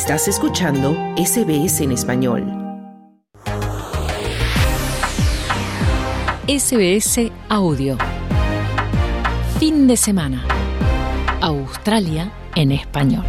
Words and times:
Estás 0.00 0.28
escuchando 0.28 0.94
SBS 1.16 1.80
en 1.80 1.90
español. 1.90 2.44
SBS 6.46 7.32
Audio. 7.48 7.98
Fin 9.58 9.88
de 9.88 9.96
semana. 9.96 10.44
Australia 11.40 12.30
en 12.54 12.70
español. 12.70 13.24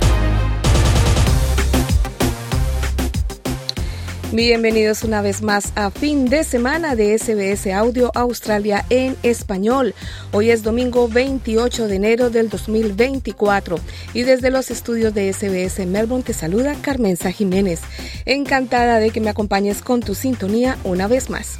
Bienvenidos 4.31 5.03
una 5.03 5.23
vez 5.23 5.41
más 5.41 5.73
a 5.73 5.89
fin 5.89 6.25
de 6.25 6.43
semana 6.43 6.95
de 6.95 7.17
SBS 7.17 7.65
Audio 7.73 8.11
Australia 8.13 8.85
en 8.91 9.15
español. 9.23 9.95
Hoy 10.31 10.51
es 10.51 10.61
domingo 10.61 11.07
28 11.07 11.87
de 11.87 11.95
enero 11.95 12.29
del 12.29 12.47
2024 12.47 13.79
y 14.13 14.21
desde 14.21 14.51
los 14.51 14.69
estudios 14.69 15.15
de 15.15 15.33
SBS 15.33 15.83
Melbourne 15.87 16.23
te 16.23 16.33
saluda 16.33 16.75
Carmenza 16.79 17.31
Jiménez. 17.31 17.81
Encantada 18.25 18.99
de 18.99 19.09
que 19.09 19.19
me 19.19 19.31
acompañes 19.31 19.81
con 19.81 20.01
tu 20.01 20.13
sintonía 20.13 20.77
una 20.83 21.07
vez 21.07 21.31
más. 21.31 21.57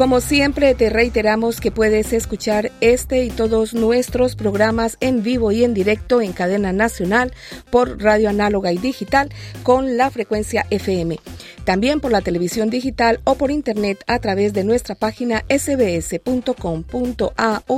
Como 0.00 0.22
siempre, 0.22 0.74
te 0.74 0.88
reiteramos 0.88 1.60
que 1.60 1.70
puedes 1.70 2.14
escuchar 2.14 2.72
este 2.80 3.22
y 3.24 3.28
todos 3.28 3.74
nuestros 3.74 4.34
programas 4.34 4.96
en 5.00 5.22
vivo 5.22 5.52
y 5.52 5.62
en 5.62 5.74
directo 5.74 6.22
en 6.22 6.32
cadena 6.32 6.72
nacional 6.72 7.34
por 7.70 8.02
radio 8.02 8.30
análoga 8.30 8.72
y 8.72 8.78
digital 8.78 9.28
con 9.62 9.98
la 9.98 10.08
frecuencia 10.08 10.64
FM. 10.70 11.18
También 11.64 12.00
por 12.00 12.12
la 12.12 12.22
televisión 12.22 12.70
digital 12.70 13.20
o 13.24 13.34
por 13.34 13.50
internet 13.50 14.02
a 14.06 14.18
través 14.20 14.54
de 14.54 14.64
nuestra 14.64 14.94
página 14.94 15.44
sbs.com.au 15.50 16.56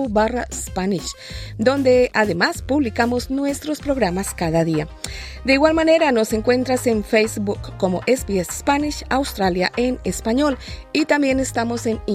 barra 0.09 0.47
Spanish, 0.53 1.11
donde 1.59 2.13
además 2.15 2.63
publicamos 2.63 3.31
nuestros 3.31 3.81
programas 3.81 4.33
cada 4.33 4.63
día. 4.65 4.87
De 5.45 5.55
igual 5.55 5.75
manera, 5.75 6.13
nos 6.13 6.33
encuentras 6.33 6.87
en 6.87 7.03
Facebook 7.03 7.77
como 7.77 8.01
SBS 8.07 8.59
Spanish 8.59 9.05
Australia 9.09 9.73
en 9.77 9.99
español 10.05 10.57
y 10.93 11.07
también 11.07 11.41
estamos 11.41 11.87
en 11.87 12.01
Instagram. 12.07 12.12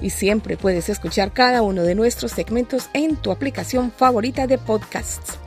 Y 0.00 0.10
siempre 0.10 0.56
puedes 0.56 0.88
escuchar 0.88 1.32
cada 1.32 1.62
uno 1.62 1.82
de 1.82 1.94
nuestros 1.94 2.32
segmentos 2.32 2.88
en 2.92 3.16
tu 3.16 3.32
aplicación 3.32 3.90
favorita 3.90 4.46
de 4.46 4.58
podcasts. 4.58 5.38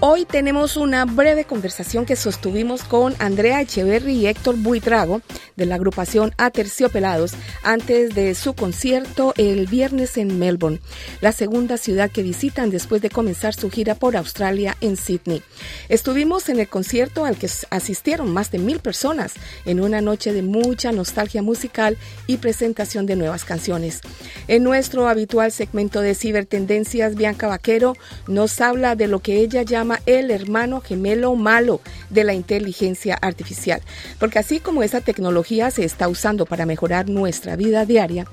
Hoy 0.00 0.26
tenemos 0.26 0.76
una 0.76 1.04
breve 1.06 1.44
conversación 1.44 2.06
que 2.06 2.14
sostuvimos 2.14 2.84
con 2.84 3.16
Andrea 3.18 3.60
Echeverry 3.60 4.12
y 4.12 4.26
Héctor 4.28 4.54
Buitrago 4.56 5.22
de 5.56 5.66
la 5.66 5.74
agrupación 5.74 6.32
Aterciopelados 6.38 7.32
antes 7.64 8.14
de 8.14 8.36
su 8.36 8.54
concierto 8.54 9.34
el 9.36 9.66
viernes 9.66 10.16
en 10.16 10.38
Melbourne, 10.38 10.80
la 11.20 11.32
segunda 11.32 11.78
ciudad 11.78 12.12
que 12.12 12.22
visitan 12.22 12.70
después 12.70 13.02
de 13.02 13.10
comenzar 13.10 13.54
su 13.54 13.70
gira 13.70 13.96
por 13.96 14.16
Australia 14.16 14.76
en 14.80 14.96
Sydney. 14.96 15.42
Estuvimos 15.88 16.48
en 16.48 16.60
el 16.60 16.68
concierto 16.68 17.24
al 17.24 17.36
que 17.36 17.50
asistieron 17.70 18.32
más 18.32 18.52
de 18.52 18.60
mil 18.60 18.78
personas 18.78 19.34
en 19.64 19.80
una 19.80 20.00
noche 20.00 20.32
de 20.32 20.42
mucha 20.42 20.92
nostalgia 20.92 21.42
musical 21.42 21.98
y 22.28 22.36
presentación 22.36 23.04
de 23.06 23.16
nuevas 23.16 23.44
canciones. 23.44 24.00
En 24.46 24.62
nuestro 24.62 25.08
habitual 25.08 25.50
segmento 25.50 26.02
de 26.02 26.14
cibertendencias, 26.14 27.16
Bianca 27.16 27.48
Vaquero 27.48 27.94
nos 28.28 28.60
habla 28.60 28.94
de 28.94 29.08
lo 29.08 29.18
que 29.18 29.40
ella 29.40 29.62
llama 29.62 29.87
el 30.06 30.30
hermano 30.30 30.80
gemelo 30.80 31.34
malo 31.34 31.80
de 32.10 32.24
la 32.24 32.34
inteligencia 32.34 33.18
artificial. 33.20 33.80
Porque 34.18 34.38
así 34.38 34.60
como 34.60 34.82
esa 34.82 35.00
tecnología 35.00 35.70
se 35.70 35.84
está 35.84 36.08
usando 36.08 36.46
para 36.46 36.66
mejorar 36.66 37.08
nuestra 37.08 37.56
vida 37.56 37.84
diaria, 37.84 38.26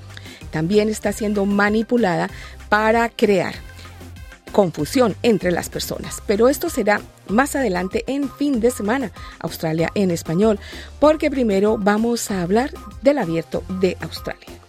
también 0.50 0.88
está 0.88 1.12
siendo 1.12 1.46
manipulada 1.46 2.30
para 2.68 3.08
crear 3.08 3.54
confusión 4.52 5.16
entre 5.22 5.50
las 5.50 5.68
personas. 5.68 6.22
Pero 6.26 6.48
esto 6.48 6.70
será 6.70 7.00
más 7.28 7.56
adelante 7.56 8.04
en 8.06 8.30
fin 8.30 8.60
de 8.60 8.70
semana, 8.70 9.12
Australia 9.38 9.90
en 9.94 10.10
español, 10.10 10.58
porque 10.98 11.30
primero 11.30 11.76
vamos 11.78 12.30
a 12.30 12.42
hablar 12.42 12.72
del 13.02 13.18
abierto 13.18 13.62
de 13.80 13.96
Australia. 14.00 14.65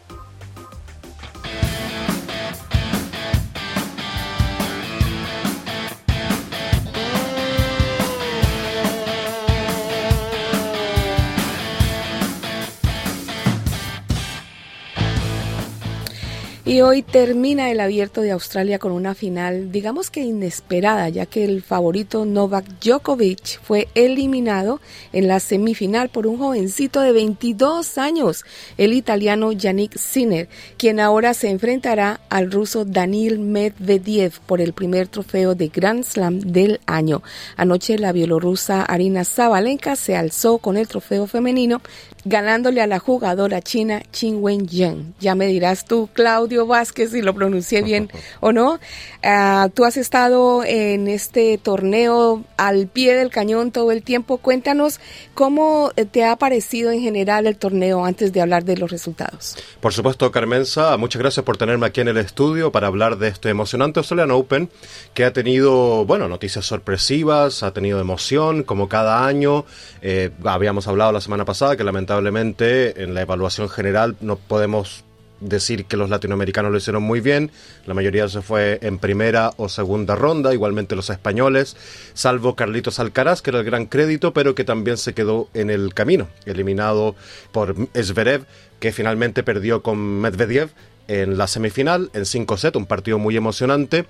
Y 16.67 16.81
hoy 16.81 17.01
termina 17.01 17.71
el 17.71 17.79
abierto 17.79 18.19
de 18.19 18.31
Australia 18.31 18.77
con 18.77 18.91
una 18.91 19.15
final, 19.15 19.71
digamos 19.71 20.11
que 20.11 20.19
inesperada, 20.19 21.07
ya 21.07 21.25
que 21.25 21.45
el 21.45 21.61
favorito 21.63 22.25
Novak 22.25 22.65
Djokovic 22.81 23.61
fue 23.61 23.87
eliminado 23.95 24.81
en 25.13 25.29
la 25.29 25.39
semifinal 25.39 26.09
por 26.09 26.27
un 26.27 26.37
jovencito 26.37 26.99
de 26.99 27.13
22 27.13 27.97
años, 27.97 28.43
el 28.77 28.91
italiano 28.91 29.53
Yannick 29.53 29.97
Sinner, 29.97 30.49
quien 30.75 30.99
ahora 30.99 31.33
se 31.33 31.51
enfrentará 31.51 32.19
al 32.27 32.51
ruso 32.51 32.83
Danil 32.83 33.39
Medvedev 33.39 34.41
por 34.45 34.59
el 34.59 34.73
primer 34.73 35.07
trofeo 35.07 35.55
de 35.55 35.69
Grand 35.69 36.03
Slam 36.03 36.41
del 36.41 36.81
año. 36.85 37.23
Anoche 37.55 37.97
la 37.97 38.11
bielorrusa 38.11 38.81
Arina 38.81 39.23
Zabalenka 39.23 39.95
se 39.95 40.17
alzó 40.17 40.57
con 40.57 40.75
el 40.75 40.89
trofeo 40.89 41.27
femenino, 41.27 41.81
ganándole 42.27 42.81
a 42.81 42.87
la 42.87 42.99
jugadora 42.99 43.61
china 43.61 44.01
Qin 44.11 44.37
Wen-yang. 44.41 45.13
Ya 45.19 45.35
me 45.35 45.47
dirás 45.47 45.85
tú, 45.85 46.09
Claudio 46.13 46.67
Vázquez, 46.67 47.11
si 47.11 47.21
lo 47.21 47.33
pronuncié 47.33 47.81
bien 47.81 48.11
o 48.39 48.51
no. 48.51 48.79
Ah, 49.23 49.69
tú 49.73 49.85
has 49.85 49.97
estado 49.97 50.63
en 50.63 51.07
este 51.07 51.57
torneo 51.57 52.43
al 52.57 52.87
pie 52.87 53.15
del 53.15 53.29
cañón 53.29 53.71
todo 53.71 53.91
el 53.91 54.03
tiempo. 54.03 54.37
Cuéntanos 54.37 54.99
cómo 55.33 55.91
te 56.11 56.25
ha 56.25 56.35
parecido 56.35 56.91
en 56.91 57.01
general 57.01 57.47
el 57.47 57.57
torneo 57.57 58.05
antes 58.05 58.33
de 58.33 58.41
hablar 58.41 58.65
de 58.65 58.77
los 58.77 58.91
resultados. 58.91 59.55
Por 59.79 59.93
supuesto, 59.93 60.31
Carmenza, 60.31 60.95
muchas 60.97 61.21
gracias 61.21 61.45
por 61.45 61.57
tenerme 61.57 61.87
aquí 61.87 62.01
en 62.01 62.09
el 62.09 62.17
estudio 62.17 62.71
para 62.71 62.87
hablar 62.87 63.17
de 63.17 63.29
este 63.29 63.49
emocionante 63.49 63.99
Australian 63.99 64.31
Open 64.31 64.69
que 65.13 65.25
ha 65.25 65.33
tenido, 65.33 66.05
bueno, 66.05 66.27
noticias 66.27 66.65
sorpresivas, 66.65 67.63
ha 67.63 67.71
tenido 67.71 67.99
emoción, 67.99 68.63
como 68.63 68.89
cada 68.89 69.25
año. 69.25 69.65
Eh, 70.01 70.31
habíamos 70.43 70.87
hablado 70.87 71.11
la 71.11 71.21
semana 71.21 71.45
pasada 71.45 71.75
que 71.75 71.83
lamentablemente 71.83 72.16
en 72.19 73.13
la 73.13 73.21
evaluación 73.21 73.69
general 73.69 74.15
no 74.21 74.35
podemos 74.35 75.03
decir 75.39 75.85
que 75.85 75.97
los 75.97 76.09
latinoamericanos 76.09 76.71
lo 76.71 76.77
hicieron 76.77 77.03
muy 77.03 77.19
bien, 77.19 77.51
la 77.85 77.93
mayoría 77.93 78.27
se 78.27 78.41
fue 78.41 78.79
en 78.81 78.97
primera 78.97 79.51
o 79.57 79.69
segunda 79.69 80.15
ronda, 80.15 80.53
igualmente 80.53 80.95
los 80.95 81.09
españoles, 81.09 81.77
salvo 82.13 82.55
Carlitos 82.55 82.99
Alcaraz, 82.99 83.41
que 83.41 83.51
era 83.51 83.59
el 83.59 83.65
gran 83.65 83.85
crédito, 83.85 84.33
pero 84.33 84.55
que 84.55 84.63
también 84.63 84.97
se 84.97 85.13
quedó 85.13 85.49
en 85.53 85.69
el 85.69 85.93
camino, 85.93 86.27
eliminado 86.45 87.15
por 87.51 87.75
Zverev, 87.95 88.45
que 88.79 88.91
finalmente 88.91 89.43
perdió 89.43 89.83
con 89.83 90.21
Medvedev 90.21 90.69
en 91.07 91.37
la 91.37 91.47
semifinal, 91.47 92.09
en 92.13 92.25
5 92.25 92.57
set, 92.57 92.75
un 92.75 92.85
partido 92.85 93.17
muy 93.17 93.37
emocionante. 93.37 94.05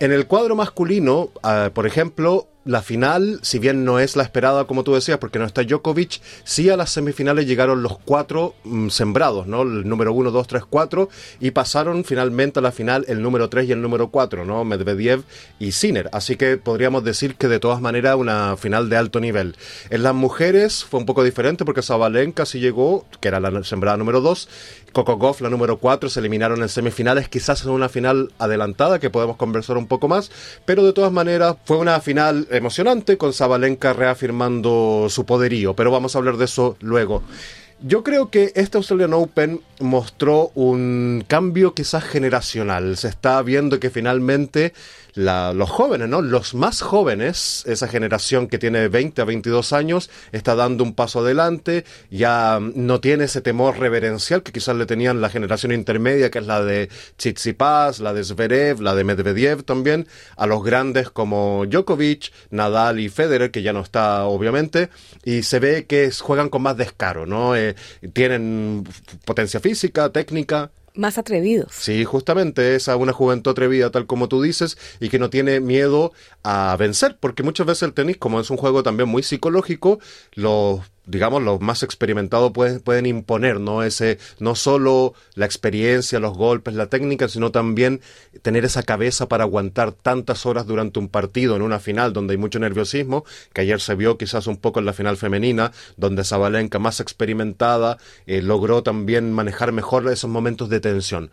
En 0.00 0.12
el 0.12 0.26
cuadro 0.26 0.56
masculino, 0.56 1.30
ah, 1.42 1.70
por 1.72 1.86
ejemplo, 1.86 2.48
la 2.64 2.82
final, 2.82 3.38
si 3.42 3.58
bien 3.58 3.84
no 3.84 3.98
es 3.98 4.16
la 4.16 4.22
esperada, 4.22 4.64
como 4.64 4.84
tú 4.84 4.94
decías, 4.94 5.18
porque 5.18 5.38
no 5.38 5.44
está 5.44 5.62
Djokovic, 5.62 6.20
sí 6.44 6.70
a 6.70 6.76
las 6.76 6.90
semifinales 6.90 7.46
llegaron 7.46 7.82
los 7.82 7.98
cuatro 7.98 8.54
mm, 8.64 8.88
sembrados, 8.88 9.46
¿no? 9.46 9.62
El 9.62 9.88
número 9.88 10.12
uno, 10.12 10.30
dos, 10.30 10.46
tres, 10.46 10.64
cuatro, 10.68 11.08
y 11.40 11.50
pasaron 11.50 12.04
finalmente 12.04 12.58
a 12.58 12.62
la 12.62 12.72
final 12.72 13.04
el 13.08 13.22
número 13.22 13.48
tres 13.48 13.68
y 13.68 13.72
el 13.72 13.82
número 13.82 14.08
cuatro, 14.08 14.44
¿no? 14.44 14.64
Medvedev 14.64 15.22
y 15.58 15.72
Sinner. 15.72 16.08
Así 16.12 16.36
que 16.36 16.56
podríamos 16.56 17.04
decir 17.04 17.36
que 17.36 17.48
de 17.48 17.60
todas 17.60 17.80
maneras 17.80 18.16
una 18.16 18.56
final 18.56 18.88
de 18.88 18.96
alto 18.96 19.20
nivel. 19.20 19.56
En 19.90 20.02
las 20.02 20.14
mujeres 20.14 20.84
fue 20.84 21.00
un 21.00 21.06
poco 21.06 21.22
diferente 21.22 21.64
porque 21.64 21.82
Zabalenka 21.82 22.46
sí 22.46 22.60
llegó, 22.60 23.06
que 23.20 23.28
era 23.28 23.40
la 23.40 23.62
sembrada 23.64 23.96
número 23.96 24.20
dos, 24.20 24.48
Coco 24.94 25.18
Goff, 25.18 25.42
la 25.42 25.50
número 25.50 25.78
cuatro, 25.78 26.08
se 26.08 26.20
eliminaron 26.20 26.62
en 26.62 26.70
semifinales, 26.70 27.28
quizás 27.28 27.62
en 27.64 27.70
una 27.70 27.90
final 27.90 28.32
adelantada 28.38 28.98
que 28.98 29.10
podemos 29.10 29.36
conversar 29.36 29.76
un 29.76 29.86
poco 29.86 30.08
más, 30.08 30.30
pero 30.64 30.82
de 30.82 30.94
todas 30.94 31.12
maneras 31.12 31.56
fue 31.66 31.76
una 31.76 32.00
final 32.00 32.46
emocionante 32.50 33.18
con 33.18 33.34
Zabalenka 33.34 33.92
reafirmando 33.92 35.08
su 35.10 35.26
poderío, 35.26 35.74
pero 35.74 35.90
vamos 35.90 36.14
a 36.14 36.18
hablar 36.18 36.38
de 36.38 36.46
eso 36.46 36.78
luego. 36.80 37.22
Yo 37.80 38.02
creo 38.02 38.30
que 38.30 38.52
este 38.54 38.78
Australian 38.78 39.12
Open 39.12 39.60
mostró 39.80 40.52
un 40.54 41.24
cambio 41.26 41.74
quizás 41.74 42.04
generacional. 42.04 42.96
Se 42.96 43.08
está 43.08 43.42
viendo 43.42 43.78
que 43.80 43.90
finalmente 43.90 44.72
los 45.14 45.70
jóvenes, 45.70 46.08
¿no? 46.08 46.22
Los 46.22 46.54
más 46.54 46.80
jóvenes, 46.80 47.62
esa 47.66 47.88
generación 47.88 48.48
que 48.48 48.58
tiene 48.58 48.88
20 48.88 49.22
a 49.22 49.24
22 49.24 49.72
años, 49.72 50.10
está 50.32 50.54
dando 50.54 50.82
un 50.82 50.94
paso 50.94 51.20
adelante, 51.20 51.84
ya 52.10 52.58
no 52.60 53.00
tiene 53.00 53.24
ese 53.24 53.40
temor 53.40 53.78
reverencial 53.78 54.42
que 54.42 54.52
quizás 54.52 54.76
le 54.76 54.86
tenían 54.86 55.20
la 55.20 55.30
generación 55.30 55.72
intermedia, 55.72 56.30
que 56.30 56.38
es 56.38 56.46
la 56.46 56.62
de 56.62 56.88
Tsitsipas, 57.16 58.00
la 58.00 58.12
de 58.12 58.24
Zverev, 58.24 58.80
la 58.80 58.94
de 58.94 59.04
Medvedev 59.04 59.62
también, 59.62 60.06
a 60.36 60.46
los 60.46 60.64
grandes 60.64 61.10
como 61.10 61.64
Djokovic, 61.66 62.32
Nadal 62.50 62.98
y 63.00 63.08
Federer, 63.08 63.50
que 63.50 63.62
ya 63.62 63.72
no 63.72 63.80
está 63.80 64.24
obviamente, 64.24 64.90
y 65.24 65.42
se 65.42 65.60
ve 65.60 65.86
que 65.86 66.10
juegan 66.10 66.48
con 66.48 66.62
más 66.62 66.76
descaro, 66.76 67.26
¿no? 67.26 67.54
Eh, 67.54 67.76
tienen 68.12 68.84
potencia 69.24 69.60
física, 69.60 70.10
técnica, 70.10 70.70
más 70.94 71.18
atrevidos. 71.18 71.72
Sí, 71.72 72.04
justamente 72.04 72.74
esa 72.76 72.96
una 72.96 73.12
juventud 73.12 73.50
atrevida, 73.50 73.90
tal 73.90 74.06
como 74.06 74.28
tú 74.28 74.42
dices, 74.42 74.78
y 75.00 75.08
que 75.08 75.18
no 75.18 75.30
tiene 75.30 75.60
miedo 75.60 76.12
a 76.42 76.76
vencer, 76.78 77.18
porque 77.18 77.42
muchas 77.42 77.66
veces 77.66 77.82
el 77.82 77.94
tenis, 77.94 78.16
como 78.16 78.40
es 78.40 78.50
un 78.50 78.56
juego 78.56 78.82
también 78.82 79.08
muy 79.08 79.22
psicológico, 79.22 79.98
los 80.34 80.80
digamos, 81.06 81.42
los 81.42 81.60
más 81.60 81.82
experimentados 81.82 82.52
pueden, 82.52 82.80
pueden 82.80 83.06
imponer, 83.06 83.60
¿no? 83.60 83.82
Ese, 83.82 84.18
no 84.38 84.54
solo 84.54 85.14
la 85.34 85.46
experiencia, 85.46 86.18
los 86.18 86.36
golpes, 86.36 86.74
la 86.74 86.86
técnica, 86.86 87.28
sino 87.28 87.50
también 87.50 88.00
tener 88.42 88.64
esa 88.64 88.82
cabeza 88.82 89.28
para 89.28 89.44
aguantar 89.44 89.92
tantas 89.92 90.46
horas 90.46 90.66
durante 90.66 90.98
un 90.98 91.08
partido, 91.08 91.56
en 91.56 91.62
una 91.62 91.78
final 91.78 92.12
donde 92.12 92.32
hay 92.32 92.38
mucho 92.38 92.58
nerviosismo, 92.58 93.24
que 93.52 93.62
ayer 93.62 93.80
se 93.80 93.94
vio 93.94 94.16
quizás 94.16 94.46
un 94.46 94.56
poco 94.56 94.80
en 94.80 94.86
la 94.86 94.92
final 94.92 95.16
femenina, 95.16 95.72
donde 95.96 96.24
Zabalenka, 96.24 96.78
más 96.78 97.00
experimentada, 97.00 97.98
eh, 98.26 98.42
logró 98.42 98.82
también 98.82 99.32
manejar 99.32 99.72
mejor 99.72 100.10
esos 100.10 100.30
momentos 100.30 100.68
de 100.68 100.80
tensión. 100.80 101.30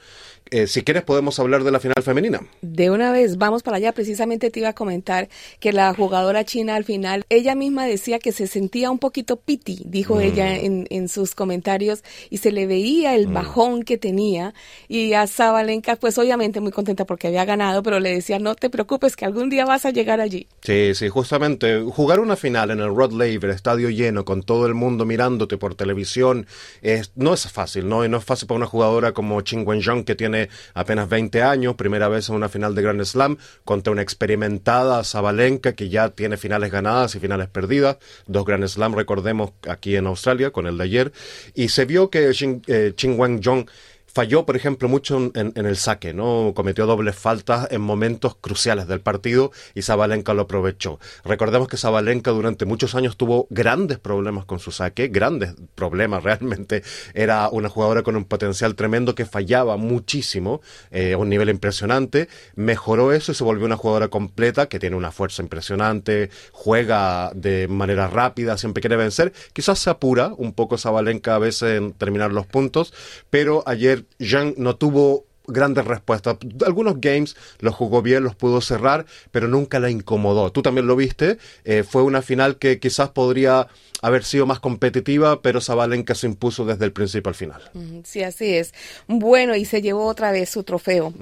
Eh, 0.49 0.67
si 0.67 0.83
quieres 0.83 1.03
podemos 1.03 1.39
hablar 1.39 1.63
de 1.63 1.71
la 1.71 1.79
final 1.79 2.03
femenina. 2.03 2.41
De 2.61 2.89
una 2.89 3.11
vez, 3.13 3.37
vamos 3.37 3.63
para 3.63 3.77
allá. 3.77 3.93
Precisamente 3.93 4.49
te 4.49 4.59
iba 4.59 4.69
a 4.69 4.73
comentar 4.73 5.29
que 5.61 5.71
la 5.71 5.93
jugadora 5.93 6.43
china 6.43 6.75
al 6.75 6.83
final, 6.83 7.25
ella 7.29 7.55
misma 7.55 7.85
decía 7.85 8.19
que 8.19 8.33
se 8.33 8.47
sentía 8.47 8.91
un 8.91 8.99
poquito 8.99 9.37
dijo 9.65 10.15
mm. 10.15 10.21
ella 10.21 10.55
en, 10.55 10.87
en, 10.89 11.09
sus 11.09 11.35
comentarios, 11.35 12.03
y 12.29 12.37
se 12.37 12.51
le 12.51 12.67
veía 12.67 13.15
el 13.15 13.27
mm. 13.27 13.33
bajón 13.33 13.83
que 13.83 13.97
tenía. 13.97 14.53
Y 14.87 15.13
a 15.13 15.27
Zabalenka, 15.27 15.95
pues 15.95 16.17
obviamente 16.17 16.59
muy 16.59 16.71
contenta 16.71 17.05
porque 17.05 17.27
había 17.27 17.45
ganado, 17.45 17.83
pero 17.83 17.99
le 17.99 18.13
decía, 18.13 18.39
no 18.39 18.55
te 18.55 18.69
preocupes, 18.69 19.15
que 19.15 19.25
algún 19.25 19.49
día 19.49 19.65
vas 19.65 19.85
a 19.85 19.91
llegar 19.91 20.21
allí. 20.21 20.47
Sí, 20.61 20.93
sí, 20.95 21.09
justamente. 21.09 21.81
Jugar 21.81 22.19
una 22.19 22.35
final 22.35 22.71
en 22.71 22.79
el 22.79 22.95
Rod 22.95 23.13
Laver, 23.13 23.49
estadio 23.49 23.89
lleno, 23.89 24.25
con 24.25 24.43
todo 24.43 24.65
el 24.65 24.73
mundo 24.73 25.05
mirándote 25.05 25.57
por 25.57 25.75
televisión, 25.75 26.47
es, 26.81 27.11
no 27.15 27.33
es 27.33 27.51
fácil, 27.51 27.87
¿no? 27.87 28.05
Y 28.05 28.09
no 28.09 28.17
es 28.17 28.23
fácil 28.23 28.47
para 28.47 28.57
una 28.57 28.67
jugadora 28.67 29.11
como 29.13 29.41
Ching 29.41 29.67
Wen-Jong, 29.67 30.03
que 30.05 30.15
tiene 30.15 30.49
apenas 30.73 31.09
20 31.09 31.41
años, 31.43 31.75
primera 31.75 32.07
vez 32.07 32.29
en 32.29 32.35
una 32.35 32.49
final 32.49 32.75
de 32.75 32.81
Grand 32.81 33.03
Slam, 33.03 33.37
contra 33.63 33.91
una 33.91 34.01
experimentada 34.01 35.03
Zabalenka 35.03 35.73
que 35.73 35.89
ya 35.89 36.09
tiene 36.09 36.37
finales 36.37 36.71
ganadas 36.71 37.15
y 37.15 37.19
finales 37.19 37.49
perdidas, 37.49 37.97
dos 38.27 38.45
Grand 38.45 38.67
Slam, 38.67 38.93
recordemos, 38.95 39.50
aquí 39.67 39.95
en 39.95 40.07
Australia, 40.07 40.51
con 40.51 40.67
el 40.67 40.77
de 40.77 40.83
ayer, 40.83 41.11
y 41.53 41.69
se 41.69 41.85
vio 41.85 42.09
que 42.09 42.31
Ching, 42.31 42.61
eh, 42.67 42.93
Ching 42.95 43.19
Wen-Jong 43.19 43.67
falló, 44.13 44.45
por 44.45 44.55
ejemplo, 44.55 44.89
mucho 44.89 45.31
en, 45.33 45.53
el 45.55 45.77
saque, 45.77 46.13
¿no? 46.13 46.53
Cometió 46.55 46.85
dobles 46.85 47.15
faltas 47.15 47.67
en 47.71 47.81
momentos 47.81 48.35
cruciales 48.35 48.87
del 48.87 48.99
partido 48.99 49.51
y 49.73 49.81
Zabalenka 49.83 50.33
lo 50.33 50.43
aprovechó. 50.43 50.99
Recordemos 51.23 51.67
que 51.67 51.77
Zabalenka 51.77 52.31
durante 52.31 52.65
muchos 52.65 52.95
años 52.95 53.15
tuvo 53.17 53.47
grandes 53.49 53.99
problemas 53.99 54.45
con 54.45 54.59
su 54.59 54.71
saque, 54.71 55.07
grandes 55.07 55.53
problemas 55.75 56.23
realmente. 56.31 56.83
Era 57.13 57.49
una 57.49 57.69
jugadora 57.69 58.03
con 58.03 58.15
un 58.15 58.25
potencial 58.25 58.75
tremendo 58.75 59.15
que 59.15 59.25
fallaba 59.25 59.77
muchísimo, 59.77 60.61
eh, 60.91 61.13
a 61.13 61.17
un 61.17 61.29
nivel 61.29 61.49
impresionante. 61.49 62.27
Mejoró 62.55 63.13
eso 63.13 63.31
y 63.31 63.35
se 63.35 63.43
volvió 63.43 63.65
una 63.65 63.77
jugadora 63.77 64.09
completa 64.09 64.67
que 64.67 64.79
tiene 64.79 64.95
una 64.95 65.11
fuerza 65.11 65.41
impresionante, 65.41 66.29
juega 66.51 67.31
de 67.33 67.67
manera 67.67 68.07
rápida, 68.07 68.57
siempre 68.57 68.81
quiere 68.81 68.97
vencer. 68.97 69.31
Quizás 69.53 69.79
se 69.79 69.89
apura 69.89 70.33
un 70.37 70.53
poco 70.53 70.77
Zabalenka 70.77 71.35
a 71.35 71.39
veces 71.39 71.77
en 71.77 71.93
terminar 71.93 72.31
los 72.31 72.45
puntos, 72.45 72.93
pero 73.29 73.63
ayer 73.65 74.00
Jean 74.19 74.53
no 74.57 74.75
tuvo 74.75 75.25
grandes 75.47 75.85
respuestas. 75.85 76.37
Algunos 76.65 76.99
games 76.99 77.35
los 77.59 77.75
jugó 77.75 78.01
bien, 78.01 78.23
los 78.23 78.35
pudo 78.35 78.61
cerrar, 78.61 79.05
pero 79.31 79.47
nunca 79.47 79.79
la 79.79 79.89
incomodó. 79.89 80.51
Tú 80.51 80.61
también 80.61 80.87
lo 80.87 80.95
viste. 80.95 81.37
Eh, 81.65 81.83
fue 81.83 82.03
una 82.03 82.21
final 82.21 82.57
que 82.57 82.79
quizás 82.79 83.09
podría 83.09 83.67
haber 84.01 84.23
sido 84.23 84.45
más 84.45 84.59
competitiva, 84.59 85.41
pero 85.41 85.61
Zabalenka 85.61 86.15
se 86.15 86.27
impuso 86.27 86.65
desde 86.65 86.85
el 86.85 86.91
principio 86.91 87.29
al 87.29 87.35
final. 87.35 87.61
Sí, 88.03 88.23
así 88.23 88.55
es. 88.55 88.73
Bueno, 89.07 89.55
y 89.55 89.65
se 89.65 89.81
llevó 89.81 90.05
otra 90.05 90.31
vez 90.31 90.49
su 90.49 90.63
trofeo. 90.63 91.13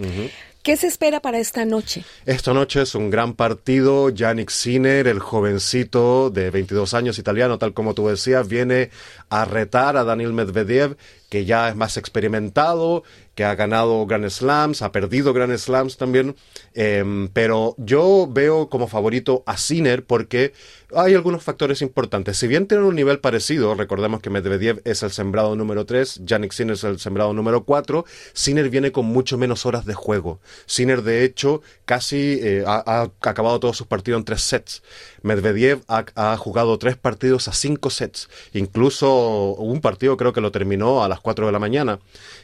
¿Qué 0.64 0.76
se 0.76 0.88
espera 0.88 1.22
para 1.22 1.40
esta 1.40 1.64
noche? 1.64 2.04
Esta 2.26 2.54
noche 2.54 2.82
es 2.82 2.94
un 2.94 3.10
gran 3.10 3.34
partido. 3.34 4.10
Yannick 4.10 4.50
Sinner, 4.50 5.08
el 5.08 5.20
jovencito 5.20 6.30
de 6.30 6.52
22 6.52 6.94
años 6.94 7.18
italiano, 7.18 7.58
tal 7.58 7.74
como 7.74 7.94
tú 7.94 8.10
decías, 8.10 8.48
viene 8.48 8.90
a 9.30 9.46
retar 9.46 9.96
a 9.96 10.04
Daniel 10.04 10.34
Medvedev, 10.34 10.98
que 11.30 11.46
ya 11.46 11.70
es 11.70 11.78
más 11.78 11.96
experimentado, 11.96 13.04
que 13.40 13.46
ha 13.46 13.56
ganado 13.56 14.06
Grand 14.06 14.30
Slams, 14.30 14.82
ha 14.82 14.92
perdido 14.92 15.32
Grand 15.32 15.58
Slams 15.58 15.96
también, 15.96 16.36
em, 16.74 17.30
pero 17.30 17.74
yo 17.78 18.28
veo 18.30 18.68
como 18.68 18.90
favorito 18.90 19.44
a 19.46 19.56
Sinner 19.56 20.04
porque 20.04 20.52
hay 20.94 21.14
algunos 21.14 21.42
factores 21.42 21.82
importantes. 21.82 22.38
Si 22.38 22.48
bien 22.48 22.68
tienen 22.68 22.86
un 22.86 22.96
nivel 22.96 23.20
parecido, 23.20 23.76
recordemos 23.76 24.20
que 24.20 24.30
Medvedev 24.30 24.82
es 24.84 25.04
el 25.04 25.12
sembrado 25.12 25.56
número 25.56 25.86
3, 25.86 26.22
Yannick 26.26 26.52
Sinner 26.52 26.74
es 26.74 26.84
el 26.84 27.00
sembrado 27.00 27.32
número 27.32 27.64
4, 27.64 28.04
Sinner 28.34 28.70
viene 28.70 28.92
con 28.92 29.06
mucho 29.06 29.38
menos 29.38 29.66
horas 29.66 29.86
de 29.86 29.94
juego. 29.94 30.42
Sinner, 30.66 31.02
de 31.02 31.24
hecho, 31.24 31.62
casi 31.86 32.40
eh, 32.42 32.66
ha, 32.68 33.10
acabado 33.22 33.62
todos 33.62 33.78
sus 33.78 33.88
partidos 33.88 34.20
en 34.20 34.26
tres 34.26 34.42
sets. 34.42 34.84
Medvedev 35.22 35.82
ha, 35.88 36.04
ha, 36.16 36.36
jugado 36.36 36.78
tres 36.78 36.98
partidos 36.98 37.48
a 37.48 37.54
cinco 37.54 37.90
sets. 37.90 38.28
Incluso 38.52 39.54
un 39.54 39.80
partido 39.80 40.18
creo 40.18 40.34
que 40.34 40.42
lo 40.42 40.52
terminó 40.52 41.06
a 41.06 41.08
las 41.08 41.22
4 41.22 41.46
de 41.46 41.52
la 41.52 41.60
mañana 41.60 42.00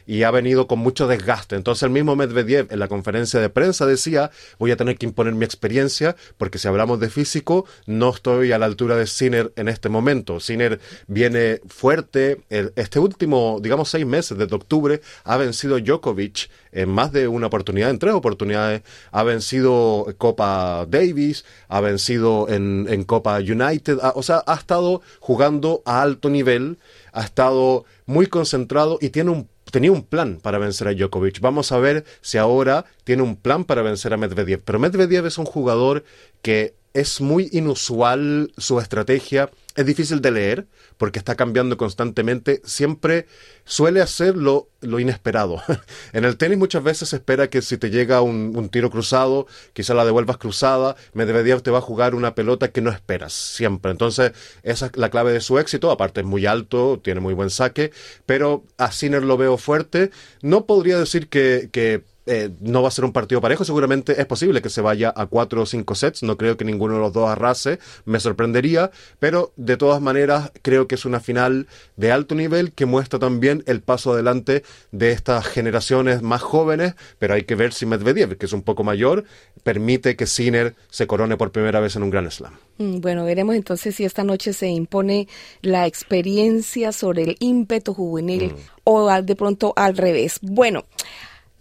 y 0.06 0.22
ha 0.22 0.30
venido 0.30 0.66
con 0.66 0.85
mucho 0.86 1.08
desgaste. 1.08 1.56
Entonces 1.56 1.82
el 1.82 1.90
mismo 1.90 2.14
Medvedev 2.14 2.68
en 2.70 2.78
la 2.78 2.86
conferencia 2.86 3.40
de 3.40 3.48
prensa 3.48 3.86
decía, 3.86 4.30
voy 4.60 4.70
a 4.70 4.76
tener 4.76 4.96
que 4.96 5.06
imponer 5.06 5.34
mi 5.34 5.44
experiencia 5.44 6.14
porque 6.38 6.58
si 6.58 6.68
hablamos 6.68 7.00
de 7.00 7.10
físico, 7.10 7.66
no 7.86 8.10
estoy 8.10 8.52
a 8.52 8.58
la 8.58 8.66
altura 8.66 8.94
de 8.94 9.08
Sinner 9.08 9.52
en 9.56 9.66
este 9.66 9.88
momento. 9.88 10.38
Sinner 10.38 10.78
viene 11.08 11.60
fuerte. 11.66 12.42
este 12.48 13.00
último, 13.00 13.58
digamos, 13.60 13.88
seis 13.88 14.06
meses, 14.06 14.38
desde 14.38 14.54
octubre, 14.54 15.00
ha 15.24 15.36
vencido 15.36 15.80
Djokovic 15.80 16.50
en 16.70 16.88
más 16.88 17.10
de 17.10 17.26
una 17.26 17.48
oportunidad, 17.48 17.90
en 17.90 17.98
tres 17.98 18.14
oportunidades. 18.14 18.82
Ha 19.10 19.24
vencido 19.24 20.06
Copa 20.18 20.86
Davis, 20.88 21.44
ha 21.66 21.80
vencido 21.80 22.48
en, 22.48 22.86
en 22.88 23.02
Copa 23.02 23.38
United, 23.38 23.98
o 24.14 24.22
sea, 24.22 24.44
ha 24.46 24.54
estado 24.54 25.02
jugando 25.18 25.82
a 25.84 26.00
alto 26.00 26.30
nivel, 26.30 26.78
ha 27.12 27.24
estado 27.24 27.86
muy 28.04 28.28
concentrado 28.28 28.98
y 29.00 29.08
tiene 29.08 29.30
un 29.32 29.48
tenía 29.76 29.92
un 29.92 30.04
plan 30.04 30.38
para 30.40 30.56
vencer 30.56 30.88
a 30.88 30.94
Djokovic. 30.94 31.38
Vamos 31.40 31.70
a 31.70 31.76
ver 31.76 32.06
si 32.22 32.38
ahora 32.38 32.86
tiene 33.04 33.22
un 33.22 33.36
plan 33.36 33.66
para 33.66 33.82
vencer 33.82 34.14
a 34.14 34.16
Medvedev. 34.16 34.62
Pero 34.64 34.78
Medvedev 34.78 35.26
es 35.26 35.36
un 35.36 35.44
jugador 35.44 36.02
que 36.40 36.74
es 36.94 37.20
muy 37.20 37.50
inusual 37.52 38.54
su 38.56 38.80
estrategia, 38.80 39.50
es 39.76 39.86
difícil 39.86 40.20
de 40.20 40.30
leer 40.30 40.66
porque 40.96 41.18
está 41.18 41.34
cambiando 41.34 41.76
constantemente, 41.76 42.62
siempre 42.64 43.26
suele 43.64 44.00
hacer 44.00 44.36
lo, 44.36 44.68
inesperado. 44.80 45.62
en 46.12 46.24
el 46.24 46.36
tenis 46.36 46.58
muchas 46.58 46.82
veces 46.82 47.10
se 47.10 47.16
espera 47.16 47.48
que 47.48 47.62
si 47.62 47.76
te 47.76 47.90
llega 47.90 48.22
un, 48.22 48.68
tiro 48.70 48.90
cruzado, 48.90 49.46
quizá 49.74 49.94
la 49.94 50.04
devuelvas 50.04 50.38
cruzada, 50.38 50.96
Medvedev 51.12 51.62
te 51.62 51.70
va 51.70 51.78
a 51.78 51.82
jugar 51.82 52.14
una 52.14 52.34
pelota 52.34 52.68
que 52.68 52.80
no 52.80 52.90
esperas, 52.90 53.32
siempre. 53.32 53.90
Entonces 53.90 54.32
esa 54.62 54.86
es 54.86 54.96
la 54.96 55.10
clave 55.10 55.32
de 55.32 55.40
su 55.40 55.58
éxito, 55.58 55.90
aparte 55.90 56.20
es 56.20 56.26
muy 56.26 56.46
alto, 56.46 57.00
tiene 57.02 57.20
muy 57.20 57.34
buen 57.34 57.50
saque, 57.50 57.92
pero 58.24 58.64
a 58.78 58.90
Sinner 58.90 59.22
lo 59.22 59.36
veo 59.36 59.58
fuerte. 59.58 60.10
No 60.40 60.66
podría 60.66 60.98
decir 60.98 61.28
que, 61.28 61.68
que 61.70 62.02
eh, 62.26 62.50
no 62.60 62.82
va 62.82 62.88
a 62.88 62.90
ser 62.90 63.04
un 63.04 63.12
partido 63.12 63.40
parejo, 63.40 63.64
seguramente 63.64 64.20
es 64.20 64.26
posible 64.26 64.62
que 64.62 64.68
se 64.68 64.80
vaya 64.80 65.12
a 65.14 65.26
cuatro 65.26 65.62
o 65.62 65.66
cinco 65.66 65.94
sets, 65.94 66.22
no 66.22 66.36
creo 66.36 66.56
que 66.56 66.64
ninguno 66.64 66.94
de 66.94 67.00
los 67.00 67.12
dos 67.12 67.28
arrase, 67.28 67.78
me 68.04 68.20
sorprendería, 68.20 68.90
pero 69.18 69.52
de 69.56 69.76
todas 69.76 70.00
maneras 70.00 70.52
creo 70.62 70.88
que 70.88 70.96
es 70.96 71.04
una 71.04 71.20
final 71.20 71.66
de 71.96 72.12
alto 72.12 72.34
nivel 72.34 72.72
que 72.72 72.86
muestra 72.86 73.18
también 73.18 73.62
el 73.66 73.80
paso 73.80 74.12
adelante 74.12 74.62
de 74.92 75.12
estas 75.12 75.46
generaciones 75.46 76.22
más 76.22 76.42
jóvenes, 76.42 76.94
pero 77.18 77.34
hay 77.34 77.44
que 77.44 77.54
ver 77.54 77.72
si 77.72 77.86
Medvedev, 77.86 78.36
que 78.36 78.46
es 78.46 78.52
un 78.52 78.62
poco 78.62 78.84
mayor, 78.84 79.24
permite 79.62 80.16
que 80.16 80.26
Sinner 80.26 80.74
se 80.90 81.06
corone 81.06 81.36
por 81.36 81.52
primera 81.52 81.80
vez 81.80 81.96
en 81.96 82.02
un 82.02 82.10
Grand 82.10 82.30
Slam. 82.30 82.54
Mm, 82.78 83.00
bueno, 83.00 83.24
veremos 83.24 83.54
entonces 83.54 83.94
si 83.94 84.04
esta 84.04 84.24
noche 84.24 84.52
se 84.52 84.68
impone 84.68 85.28
la 85.62 85.86
experiencia 85.86 86.92
sobre 86.92 87.22
el 87.22 87.36
ímpetu 87.40 87.94
juvenil 87.94 88.52
mm. 88.52 88.56
o 88.84 89.22
de 89.22 89.36
pronto 89.36 89.72
al 89.76 89.96
revés. 89.96 90.38
Bueno, 90.42 90.84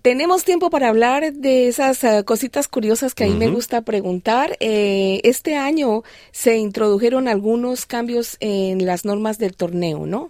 tenemos 0.06 0.44
tiempo 0.44 0.70
para 0.70 0.90
hablar 0.90 1.34
de 1.34 1.68
esas 1.68 2.04
eh, 2.04 2.24
cositas 2.24 2.68
curiosas 2.68 3.16
que 3.16 3.24
a 3.24 3.28
mí 3.28 3.34
me 3.34 3.50
gusta 3.50 3.82
preguntar. 3.82 4.56
Eh, 4.60 5.20
este 5.24 5.56
año 5.56 6.04
se 6.32 6.58
introdujeron 6.58 7.28
algunos 7.28 7.88
cambios 7.88 8.38
en 8.40 8.86
las 8.86 9.04
normas 9.04 9.40
del 9.40 9.56
torneo, 9.56 10.06
¿no? 10.06 10.30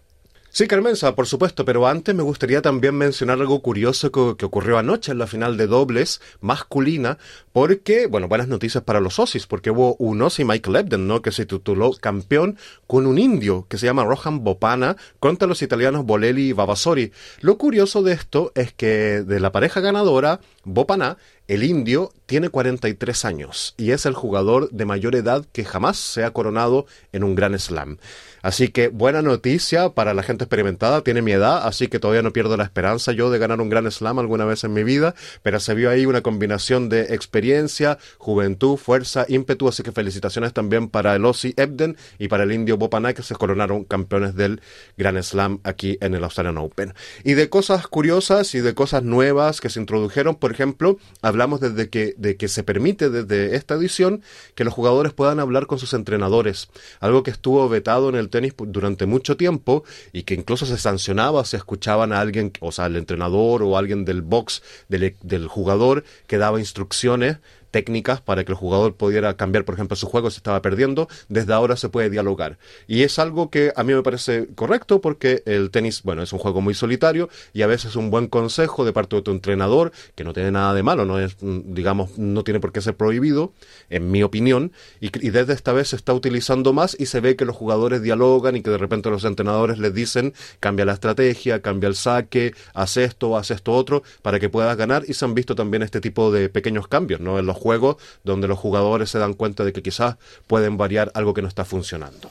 Sí, 0.58 0.68
Carmenza, 0.68 1.16
por 1.16 1.28
supuesto, 1.28 1.66
pero 1.66 1.86
antes 1.86 2.16
me 2.16 2.24
gustaría 2.24 2.62
también 2.62 2.96
mencionar 2.96 3.42
algo 3.42 3.62
curioso 3.62 4.10
que, 4.10 4.46
ocurrió 4.46 4.78
anoche 4.78 5.12
en 5.12 5.18
la 5.18 5.28
final 5.28 5.58
de 5.58 5.68
dobles 5.68 6.22
masculina, 6.40 7.18
porque, 7.52 8.08
bueno, 8.08 8.30
buenas 8.30 8.48
noticias 8.48 8.82
para 8.82 9.02
los 9.02 9.20
Osis, 9.20 9.48
porque 9.48 9.72
hubo 9.72 9.98
un 9.98 10.22
Ossi, 10.22 10.46
Michael 10.46 10.78
Ebden, 10.78 11.08
¿no? 11.10 11.22
Que 11.22 11.34
se 11.34 11.46
tituló 11.46 11.92
campeón 12.00 12.58
con 12.88 13.06
un 13.06 13.18
indio 13.18 13.66
que 13.68 13.78
se 13.78 13.86
llama 13.86 14.06
Rohan 14.06 14.46
Bopana 14.46 14.96
contra 15.20 15.46
los 15.46 15.62
italianos 15.62 16.06
Bolelli 16.06 16.48
y 16.48 16.54
Vavasori. 16.54 17.12
Lo 17.42 17.58
curioso 17.58 18.02
de 18.02 18.14
esto 18.14 18.54
es 18.56 18.72
que 18.72 19.24
de 19.24 19.42
la 19.42 19.52
pareja 19.52 19.82
ganadora, 19.82 20.40
Bopana 20.64 21.18
El 21.48 21.64
indio 21.64 22.14
tiene 22.26 22.50
43 22.50 23.26
años 23.26 23.76
y 23.78 23.92
es 23.92 24.06
el 24.06 24.14
jugador 24.14 24.70
de 24.72 24.86
mayor 24.86 25.16
edad 25.16 25.46
que 25.52 25.66
jamás 25.66 25.98
se 25.98 26.24
ha 26.24 26.32
coronado 26.32 26.86
en 27.12 27.26
un 27.26 27.36
gran 27.36 27.60
slam. 27.60 27.98
Así 28.46 28.68
que 28.68 28.90
buena 28.90 29.24
noticia 29.24 29.90
para 29.90 30.14
la 30.14 30.22
gente 30.22 30.44
experimentada, 30.44 31.02
tiene 31.02 31.24
mi 31.24 31.32
edad, 31.32 31.66
así 31.66 31.88
que 31.88 31.98
todavía 31.98 32.22
no 32.22 32.32
pierdo 32.32 32.56
la 32.58 32.64
esperanza 32.64 33.12
yo 33.12 33.32
de 33.32 33.40
ganar 33.40 33.60
un 33.60 33.70
gran 33.70 33.92
slam 33.92 34.20
alguna 34.20 34.46
vez 34.46 34.64
en 34.64 34.72
mi 34.72 34.84
vida, 34.84 35.16
pero 35.42 35.60
se 35.60 35.74
vio 35.74 35.90
ahí 35.90 36.06
una 36.06 36.22
combinación 36.22 36.88
de 36.88 37.16
experiencia, 37.16 37.98
juventud, 38.20 38.78
fuerza, 38.78 39.26
ímpetu, 39.28 39.68
así 39.68 39.82
que 39.82 39.92
felicitaciones 39.92 40.54
también 40.54 40.90
para 40.90 41.16
el 41.16 41.26
Ossi 41.26 41.56
Ebden 41.58 41.98
y 42.20 42.28
para 42.28 42.44
el 42.44 42.52
indio 42.52 42.78
Bopanay 42.78 43.16
que 43.16 43.24
se 43.24 43.34
coronaron 43.34 43.84
campeones 43.84 44.36
del 44.36 44.62
Gran 44.96 45.24
Slam 45.24 45.60
aquí 45.64 45.98
en 46.00 46.14
el 46.14 46.24
Australian 46.24 46.60
Open. 46.60 46.94
Y 47.24 47.34
de 47.34 47.50
cosas 47.50 47.88
curiosas 47.88 48.54
y 48.54 48.62
de 48.62 48.76
cosas 48.76 49.02
nuevas 49.02 49.60
que 49.60 49.72
se 49.72 49.80
introdujeron, 49.80 50.36
por 50.36 50.52
ejemplo, 50.52 51.00
hablamos 51.24 51.62
desde 51.62 51.90
que, 51.90 52.14
de 52.20 52.38
que 52.38 52.48
se 52.48 52.62
permite 52.62 53.10
desde 53.10 53.56
esta 53.56 53.74
edición 53.74 54.22
que 54.54 54.66
los 54.66 54.74
jugadores 54.76 55.14
puedan 55.14 55.40
hablar 55.40 55.66
con 55.66 55.80
sus 55.80 55.96
entrenadores, 55.96 56.70
algo 57.00 57.24
que 57.24 57.32
estuvo 57.32 57.68
vetado 57.68 58.08
en 58.10 58.14
el 58.14 58.30
tenis 58.36 58.54
durante 58.58 59.06
mucho 59.06 59.38
tiempo 59.38 59.84
y 60.12 60.24
que 60.24 60.34
incluso 60.34 60.66
se 60.66 60.78
sancionaba 60.78 61.46
si 61.46 61.56
escuchaban 61.56 62.12
a 62.12 62.20
alguien, 62.20 62.52
o 62.60 62.72
sea, 62.72 62.88
el 62.88 62.98
entrenador 62.98 63.64
o 63.64 63.78
alguien 63.78 64.04
del 64.06 64.22
box 64.22 64.62
del, 64.90 65.16
del 65.24 65.48
jugador 65.48 66.04
que 66.28 66.38
daba 66.38 66.60
instrucciones 66.60 67.38
técnicas 67.76 68.22
para 68.22 68.46
que 68.46 68.54
el 68.54 68.58
jugador 68.58 68.96
pudiera 68.96 69.36
cambiar, 69.36 69.66
por 69.66 69.76
ejemplo, 69.76 69.98
su 69.98 70.08
juego 70.08 70.32
si 70.32 70.38
estaba 70.38 70.62
perdiendo, 70.62 71.10
desde 71.28 71.52
ahora 71.52 71.76
se 71.76 71.90
puede 71.90 72.10
dialogar. 72.10 72.58
Y 72.88 73.04
es 73.04 73.20
algo 73.20 73.50
que 73.50 73.74
a 73.76 73.84
mí 73.84 73.94
me 73.94 74.02
parece 74.02 74.48
correcto 74.56 75.02
porque 75.02 75.44
el 75.46 75.72
tenis, 75.72 76.02
bueno, 76.02 76.22
es 76.22 76.32
un 76.32 76.40
juego 76.40 76.62
muy 76.62 76.74
solitario 76.74 77.28
y 77.52 77.64
a 77.64 77.68
veces 77.68 77.98
un 77.98 78.12
buen 78.12 78.28
consejo 78.28 78.86
de 78.86 78.94
parte 78.94 79.18
de 79.18 79.24
tu 79.24 79.32
entrenador, 79.32 79.92
que 80.16 80.24
no 80.24 80.32
tiene 80.32 80.52
nada 80.52 80.74
de 80.74 80.84
malo, 80.84 81.04
no 81.04 81.20
es, 81.20 81.36
mm, 81.42 81.74
digamos, 81.74 82.18
no 82.18 82.46
tiene 82.46 82.62
por 82.62 82.72
qué 82.72 82.80
ser 82.80 82.96
prohibido, 82.96 83.52
en 83.90 84.10
mi 84.10 84.24
opinión, 84.24 84.72
y, 85.02 85.08
y 85.08 85.32
desde 85.32 85.52
esta 85.52 85.74
vez 85.74 85.90
se 85.90 85.98
está 85.98 86.14
utilizando 86.14 86.72
más 86.72 86.96
y 86.98 87.08
se 87.08 87.20
ve 87.20 87.36
que 87.36 87.44
los 87.44 87.58
jugadores 87.58 88.02
dialogan 88.02 88.56
y 88.56 88.62
que 88.62 88.70
de 88.70 88.78
repente 88.78 89.10
los 89.10 89.26
entrenadores 89.26 89.80
les 89.80 89.94
dicen, 89.94 90.34
cambia 90.62 90.86
la 90.86 90.94
estrategia, 90.94 91.62
cambia 91.62 91.90
el 91.90 91.96
saque, 91.96 92.54
haz 92.74 92.96
esto, 92.96 93.36
haz 93.36 93.52
esto 93.52 93.74
otro, 93.74 94.02
para 94.22 94.40
que 94.40 94.48
puedas 94.48 94.78
ganar 94.78 95.04
y 95.06 95.14
se 95.14 95.26
han 95.26 95.34
visto 95.34 95.56
también 95.56 95.84
este 95.84 96.00
tipo 96.00 96.32
de 96.32 96.48
pequeños 96.48 96.88
cambios, 96.88 97.20
¿no? 97.20 97.38
En 97.38 97.46
los 97.46 97.58
juego 97.66 97.98
donde 98.24 98.48
los 98.48 98.60
jugadores 98.60 99.10
se 99.10 99.18
dan 99.18 99.34
cuenta 99.34 99.66
de 99.66 99.74
que 99.74 99.82
quizás 99.82 100.18
pueden 100.46 100.78
variar 100.78 101.12
algo 101.16 101.34
que 101.34 101.42
no 101.42 101.48
está 101.48 101.66
funcionando. 101.66 102.30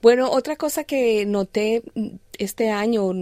Bueno, 0.00 0.30
otra 0.30 0.56
cosa 0.56 0.84
que 0.84 1.26
noté 1.26 1.82
este 2.38 2.70
año, 2.70 3.12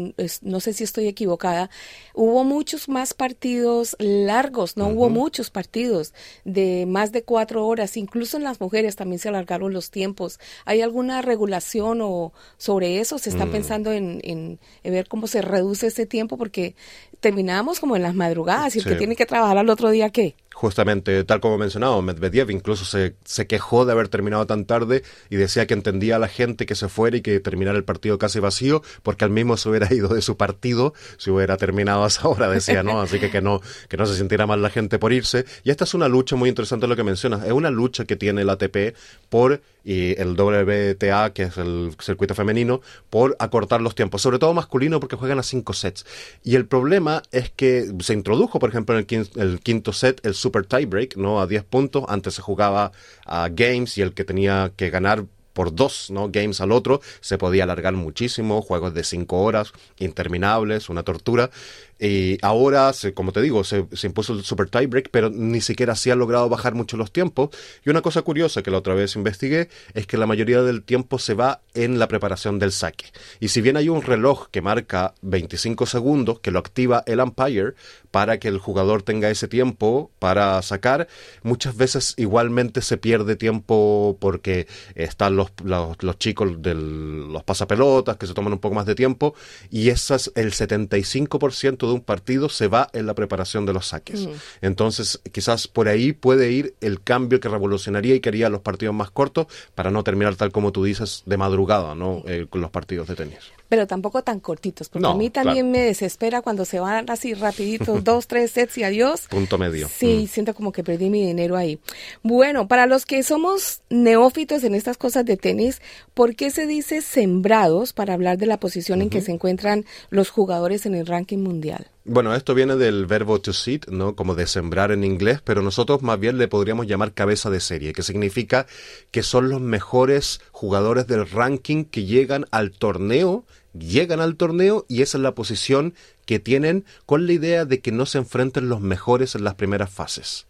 no 0.42 0.60
sé 0.60 0.72
si 0.72 0.84
estoy 0.84 1.08
equivocada, 1.08 1.68
hubo 2.14 2.44
muchos 2.44 2.88
más 2.88 3.12
partidos 3.12 3.96
largos, 3.98 4.76
no 4.76 4.86
hubo 4.88 5.08
muchos 5.08 5.50
partidos 5.50 6.14
de 6.44 6.84
más 6.86 7.10
de 7.10 7.24
cuatro 7.24 7.66
horas, 7.66 7.96
incluso 7.96 8.36
en 8.36 8.44
las 8.44 8.60
mujeres 8.60 8.94
también 8.94 9.18
se 9.18 9.30
alargaron 9.30 9.72
los 9.72 9.90
tiempos. 9.90 10.38
¿Hay 10.64 10.80
alguna 10.80 11.22
regulación 11.22 12.00
o 12.02 12.32
sobre 12.56 13.00
eso? 13.00 13.18
¿Se 13.18 13.30
está 13.30 13.46
mm. 13.46 13.50
pensando 13.50 13.90
en, 13.90 14.20
en, 14.22 14.60
ver 14.84 15.08
cómo 15.08 15.26
se 15.26 15.42
reduce 15.42 15.88
ese 15.88 16.06
tiempo? 16.06 16.36
Porque 16.36 16.76
terminamos 17.18 17.80
como 17.80 17.96
en 17.96 18.02
las 18.02 18.14
madrugadas 18.14 18.76
y 18.76 18.78
el 18.78 18.84
que 18.84 18.94
tiene 18.94 19.16
que 19.16 19.26
trabajar 19.26 19.58
al 19.58 19.70
otro 19.70 19.90
día, 19.90 20.10
¿qué? 20.10 20.36
Justamente, 20.56 21.22
tal 21.24 21.40
como 21.40 21.58
mencionado, 21.58 22.00
Medvedev 22.00 22.50
incluso 22.50 22.86
se, 22.86 23.14
se, 23.26 23.46
quejó 23.46 23.84
de 23.84 23.92
haber 23.92 24.08
terminado 24.08 24.46
tan 24.46 24.64
tarde 24.64 25.02
y 25.28 25.36
decía 25.36 25.66
que 25.66 25.74
entendía 25.74 26.16
a 26.16 26.18
la 26.18 26.28
gente 26.28 26.64
que 26.64 26.74
se 26.74 26.88
fuera 26.88 27.18
y 27.18 27.20
que 27.20 27.40
terminara 27.40 27.76
el 27.76 27.84
partido 27.84 28.16
casi 28.16 28.40
vacío, 28.40 28.82
porque 29.02 29.26
al 29.26 29.30
mismo 29.30 29.58
se 29.58 29.68
hubiera 29.68 29.86
ido 29.92 30.08
de 30.08 30.22
su 30.22 30.38
partido 30.38 30.94
si 31.18 31.28
hubiera 31.28 31.58
terminado 31.58 32.04
a 32.04 32.06
esa 32.06 32.26
hora, 32.26 32.48
decía, 32.48 32.82
¿no? 32.82 33.02
Así 33.02 33.18
que 33.18 33.30
que 33.30 33.42
no, 33.42 33.60
que 33.90 33.98
no 33.98 34.06
se 34.06 34.16
sintiera 34.16 34.46
mal 34.46 34.62
la 34.62 34.70
gente 34.70 34.98
por 34.98 35.12
irse. 35.12 35.44
Y 35.62 35.68
esta 35.68 35.84
es 35.84 35.92
una 35.92 36.08
lucha 36.08 36.36
muy 36.36 36.48
interesante 36.48 36.86
lo 36.86 36.96
que 36.96 37.04
mencionas. 37.04 37.44
Es 37.44 37.52
una 37.52 37.70
lucha 37.70 38.06
que 38.06 38.16
tiene 38.16 38.40
el 38.40 38.48
ATP 38.48 38.96
por 39.28 39.60
y 39.86 40.20
el 40.20 40.34
WTA, 40.36 41.32
que 41.32 41.44
es 41.44 41.56
el 41.58 41.94
circuito 42.00 42.34
femenino, 42.34 42.80
por 43.08 43.36
acortar 43.38 43.80
los 43.80 43.94
tiempos, 43.94 44.20
sobre 44.20 44.40
todo 44.40 44.52
masculino 44.52 44.98
porque 44.98 45.14
juegan 45.14 45.38
a 45.38 45.44
cinco 45.44 45.74
sets. 45.74 46.04
Y 46.42 46.56
el 46.56 46.66
problema 46.66 47.22
es 47.30 47.50
que 47.50 47.92
se 48.00 48.12
introdujo, 48.12 48.58
por 48.58 48.70
ejemplo, 48.70 48.96
en 48.96 49.00
el 49.00 49.06
quinto, 49.06 49.40
el 49.40 49.60
quinto 49.60 49.92
set 49.92 50.20
el 50.26 50.34
super 50.46 50.64
tiebreak, 50.64 51.16
¿no? 51.16 51.40
A 51.40 51.46
10 51.48 51.64
puntos. 51.64 52.04
Antes 52.08 52.34
se 52.34 52.42
jugaba 52.42 52.92
a 53.24 53.48
games 53.48 53.98
y 53.98 54.02
el 54.02 54.12
que 54.14 54.24
tenía 54.24 54.72
que 54.76 54.90
ganar 54.90 55.24
por 55.56 55.74
dos 55.74 56.10
¿no? 56.10 56.28
games 56.30 56.60
al 56.60 56.70
otro, 56.70 57.00
se 57.20 57.38
podía 57.38 57.64
alargar 57.64 57.94
muchísimo, 57.94 58.60
juegos 58.60 58.92
de 58.92 59.02
cinco 59.02 59.42
horas, 59.42 59.72
interminables, 59.98 60.90
una 60.90 61.02
tortura. 61.02 61.50
Y 61.98 62.38
ahora, 62.42 62.92
como 63.14 63.32
te 63.32 63.40
digo, 63.40 63.64
se, 63.64 63.86
impuso 64.02 64.34
el 64.34 64.44
super 64.44 64.68
tiebreak, 64.68 65.08
pero 65.10 65.30
ni 65.30 65.60
siquiera 65.60 65.94
se 65.94 66.12
ha 66.12 66.14
logrado 66.14 66.48
bajar 66.48 66.74
mucho 66.74 66.96
los 66.96 67.10
tiempos. 67.10 67.50
Y 67.84 67.90
una 67.90 68.02
cosa 68.02 68.22
curiosa 68.22 68.62
que 68.62 68.70
la 68.70 68.78
otra 68.78 68.94
vez 68.94 69.16
investigué 69.16 69.68
es 69.94 70.06
que 70.06 70.18
la 70.18 70.26
mayoría 70.26 70.62
del 70.62 70.82
tiempo 70.82 71.18
se 71.18 71.34
va 71.34 71.62
en 71.74 71.98
la 71.98 72.08
preparación 72.08 72.58
del 72.58 72.72
saque. 72.72 73.06
Y 73.40 73.48
si 73.48 73.60
bien 73.60 73.76
hay 73.76 73.88
un 73.88 74.02
reloj 74.02 74.48
que 74.50 74.60
marca 74.60 75.14
25 75.22 75.86
segundos, 75.86 76.40
que 76.40 76.50
lo 76.50 76.58
activa 76.58 77.02
el 77.06 77.20
umpire 77.20 77.74
para 78.10 78.38
que 78.38 78.48
el 78.48 78.58
jugador 78.58 79.02
tenga 79.02 79.30
ese 79.30 79.48
tiempo 79.48 80.10
para 80.18 80.60
sacar, 80.62 81.08
muchas 81.42 81.76
veces 81.76 82.14
igualmente 82.16 82.82
se 82.82 82.96
pierde 82.96 83.36
tiempo 83.36 84.16
porque 84.20 84.66
están 84.94 85.36
los, 85.36 85.52
los, 85.64 86.18
chicos 86.18 86.62
de 86.62 86.74
los 86.74 87.42
pasapelotas 87.44 88.16
que 88.16 88.26
se 88.26 88.34
toman 88.34 88.54
un 88.54 88.58
poco 88.58 88.74
más 88.74 88.86
de 88.86 88.94
tiempo 88.94 89.34
y 89.70 89.90
es 89.90 90.10
el 90.10 90.52
75% 90.52 91.85
de 91.88 91.94
un 91.94 92.00
partido 92.00 92.48
se 92.48 92.68
va 92.68 92.88
en 92.92 93.06
la 93.06 93.14
preparación 93.14 93.66
de 93.66 93.72
los 93.72 93.88
saques. 93.88 94.28
Entonces, 94.60 95.20
quizás 95.32 95.68
por 95.68 95.88
ahí 95.88 96.12
puede 96.12 96.50
ir 96.50 96.74
el 96.80 97.02
cambio 97.02 97.40
que 97.40 97.48
revolucionaría 97.48 98.14
y 98.14 98.20
que 98.20 98.28
haría 98.28 98.48
los 98.48 98.60
partidos 98.60 98.94
más 98.94 99.10
cortos 99.10 99.46
para 99.74 99.90
no 99.90 100.04
terminar 100.04 100.36
tal 100.36 100.52
como 100.52 100.72
tú 100.72 100.84
dices 100.84 101.22
de 101.26 101.36
madrugada, 101.36 101.94
¿no? 101.94 102.22
Eh, 102.26 102.46
con 102.48 102.60
los 102.60 102.70
partidos 102.70 103.08
de 103.08 103.16
tenis 103.16 103.52
pero 103.68 103.86
tampoco 103.86 104.22
tan 104.22 104.40
cortitos, 104.40 104.88
porque 104.88 105.06
a 105.06 105.14
mí 105.14 105.30
también 105.30 105.70
me 105.70 105.80
desespera 105.80 106.42
cuando 106.42 106.64
se 106.64 106.80
van 106.80 107.10
así 107.10 107.34
rapiditos, 107.34 108.04
dos, 108.04 108.26
tres 108.26 108.52
sets 108.52 108.78
y 108.78 108.84
adiós. 108.84 109.28
Punto 109.28 109.58
medio. 109.58 109.88
Sí, 109.88 110.24
mm. 110.24 110.28
siento 110.28 110.54
como 110.54 110.72
que 110.72 110.84
perdí 110.84 111.10
mi 111.10 111.24
dinero 111.24 111.56
ahí. 111.56 111.78
Bueno, 112.22 112.68
para 112.68 112.86
los 112.86 113.06
que 113.06 113.22
somos 113.22 113.80
neófitos 113.90 114.64
en 114.64 114.74
estas 114.74 114.96
cosas 114.96 115.24
de 115.24 115.36
tenis, 115.36 115.80
¿por 116.14 116.34
qué 116.36 116.50
se 116.50 116.66
dice 116.66 117.02
sembrados 117.02 117.92
para 117.92 118.14
hablar 118.14 118.38
de 118.38 118.46
la 118.46 118.58
posición 118.58 119.02
en 119.02 119.10
que 119.10 119.20
se 119.20 119.32
encuentran 119.32 119.84
los 120.10 120.30
jugadores 120.30 120.86
en 120.86 120.94
el 120.94 121.06
ranking 121.06 121.38
mundial? 121.38 121.88
Bueno, 122.08 122.36
esto 122.36 122.54
viene 122.54 122.76
del 122.76 123.04
verbo 123.06 123.40
to 123.40 123.52
sit, 123.52 123.88
¿no? 123.88 124.14
Como 124.14 124.36
de 124.36 124.46
sembrar 124.46 124.92
en 124.92 125.02
inglés, 125.02 125.40
pero 125.42 125.60
nosotros 125.60 126.02
más 126.02 126.20
bien 126.20 126.38
le 126.38 126.46
podríamos 126.46 126.86
llamar 126.86 127.14
cabeza 127.14 127.50
de 127.50 127.58
serie, 127.58 127.92
que 127.92 128.04
significa 128.04 128.68
que 129.10 129.24
son 129.24 129.48
los 129.48 129.60
mejores 129.60 130.40
jugadores 130.52 131.08
del 131.08 131.28
ranking 131.28 131.84
que 131.84 132.04
llegan 132.04 132.46
al 132.52 132.70
torneo, 132.70 133.44
llegan 133.76 134.20
al 134.20 134.36
torneo 134.36 134.86
y 134.88 135.02
esa 135.02 135.18
es 135.18 135.22
la 135.22 135.34
posición 135.34 135.94
que 136.26 136.38
tienen 136.38 136.84
con 137.06 137.26
la 137.26 137.32
idea 137.32 137.64
de 137.64 137.80
que 137.80 137.90
no 137.90 138.06
se 138.06 138.18
enfrenten 138.18 138.68
los 138.68 138.80
mejores 138.80 139.34
en 139.34 139.42
las 139.42 139.56
primeras 139.56 139.90
fases. 139.90 140.46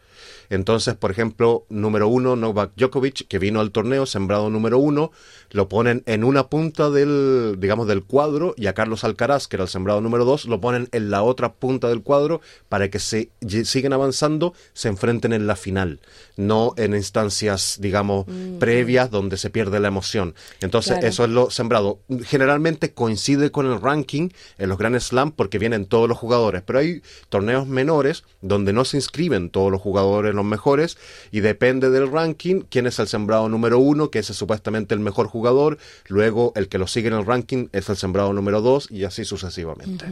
Entonces, 0.51 0.95
por 0.95 1.11
ejemplo, 1.11 1.65
número 1.69 2.09
uno, 2.09 2.37
Novak 2.37 2.73
Djokovic, 2.77 3.27
que 3.29 3.39
vino 3.39 3.61
al 3.61 3.71
torneo, 3.71 4.07
sembrado 4.07 4.51
número 4.51 4.79
uno, 4.79 5.11
lo 5.51 5.69
ponen 5.69 6.03
en 6.07 6.25
una 6.25 6.49
punta 6.49 6.91
del, 6.91 7.57
digamos, 7.59 7.87
del 7.87 8.05
cuadro, 8.05 8.55
y 8.57 8.67
a 8.67 8.75
Carlos 8.75 9.05
Alcaraz, 9.05 9.49
que 9.49 9.57
era 9.57 9.65
el 9.65 9.71
sembrado 9.71 10.01
número 10.01 10.25
dos, 10.25 10.47
lo 10.47 10.61
ponen 10.61 10.89
en 10.93 11.11
la 11.11 11.23
otra 11.23 11.55
punta 11.55 11.89
del 11.89 12.03
cuadro 12.03 12.41
para 12.69 12.91
que 12.91 12.99
se 12.99 13.31
sigan 13.65 13.93
avanzando, 13.93 14.55
se 14.73 14.89
enfrenten 14.89 15.33
en 15.33 15.47
la 15.47 15.57
final, 15.57 16.01
no 16.37 16.75
en 16.77 16.95
instancias, 16.95 17.79
digamos, 17.81 18.27
mm. 18.27 18.59
previas 18.59 19.11
donde 19.11 19.37
se 19.37 19.51
pierde 19.51 19.81
la 19.81 19.89
emoción. 19.89 20.35
Entonces, 20.61 21.03
eso 21.03 21.25
es 21.25 21.31
lo 21.31 21.51
sembrado. 21.51 22.01
Generalmente 22.25 22.93
coincide 22.93 23.51
con 23.51 23.67
el 23.67 23.81
ranking 23.81 24.31
en 24.59 24.69
los 24.69 24.79
Grand 24.79 24.99
Slam 24.99 25.33
porque 25.33 25.59
vienen 25.59 25.87
todos 25.87 26.09
los 26.09 26.19
jugadores, 26.19 26.63
pero 26.63 26.79
hay 26.79 27.03
torneos 27.29 27.67
menores 27.67 28.25
donde 28.41 28.73
no 28.73 28.85
se 28.85 28.97
inscriben 28.97 29.51
todos 29.51 29.71
los 29.71 29.81
jugadores 29.81 30.35
los 30.37 30.45
mejores 30.45 30.99
y 31.31 31.41
depende 31.41 31.91
del 31.91 32.11
ranking 32.11 32.63
quién 32.69 32.87
es 32.87 32.99
el 32.99 33.09
sembrado 33.09 33.49
número 33.49 33.79
uno, 33.79 34.11
que 34.11 34.21
es 34.21 34.27
supuestamente 34.27 34.95
el 34.95 35.01
mejor 35.01 35.27
jugador, 35.27 35.79
luego 36.09 36.53
el 36.57 36.69
que 36.69 36.79
lo 36.79 36.87
sigue 36.87 37.09
en 37.09 37.15
el 37.15 37.27
ranking 37.27 37.69
es 37.73 37.89
el 37.89 37.97
sembrado 37.97 38.33
número 38.33 38.61
dos 38.61 38.91
y 38.91 39.05
así 39.05 39.25
sucesivamente. 39.25 40.07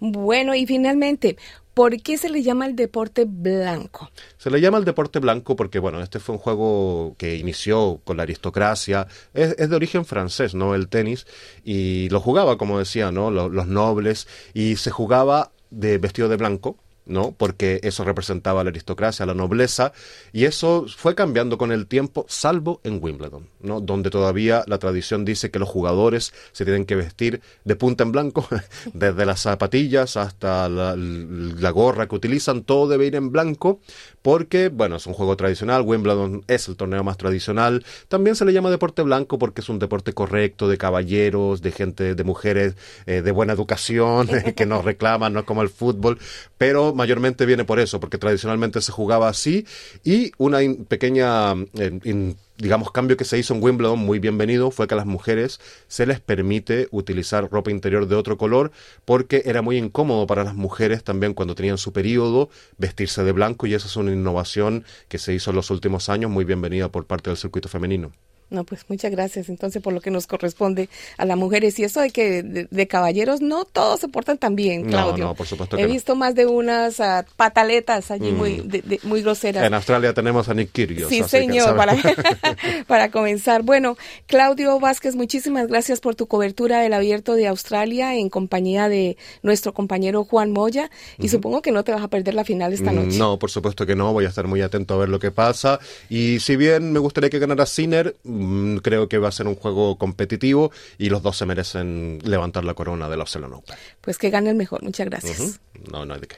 Bueno, 0.00 0.54
y 0.54 0.66
finalmente, 0.66 1.36
¿Por 1.74 2.02
qué 2.02 2.18
se 2.18 2.28
le 2.28 2.42
llama 2.42 2.66
el 2.66 2.74
deporte 2.74 3.24
blanco? 3.26 4.10
Se 4.38 4.50
le 4.50 4.60
llama 4.60 4.78
el 4.78 4.84
deporte 4.84 5.18
blanco 5.18 5.54
porque, 5.54 5.78
bueno, 5.78 6.02
este 6.02 6.18
fue 6.18 6.34
un 6.34 6.40
juego 6.40 7.14
que 7.16 7.36
inició 7.36 8.00
con 8.04 8.16
la 8.16 8.24
aristocracia, 8.24 9.06
es, 9.34 9.56
de 9.56 9.76
origen 9.76 10.04
francés, 10.04 10.54
¿no? 10.54 10.74
El 10.74 10.88
tenis, 10.88 11.26
y 11.64 12.08
lo 12.10 12.20
jugaba, 12.20 12.58
como 12.58 12.78
decía, 12.78 13.12
¿no? 13.12 13.30
Los, 13.30 13.52
los 13.52 13.66
nobles, 13.68 14.26
y 14.52 14.76
se 14.76 14.90
jugaba 14.90 15.52
de 15.70 15.98
vestido 15.98 16.28
de 16.28 16.36
blanco, 16.36 16.76
¿no? 17.10 17.32
Porque 17.32 17.80
eso 17.82 18.04
representaba 18.04 18.64
la 18.64 18.70
aristocracia, 18.70 19.26
la 19.26 19.34
nobleza, 19.34 19.92
y 20.32 20.44
eso 20.44 20.86
fue 20.96 21.14
cambiando 21.14 21.58
con 21.58 21.72
el 21.72 21.86
tiempo, 21.86 22.24
salvo 22.28 22.80
en 22.84 23.02
Wimbledon, 23.02 23.46
¿no? 23.60 23.80
Donde 23.80 24.10
todavía 24.10 24.64
la 24.66 24.78
tradición 24.78 25.24
dice 25.24 25.50
que 25.50 25.58
los 25.58 25.68
jugadores 25.68 26.32
se 26.52 26.64
tienen 26.64 26.86
que 26.86 26.96
vestir 26.96 27.42
de 27.64 27.76
punta 27.76 28.04
en 28.04 28.12
blanco, 28.12 28.46
desde 28.94 29.26
las 29.26 29.40
zapatillas 29.40 30.16
hasta 30.16 30.68
la, 30.68 30.94
la 30.96 31.70
gorra 31.70 32.06
que 32.06 32.14
utilizan, 32.14 32.62
todo 32.62 32.88
debe 32.88 33.06
ir 33.06 33.16
en 33.16 33.30
blanco, 33.32 33.80
porque, 34.22 34.68
bueno, 34.68 34.96
es 34.96 35.06
un 35.06 35.14
juego 35.14 35.36
tradicional, 35.36 35.82
Wimbledon 35.82 36.44
es 36.46 36.68
el 36.68 36.76
torneo 36.76 37.02
más 37.02 37.16
tradicional, 37.16 37.84
también 38.08 38.36
se 38.36 38.44
le 38.44 38.52
llama 38.52 38.70
deporte 38.70 39.02
blanco 39.02 39.38
porque 39.38 39.60
es 39.60 39.68
un 39.68 39.78
deporte 39.78 40.12
correcto, 40.12 40.68
de 40.68 40.78
caballeros, 40.78 41.62
de 41.62 41.72
gente, 41.72 42.14
de 42.14 42.24
mujeres 42.24 42.74
eh, 43.06 43.22
de 43.22 43.30
buena 43.32 43.52
educación, 43.52 44.28
que 44.56 44.66
nos 44.66 44.84
reclaman, 44.84 45.32
no 45.32 45.44
como 45.44 45.62
el 45.62 45.70
fútbol, 45.70 46.18
pero 46.58 46.94
mayormente 46.94 47.46
viene 47.46 47.64
por 47.64 47.80
eso, 47.80 48.00
porque 48.00 48.18
tradicionalmente 48.18 48.80
se 48.80 48.92
jugaba 48.92 49.28
así, 49.28 49.66
y 50.04 50.32
una 50.38 50.58
pequeña... 50.88 51.54
Eh, 51.74 52.34
digamos, 52.60 52.92
cambio 52.92 53.16
que 53.16 53.24
se 53.24 53.38
hizo 53.38 53.54
en 53.54 53.62
Wimbledon, 53.62 53.98
muy 53.98 54.18
bienvenido, 54.18 54.70
fue 54.70 54.86
que 54.86 54.94
a 54.94 54.96
las 54.96 55.06
mujeres 55.06 55.60
se 55.88 56.06
les 56.06 56.20
permite 56.20 56.88
utilizar 56.90 57.50
ropa 57.50 57.70
interior 57.70 58.06
de 58.06 58.16
otro 58.16 58.36
color 58.36 58.70
porque 59.04 59.42
era 59.46 59.62
muy 59.62 59.78
incómodo 59.78 60.26
para 60.26 60.44
las 60.44 60.54
mujeres 60.54 61.02
también 61.02 61.34
cuando 61.34 61.54
tenían 61.54 61.78
su 61.78 61.92
periodo 61.92 62.50
vestirse 62.76 63.24
de 63.24 63.32
blanco 63.32 63.66
y 63.66 63.74
esa 63.74 63.86
es 63.86 63.96
una 63.96 64.12
innovación 64.12 64.84
que 65.08 65.18
se 65.18 65.32
hizo 65.32 65.50
en 65.50 65.56
los 65.56 65.70
últimos 65.70 66.08
años, 66.08 66.30
muy 66.30 66.44
bienvenida 66.44 66.90
por 66.90 67.06
parte 67.06 67.30
del 67.30 67.36
circuito 67.36 67.68
femenino. 67.68 68.12
No, 68.50 68.64
pues 68.64 68.84
muchas 68.88 69.12
gracias 69.12 69.48
entonces 69.48 69.80
por 69.80 69.92
lo 69.92 70.00
que 70.00 70.10
nos 70.10 70.26
corresponde 70.26 70.88
a 71.16 71.24
las 71.24 71.36
mujeres. 71.36 71.78
Y 71.78 71.84
eso 71.84 72.00
de 72.00 72.10
que 72.10 72.42
de, 72.42 72.88
caballeros 72.88 73.40
no 73.40 73.64
todos 73.64 74.00
se 74.00 74.08
portan 74.08 74.38
tan 74.38 74.56
bien, 74.56 74.86
Claudio. 74.86 75.24
No, 75.24 75.30
no, 75.30 75.34
por 75.34 75.46
supuesto 75.46 75.78
He 75.78 75.86
visto 75.86 76.16
más 76.16 76.34
de 76.34 76.46
unas 76.46 76.98
uh, 76.98 77.24
pataletas 77.36 78.10
allí 78.10 78.32
muy, 78.32 78.60
mm. 78.62 79.06
muy 79.06 79.22
groseras. 79.22 79.64
En 79.64 79.74
Australia 79.74 80.12
tenemos 80.12 80.48
a 80.48 80.54
Nick 80.54 80.72
Kyrgios. 80.72 81.08
Sí, 81.08 81.22
señor, 81.22 81.76
para, 81.76 81.96
para 82.86 83.10
comenzar. 83.10 83.62
Bueno, 83.62 83.96
Claudio 84.26 84.80
Vázquez, 84.80 85.14
muchísimas 85.14 85.68
gracias 85.68 86.00
por 86.00 86.16
tu 86.16 86.26
cobertura 86.26 86.80
del 86.80 86.92
Abierto 86.92 87.34
de 87.34 87.46
Australia 87.46 88.16
en 88.16 88.30
compañía 88.30 88.88
de 88.88 89.16
nuestro 89.42 89.72
compañero 89.72 90.24
Juan 90.24 90.50
Moya. 90.50 90.90
Y 91.18 91.28
supongo 91.28 91.62
que 91.62 91.70
no 91.70 91.84
te 91.84 91.92
vas 91.92 92.02
a 92.02 92.08
perder 92.08 92.34
la 92.34 92.44
final 92.44 92.72
esta 92.72 92.90
noche. 92.90 93.16
No, 93.16 93.38
por 93.38 93.50
supuesto 93.50 93.86
que 93.86 93.94
no. 93.94 94.12
Voy 94.12 94.24
a 94.24 94.28
estar 94.28 94.48
muy 94.48 94.60
atento 94.60 94.94
a 94.94 94.98
ver 94.98 95.08
lo 95.08 95.20
que 95.20 95.30
pasa. 95.30 95.78
Y 96.08 96.40
si 96.40 96.56
bien 96.56 96.92
me 96.92 96.98
gustaría 96.98 97.30
que 97.30 97.38
ganara 97.38 97.64
Sinner 97.66 98.00
Mm, 98.24 98.39
creo 98.82 99.08
que 99.08 99.18
va 99.18 99.28
a 99.28 99.32
ser 99.32 99.46
un 99.46 99.54
juego 99.54 99.96
competitivo 99.96 100.70
y 100.98 101.10
los 101.10 101.22
dos 101.22 101.36
se 101.36 101.46
merecen 101.46 102.18
levantar 102.22 102.64
la 102.64 102.74
corona 102.74 103.08
de 103.08 103.16
la 103.16 103.22
Australian 103.22 103.54
Open. 103.54 103.76
Pues 104.00 104.18
que 104.18 104.30
gane 104.30 104.50
el 104.50 104.56
mejor. 104.56 104.82
Muchas 104.82 105.06
gracias. 105.06 105.60
No, 105.90 106.04
no 106.04 106.14
hay 106.14 106.20
de 106.20 106.28
qué. 106.28 106.36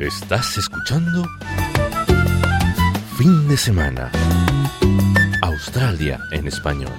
Estás 0.00 0.58
escuchando 0.58 1.24
Fin 3.22 3.46
de 3.46 3.56
semana. 3.56 4.10
Australia 5.42 6.18
en 6.32 6.48
español. 6.48 6.92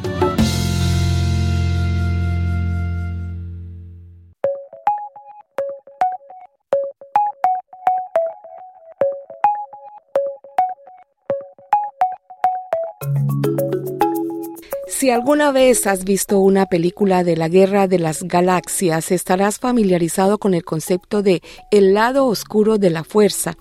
Si 15.04 15.10
alguna 15.10 15.52
vez 15.52 15.86
has 15.86 16.06
visto 16.06 16.40
una 16.40 16.66
película 16.66 17.26
de 17.26 17.36
la 17.36 17.50
Guerra 17.50 17.90
de 17.90 18.00
las 18.00 18.24
Galaxias, 18.24 19.12
estarás 19.12 19.60
familiarizado 19.60 20.38
con 20.38 20.54
el 20.54 20.64
concepto 20.64 21.22
de 21.22 21.42
el 21.72 21.94
lado 21.94 22.26
oscuro 22.26 22.78
de 22.78 22.90
la 22.90 23.04
fuerza, 23.04 23.58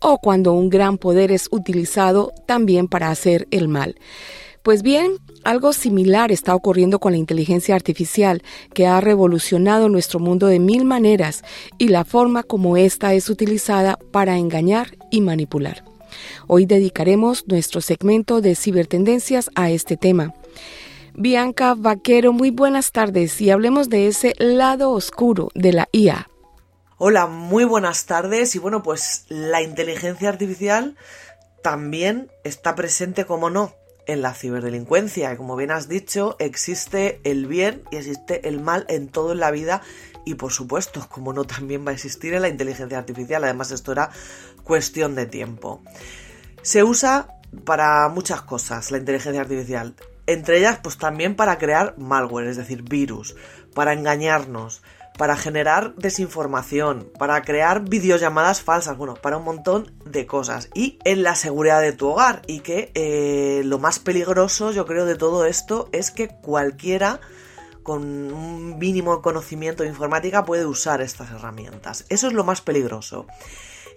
o 0.00 0.16
cuando 0.16 0.54
un 0.54 0.70
gran 0.70 0.96
poder 0.96 1.30
es 1.30 1.48
utilizado 1.50 2.32
también 2.46 2.88
para 2.88 3.10
hacer 3.10 3.46
el 3.50 3.68
mal. 3.68 3.96
Pues 4.62 4.80
bien, 4.82 5.18
algo 5.44 5.74
similar 5.74 6.32
está 6.32 6.54
ocurriendo 6.54 7.00
con 7.00 7.12
la 7.12 7.18
inteligencia 7.18 7.74
artificial, 7.74 8.42
que 8.72 8.86
ha 8.86 8.98
revolucionado 9.02 9.90
nuestro 9.90 10.20
mundo 10.20 10.46
de 10.46 10.58
mil 10.58 10.86
maneras 10.86 11.44
y 11.76 11.88
la 11.88 12.06
forma 12.06 12.44
como 12.44 12.78
ésta 12.78 13.12
es 13.12 13.28
utilizada 13.28 13.98
para 14.10 14.38
engañar 14.38 14.96
y 15.10 15.20
manipular. 15.20 15.84
Hoy 16.46 16.64
dedicaremos 16.64 17.46
nuestro 17.46 17.82
segmento 17.82 18.40
de 18.40 18.54
cibertendencias 18.54 19.50
a 19.54 19.70
este 19.70 19.98
tema. 19.98 20.32
Bianca 21.20 21.74
Vaquero, 21.74 22.32
muy 22.32 22.52
buenas 22.52 22.92
tardes 22.92 23.40
y 23.40 23.50
hablemos 23.50 23.88
de 23.88 24.06
ese 24.06 24.34
lado 24.38 24.92
oscuro 24.92 25.48
de 25.52 25.72
la 25.72 25.88
IA. 25.90 26.30
Hola, 26.96 27.26
muy 27.26 27.64
buenas 27.64 28.06
tardes 28.06 28.54
y 28.54 28.60
bueno, 28.60 28.84
pues 28.84 29.26
la 29.28 29.60
inteligencia 29.60 30.28
artificial 30.28 30.96
también 31.60 32.30
está 32.44 32.76
presente, 32.76 33.26
como 33.26 33.50
no, 33.50 33.74
en 34.06 34.22
la 34.22 34.32
ciberdelincuencia. 34.32 35.32
Y 35.32 35.36
como 35.36 35.56
bien 35.56 35.72
has 35.72 35.88
dicho, 35.88 36.36
existe 36.38 37.20
el 37.24 37.46
bien 37.46 37.82
y 37.90 37.96
existe 37.96 38.48
el 38.48 38.60
mal 38.60 38.86
en 38.88 39.08
todo 39.08 39.32
en 39.32 39.40
la 39.40 39.50
vida 39.50 39.82
y 40.24 40.36
por 40.36 40.52
supuesto, 40.52 41.04
como 41.08 41.32
no, 41.32 41.42
también 41.42 41.84
va 41.84 41.90
a 41.90 41.94
existir 41.94 42.32
en 42.34 42.42
la 42.42 42.48
inteligencia 42.48 42.96
artificial. 42.96 43.42
Además, 43.42 43.72
esto 43.72 43.90
era 43.90 44.10
cuestión 44.62 45.16
de 45.16 45.26
tiempo. 45.26 45.82
Se 46.62 46.84
usa 46.84 47.26
para 47.64 48.08
muchas 48.08 48.42
cosas 48.42 48.92
la 48.92 48.98
inteligencia 48.98 49.40
artificial. 49.40 49.96
Entre 50.28 50.58
ellas, 50.58 50.78
pues 50.82 50.98
también 50.98 51.36
para 51.36 51.56
crear 51.56 51.94
malware, 51.96 52.48
es 52.48 52.58
decir, 52.58 52.82
virus, 52.82 53.34
para 53.74 53.94
engañarnos, 53.94 54.82
para 55.16 55.36
generar 55.36 55.94
desinformación, 55.94 57.10
para 57.18 57.40
crear 57.40 57.88
videollamadas 57.88 58.60
falsas, 58.60 58.98
bueno, 58.98 59.14
para 59.14 59.38
un 59.38 59.44
montón 59.44 59.90
de 60.04 60.26
cosas. 60.26 60.68
Y 60.74 60.98
en 61.04 61.22
la 61.22 61.34
seguridad 61.34 61.80
de 61.80 61.94
tu 61.94 62.08
hogar. 62.08 62.42
Y 62.46 62.60
que 62.60 62.92
eh, 62.94 63.62
lo 63.64 63.78
más 63.78 64.00
peligroso, 64.00 64.70
yo 64.70 64.84
creo, 64.84 65.06
de 65.06 65.16
todo 65.16 65.46
esto 65.46 65.88
es 65.92 66.10
que 66.10 66.28
cualquiera 66.28 67.20
con 67.82 68.02
un 68.30 68.78
mínimo 68.78 69.22
conocimiento 69.22 69.82
de 69.82 69.88
informática 69.88 70.44
puede 70.44 70.66
usar 70.66 71.00
estas 71.00 71.30
herramientas. 71.30 72.04
Eso 72.10 72.26
es 72.26 72.34
lo 72.34 72.44
más 72.44 72.60
peligroso. 72.60 73.26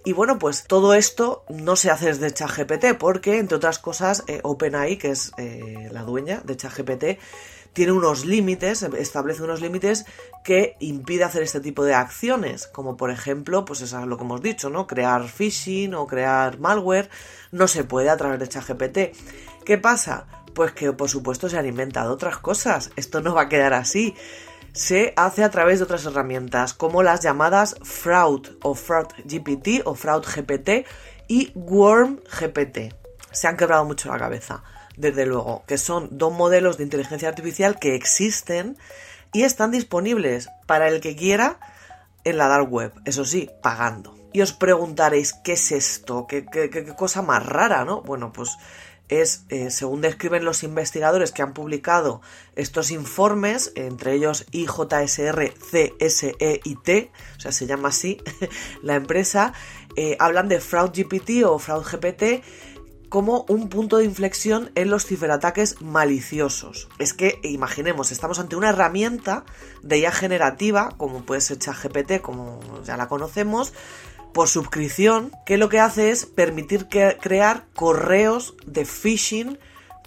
Y 0.04 0.12
bueno, 0.12 0.38
pues 0.38 0.64
todo 0.66 0.94
esto 0.94 1.44
no 1.48 1.76
se 1.76 1.90
hace 1.90 2.06
desde 2.06 2.32
ChatGPT 2.32 2.98
porque, 2.98 3.38
entre 3.38 3.56
otras 3.56 3.78
cosas, 3.78 4.24
eh, 4.26 4.40
OpenAI, 4.42 4.98
que 4.98 5.10
es 5.10 5.32
eh, 5.36 5.88
la 5.92 6.02
dueña 6.02 6.40
de 6.44 6.56
ChatGPT, 6.56 7.04
tiene 7.72 7.92
unos 7.92 8.26
límites, 8.26 8.82
establece 8.82 9.42
unos 9.44 9.60
límites 9.60 10.04
que 10.44 10.76
impide 10.80 11.24
hacer 11.24 11.42
este 11.42 11.60
tipo 11.60 11.84
de 11.84 11.94
acciones, 11.94 12.66
como 12.66 12.96
por 12.96 13.10
ejemplo, 13.10 13.64
pues 13.64 13.80
eso 13.80 14.00
es 14.00 14.06
lo 14.06 14.16
que 14.16 14.24
hemos 14.24 14.42
dicho, 14.42 14.70
¿no? 14.70 14.86
Crear 14.86 15.28
phishing 15.28 15.94
o 15.94 16.06
crear 16.06 16.58
malware, 16.58 17.08
no 17.50 17.68
se 17.68 17.84
puede 17.84 18.10
a 18.10 18.16
través 18.16 18.40
de 18.40 18.48
ChatGPT. 18.48 18.98
¿Qué 19.64 19.78
pasa? 19.78 20.26
Pues 20.52 20.72
que 20.72 20.92
por 20.92 21.08
supuesto 21.08 21.48
se 21.48 21.58
han 21.58 21.66
inventado 21.66 22.12
otras 22.12 22.38
cosas, 22.38 22.90
esto 22.96 23.20
no 23.20 23.34
va 23.34 23.42
a 23.42 23.48
quedar 23.48 23.72
así 23.72 24.14
se 24.72 25.12
hace 25.16 25.44
a 25.44 25.50
través 25.50 25.78
de 25.78 25.84
otras 25.84 26.04
herramientas 26.06 26.74
como 26.74 27.02
las 27.02 27.20
llamadas 27.20 27.76
Fraud 27.82 28.48
o 28.62 28.74
Fraud 28.74 29.08
GPT 29.24 29.82
o 29.84 29.94
Fraud 29.94 30.24
GPT 30.24 30.86
y 31.28 31.52
Worm 31.54 32.20
GPT. 32.24 32.94
Se 33.30 33.48
han 33.48 33.56
quebrado 33.56 33.84
mucho 33.84 34.08
la 34.08 34.18
cabeza, 34.18 34.62
desde 34.96 35.26
luego, 35.26 35.64
que 35.66 35.78
son 35.78 36.08
dos 36.12 36.32
modelos 36.32 36.76
de 36.76 36.84
inteligencia 36.84 37.28
artificial 37.28 37.78
que 37.78 37.94
existen 37.94 38.76
y 39.32 39.44
están 39.44 39.70
disponibles 39.70 40.48
para 40.66 40.88
el 40.88 41.00
que 41.00 41.16
quiera 41.16 41.58
en 42.24 42.38
la 42.38 42.48
dark 42.48 42.70
web, 42.72 42.92
eso 43.04 43.24
sí, 43.24 43.50
pagando. 43.62 44.14
Y 44.32 44.40
os 44.40 44.52
preguntaréis, 44.52 45.34
¿qué 45.44 45.54
es 45.54 45.72
esto? 45.72 46.26
¿Qué, 46.26 46.46
qué, 46.46 46.70
qué 46.70 46.86
cosa 46.94 47.20
más 47.20 47.44
rara, 47.44 47.84
no? 47.84 48.00
Bueno, 48.02 48.32
pues 48.32 48.56
es, 49.08 49.44
eh, 49.48 49.70
según 49.70 50.00
describen 50.00 50.44
los 50.44 50.62
investigadores 50.62 51.32
que 51.32 51.42
han 51.42 51.52
publicado 51.52 52.22
estos 52.56 52.90
informes, 52.90 53.72
entre 53.74 54.14
ellos 54.14 54.46
IJSR, 54.52 55.52
CSE 55.54 56.60
y 56.64 56.76
T, 56.76 57.10
o 57.36 57.40
sea, 57.40 57.52
se 57.52 57.66
llama 57.66 57.88
así 57.88 58.22
la 58.82 58.94
empresa, 58.94 59.52
eh, 59.96 60.16
hablan 60.18 60.48
de 60.48 60.60
Fraud 60.60 60.90
GPT 60.92 61.44
o 61.44 61.58
Fraud 61.58 61.84
GPT 61.84 62.42
como 63.12 63.44
un 63.50 63.68
punto 63.68 63.98
de 63.98 64.06
inflexión 64.06 64.70
en 64.74 64.88
los 64.88 65.04
ciberataques 65.04 65.82
maliciosos. 65.82 66.88
Es 66.98 67.12
que, 67.12 67.40
imaginemos, 67.42 68.10
estamos 68.10 68.38
ante 68.38 68.56
una 68.56 68.70
herramienta 68.70 69.44
de 69.82 69.98
IA 69.98 70.12
generativa, 70.12 70.94
como 70.96 71.22
puede 71.26 71.42
ser 71.42 71.58
ChatGPT, 71.58 72.22
como 72.22 72.58
ya 72.86 72.96
la 72.96 73.08
conocemos, 73.08 73.74
por 74.32 74.48
suscripción, 74.48 75.32
que 75.46 75.56
lo 75.56 75.68
que 75.68 75.80
hace 75.80 76.10
es 76.10 76.26
permitir 76.26 76.88
crear 76.88 77.66
correos 77.74 78.54
de 78.66 78.84
phishing 78.84 79.58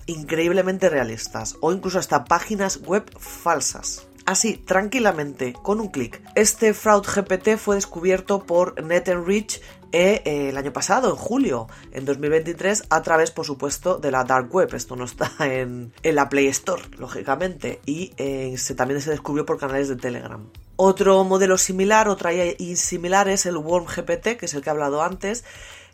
increíblemente 0.08 0.90
realistas 0.90 1.56
o 1.62 1.72
incluso 1.72 2.00
hasta 2.00 2.26
páginas 2.26 2.82
web 2.82 3.04
falsas. 3.20 4.08
Así, 4.26 4.58
tranquilamente, 4.58 5.54
con 5.54 5.80
un 5.80 5.90
clic. 5.90 6.20
Este 6.34 6.74
Fraud 6.74 7.06
GPT 7.06 7.58
fue 7.58 7.76
descubierto 7.76 8.44
por 8.44 8.84
NetEnrich 8.84 9.62
eh, 9.92 10.50
el 10.50 10.58
año 10.58 10.74
pasado, 10.74 11.12
en 11.12 11.16
julio, 11.16 11.68
en 11.92 12.06
2023, 12.06 12.86
a 12.90 13.04
través, 13.04 13.30
por 13.30 13.46
supuesto, 13.46 14.00
de 14.00 14.10
la 14.10 14.24
Dark 14.24 14.54
Web. 14.54 14.74
Esto 14.74 14.96
no 14.96 15.06
está 15.06 15.32
en, 15.40 15.94
la 16.04 16.28
Play 16.28 16.48
Store, 16.48 16.82
lógicamente, 16.98 17.82
y 17.86 18.14
eh, 18.18 18.56
se, 18.58 18.74
también 18.74 19.00
se 19.00 19.12
descubrió 19.12 19.46
por 19.46 19.60
canales 19.60 19.90
de 19.90 19.96
Telegram. 19.96 20.50
Otro 20.78 21.24
modelo 21.24 21.58
similar, 21.58 22.10
otra 22.10 22.34
IA 22.34 22.76
similar 22.76 23.30
es 23.30 23.46
el 23.46 23.58
Worm 23.58 23.86
GPT, 23.86 24.38
que 24.38 24.46
es 24.46 24.54
el 24.54 24.62
que 24.62 24.70
he 24.70 24.72
hablado 24.72 25.02
antes, 25.04 25.46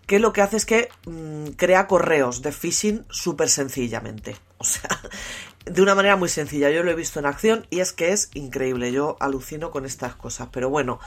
que 0.07 0.19
lo 0.19 0.33
que 0.33 0.41
hace 0.41 0.57
es 0.57 0.65
que 0.65 0.89
mm, 1.05 1.51
crea 1.55 1.87
correos 1.87 2.41
de 2.41 2.51
phishing 2.51 3.05
súper 3.09 3.49
sencillamente. 3.49 4.35
O 4.57 4.63
sea, 4.63 4.89
de 5.65 5.81
una 5.81 5.95
manera 5.95 6.15
muy 6.15 6.29
sencilla. 6.29 6.71
Yo 6.71 6.83
lo 6.83 6.91
he 6.91 6.95
visto 6.95 7.19
en 7.19 7.25
acción 7.25 7.67
y 7.69 7.79
es 7.79 7.93
que 7.93 8.11
es 8.11 8.29
increíble. 8.33 8.91
Yo 8.91 9.17
alucino 9.19 9.71
con 9.71 9.85
estas 9.85 10.15
cosas. 10.15 10.49
Pero 10.51 10.69
bueno, 10.69 10.99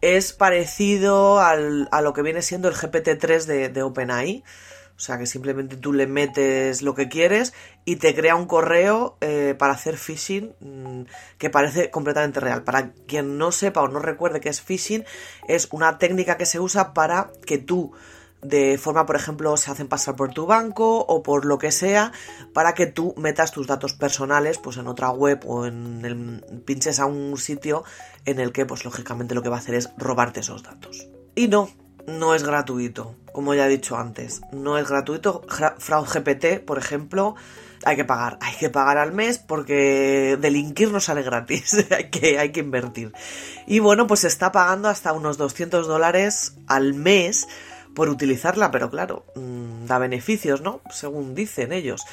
es 0.00 0.32
parecido 0.32 1.40
al, 1.40 1.88
a 1.92 2.02
lo 2.02 2.12
que 2.12 2.22
viene 2.22 2.42
siendo 2.42 2.68
el 2.68 2.74
GPT-3 2.74 3.44
de, 3.44 3.68
de 3.68 3.82
OpenAI. 3.82 4.44
O 5.00 5.02
sea 5.02 5.16
que 5.16 5.24
simplemente 5.24 5.78
tú 5.78 5.94
le 5.94 6.06
metes 6.06 6.82
lo 6.82 6.94
que 6.94 7.08
quieres 7.08 7.54
y 7.86 7.96
te 7.96 8.14
crea 8.14 8.36
un 8.36 8.44
correo 8.44 9.16
eh, 9.22 9.54
para 9.58 9.72
hacer 9.72 9.96
phishing 9.96 10.54
mm, 10.60 11.04
que 11.38 11.48
parece 11.48 11.90
completamente 11.90 12.38
real. 12.38 12.64
Para 12.64 12.92
quien 13.06 13.38
no 13.38 13.50
sepa 13.50 13.80
o 13.80 13.88
no 13.88 14.00
recuerde 14.00 14.40
qué 14.40 14.50
es 14.50 14.60
phishing, 14.60 15.06
es 15.48 15.68
una 15.70 15.96
técnica 15.96 16.36
que 16.36 16.44
se 16.44 16.60
usa 16.60 16.92
para 16.92 17.30
que 17.46 17.56
tú 17.56 17.92
de 18.42 18.76
forma, 18.76 19.06
por 19.06 19.16
ejemplo, 19.16 19.56
se 19.56 19.70
hacen 19.70 19.88
pasar 19.88 20.16
por 20.16 20.34
tu 20.34 20.44
banco 20.44 20.98
o 20.98 21.22
por 21.22 21.46
lo 21.46 21.56
que 21.56 21.72
sea, 21.72 22.12
para 22.52 22.74
que 22.74 22.84
tú 22.84 23.14
metas 23.16 23.52
tus 23.52 23.66
datos 23.66 23.94
personales 23.94 24.58
pues 24.58 24.76
en 24.76 24.86
otra 24.86 25.10
web 25.10 25.40
o 25.46 25.64
en 25.64 26.04
el, 26.04 26.62
pinches 26.66 27.00
a 27.00 27.06
un 27.06 27.38
sitio 27.38 27.84
en 28.26 28.38
el 28.38 28.52
que, 28.52 28.66
pues 28.66 28.84
lógicamente 28.84 29.34
lo 29.34 29.42
que 29.42 29.48
va 29.48 29.56
a 29.56 29.60
hacer 29.60 29.76
es 29.76 29.88
robarte 29.96 30.40
esos 30.40 30.62
datos. 30.62 31.08
Y 31.34 31.48
no, 31.48 31.70
no 32.18 32.34
es 32.34 32.42
gratuito, 32.42 33.14
como 33.32 33.54
ya 33.54 33.66
he 33.66 33.70
dicho 33.70 33.96
antes. 33.96 34.40
No 34.52 34.78
es 34.78 34.88
gratuito. 34.88 35.42
Fraud 35.78 36.06
GPT, 36.06 36.64
por 36.64 36.78
ejemplo, 36.78 37.34
hay 37.84 37.96
que 37.96 38.04
pagar. 38.04 38.38
Hay 38.40 38.54
que 38.56 38.70
pagar 38.70 38.98
al 38.98 39.12
mes 39.12 39.38
porque 39.38 40.36
delinquir 40.40 40.90
no 40.90 41.00
sale 41.00 41.22
gratis. 41.22 41.86
hay, 41.90 42.10
que, 42.10 42.38
hay 42.38 42.52
que 42.52 42.60
invertir. 42.60 43.12
Y 43.66 43.78
bueno, 43.78 44.06
pues 44.06 44.20
se 44.20 44.28
está 44.28 44.52
pagando 44.52 44.88
hasta 44.88 45.12
unos 45.12 45.38
200 45.38 45.86
dólares 45.86 46.54
al 46.66 46.94
mes 46.94 47.48
por 47.94 48.08
utilizarla, 48.08 48.70
pero 48.70 48.90
claro, 48.90 49.24
mm, 49.34 49.86
da 49.86 49.98
beneficios, 49.98 50.60
¿no? 50.60 50.80
Según 50.90 51.34
dicen 51.34 51.72
ellos. 51.72 52.04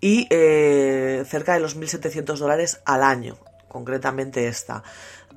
Y 0.00 0.26
eh, 0.30 1.24
cerca 1.28 1.54
de 1.54 1.60
los 1.60 1.76
1.700 1.76 2.36
dólares 2.36 2.80
al 2.84 3.02
año, 3.02 3.36
concretamente 3.68 4.48
esta. 4.48 4.82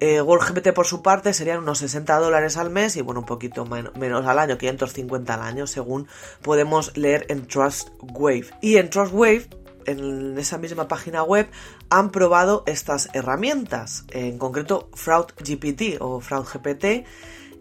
Eh, 0.01 0.21
GPT 0.21 0.73
por 0.73 0.85
su 0.85 1.01
parte 1.01 1.33
serían 1.33 1.59
unos 1.59 1.79
60 1.79 2.19
dólares 2.19 2.55
al 2.55 2.69
mes 2.69 2.95
y 2.95 3.01
bueno, 3.01 3.19
un 3.21 3.25
poquito 3.25 3.65
menos 3.65 4.25
al 4.25 4.39
año, 4.39 4.57
550 4.57 5.33
al 5.33 5.41
año, 5.41 5.67
según 5.67 6.07
podemos 6.41 6.95
leer 6.95 7.25
en 7.29 7.45
TrustWave. 7.47 8.45
Y 8.61 8.77
en 8.77 8.89
TrustWave, 8.89 9.49
en 9.85 10.37
esa 10.37 10.57
misma 10.57 10.87
página 10.87 11.23
web, 11.23 11.49
han 11.89 12.11
probado 12.11 12.63
estas 12.65 13.09
herramientas, 13.13 14.05
en 14.11 14.37
concreto 14.37 14.89
FraudGPT 14.93 15.97
o 15.99 16.21
FraudGPT, 16.21 17.05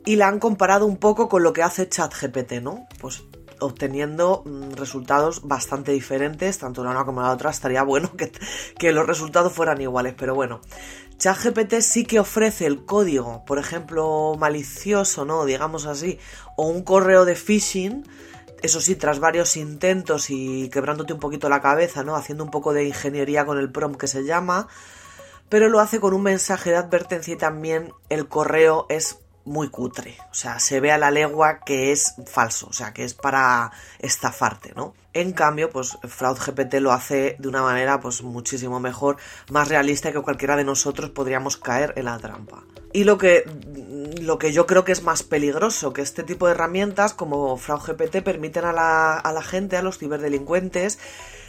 y 0.04 0.16
la 0.16 0.28
han 0.28 0.38
comparado 0.38 0.86
un 0.86 0.96
poco 0.96 1.28
con 1.28 1.42
lo 1.42 1.52
que 1.52 1.62
hace 1.64 1.88
ChatGPT, 1.88 2.62
¿no? 2.62 2.86
Pues 3.00 3.24
obteniendo 3.60 4.42
mm, 4.44 4.74
resultados 4.74 5.46
bastante 5.46 5.90
diferentes, 5.92 6.58
tanto 6.58 6.84
la 6.84 6.90
una 6.90 7.04
como 7.04 7.20
la 7.20 7.32
otra. 7.32 7.50
Estaría 7.50 7.82
bueno 7.82 8.12
que 8.78 8.92
los 8.92 9.06
resultados 9.06 9.52
fueran 9.52 9.80
iguales, 9.80 10.14
pero 10.16 10.34
bueno. 10.34 10.60
ChatGPT 11.18 11.80
sí 11.80 12.04
que 12.04 12.20
ofrece 12.20 12.66
el 12.66 12.84
código, 12.84 13.44
por 13.44 13.58
ejemplo, 13.58 14.36
malicioso, 14.38 15.24
¿no? 15.24 15.44
Digamos 15.44 15.86
así, 15.86 16.18
o 16.56 16.66
un 16.68 16.82
correo 16.82 17.24
de 17.24 17.34
phishing, 17.34 18.04
eso 18.62 18.80
sí, 18.80 18.94
tras 18.94 19.18
varios 19.18 19.56
intentos 19.56 20.30
y 20.30 20.68
quebrándote 20.70 21.12
un 21.12 21.20
poquito 21.20 21.48
la 21.48 21.60
cabeza, 21.60 22.04
¿no? 22.04 22.14
Haciendo 22.14 22.44
un 22.44 22.50
poco 22.50 22.72
de 22.72 22.84
ingeniería 22.84 23.44
con 23.44 23.58
el 23.58 23.70
prompt 23.70 23.98
que 23.98 24.06
se 24.06 24.24
llama, 24.24 24.68
pero 25.48 25.68
lo 25.68 25.80
hace 25.80 26.00
con 26.00 26.14
un 26.14 26.22
mensaje 26.22 26.70
de 26.70 26.76
advertencia 26.76 27.34
y 27.34 27.38
también 27.38 27.92
el 28.08 28.28
correo 28.28 28.86
es 28.88 29.18
muy 29.44 29.70
cutre. 29.70 30.16
O 30.30 30.34
sea, 30.34 30.60
se 30.60 30.78
ve 30.78 30.92
a 30.92 30.98
la 30.98 31.10
legua 31.10 31.60
que 31.60 31.90
es 31.90 32.14
falso, 32.26 32.68
o 32.68 32.72
sea, 32.72 32.92
que 32.92 33.04
es 33.04 33.14
para 33.14 33.72
estafarte, 33.98 34.72
¿no? 34.76 34.94
En 35.20 35.32
cambio, 35.32 35.68
pues 35.68 35.98
Fraud 36.04 36.38
GPT 36.38 36.74
lo 36.74 36.92
hace 36.92 37.34
de 37.40 37.48
una 37.48 37.60
manera 37.60 37.98
pues 37.98 38.22
muchísimo 38.22 38.78
mejor, 38.78 39.16
más 39.50 39.68
realista 39.68 40.12
que 40.12 40.20
cualquiera 40.20 40.54
de 40.54 40.62
nosotros 40.62 41.10
podríamos 41.10 41.56
caer 41.56 41.92
en 41.96 42.04
la 42.04 42.18
trampa. 42.18 42.62
Y 42.92 43.02
lo 43.02 43.18
que 43.18 43.42
lo 44.22 44.38
que 44.38 44.52
yo 44.52 44.66
creo 44.68 44.84
que 44.84 44.92
es 44.92 45.02
más 45.02 45.24
peligroso, 45.24 45.92
que 45.92 46.02
este 46.02 46.22
tipo 46.22 46.46
de 46.46 46.52
herramientas 46.52 47.14
como 47.14 47.56
Fraud 47.56 47.80
GPT 47.80 48.22
permiten 48.22 48.64
a 48.64 48.72
la, 48.72 49.18
a 49.18 49.32
la 49.32 49.42
gente, 49.42 49.76
a 49.76 49.82
los 49.82 49.98
ciberdelincuentes, 49.98 51.00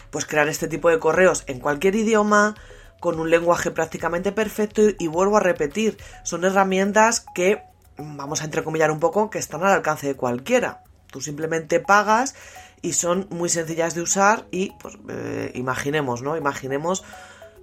pues 0.10 0.25
crear 0.25 0.47
este 0.47 0.67
tipo 0.67 0.89
de 0.89 0.97
correos 0.97 1.43
en 1.45 1.60
cualquier 1.60 1.93
idioma, 1.93 2.55
con 2.99 3.19
un 3.19 3.29
lenguaje 3.29 3.69
prácticamente 3.69 4.32
perfecto 4.32 4.82
y, 4.97 5.08
vuelvo 5.08 5.38
a 5.38 5.41
repetir, 5.41 5.99
son 6.23 6.43
herramientas 6.43 7.23
que 7.36 7.62
vamos 7.97 8.41
a 8.41 8.45
entrecomillar 8.45 8.89
un 8.89 8.99
poco, 8.99 9.29
que 9.29 9.38
están 9.38 9.63
al 9.63 9.73
alcance 9.73 10.08
de 10.08 10.15
cualquiera. 10.15 10.82
Tú 11.12 11.21
simplemente 11.21 11.79
pagas 11.79 12.36
y 12.81 12.93
son 12.93 13.27
muy 13.29 13.49
sencillas 13.49 13.95
de 13.95 14.01
usar 14.01 14.47
y 14.51 14.71
pues 14.79 14.97
eh, 15.09 15.51
imaginemos, 15.55 16.21
¿no? 16.21 16.37
Imaginemos 16.37 17.03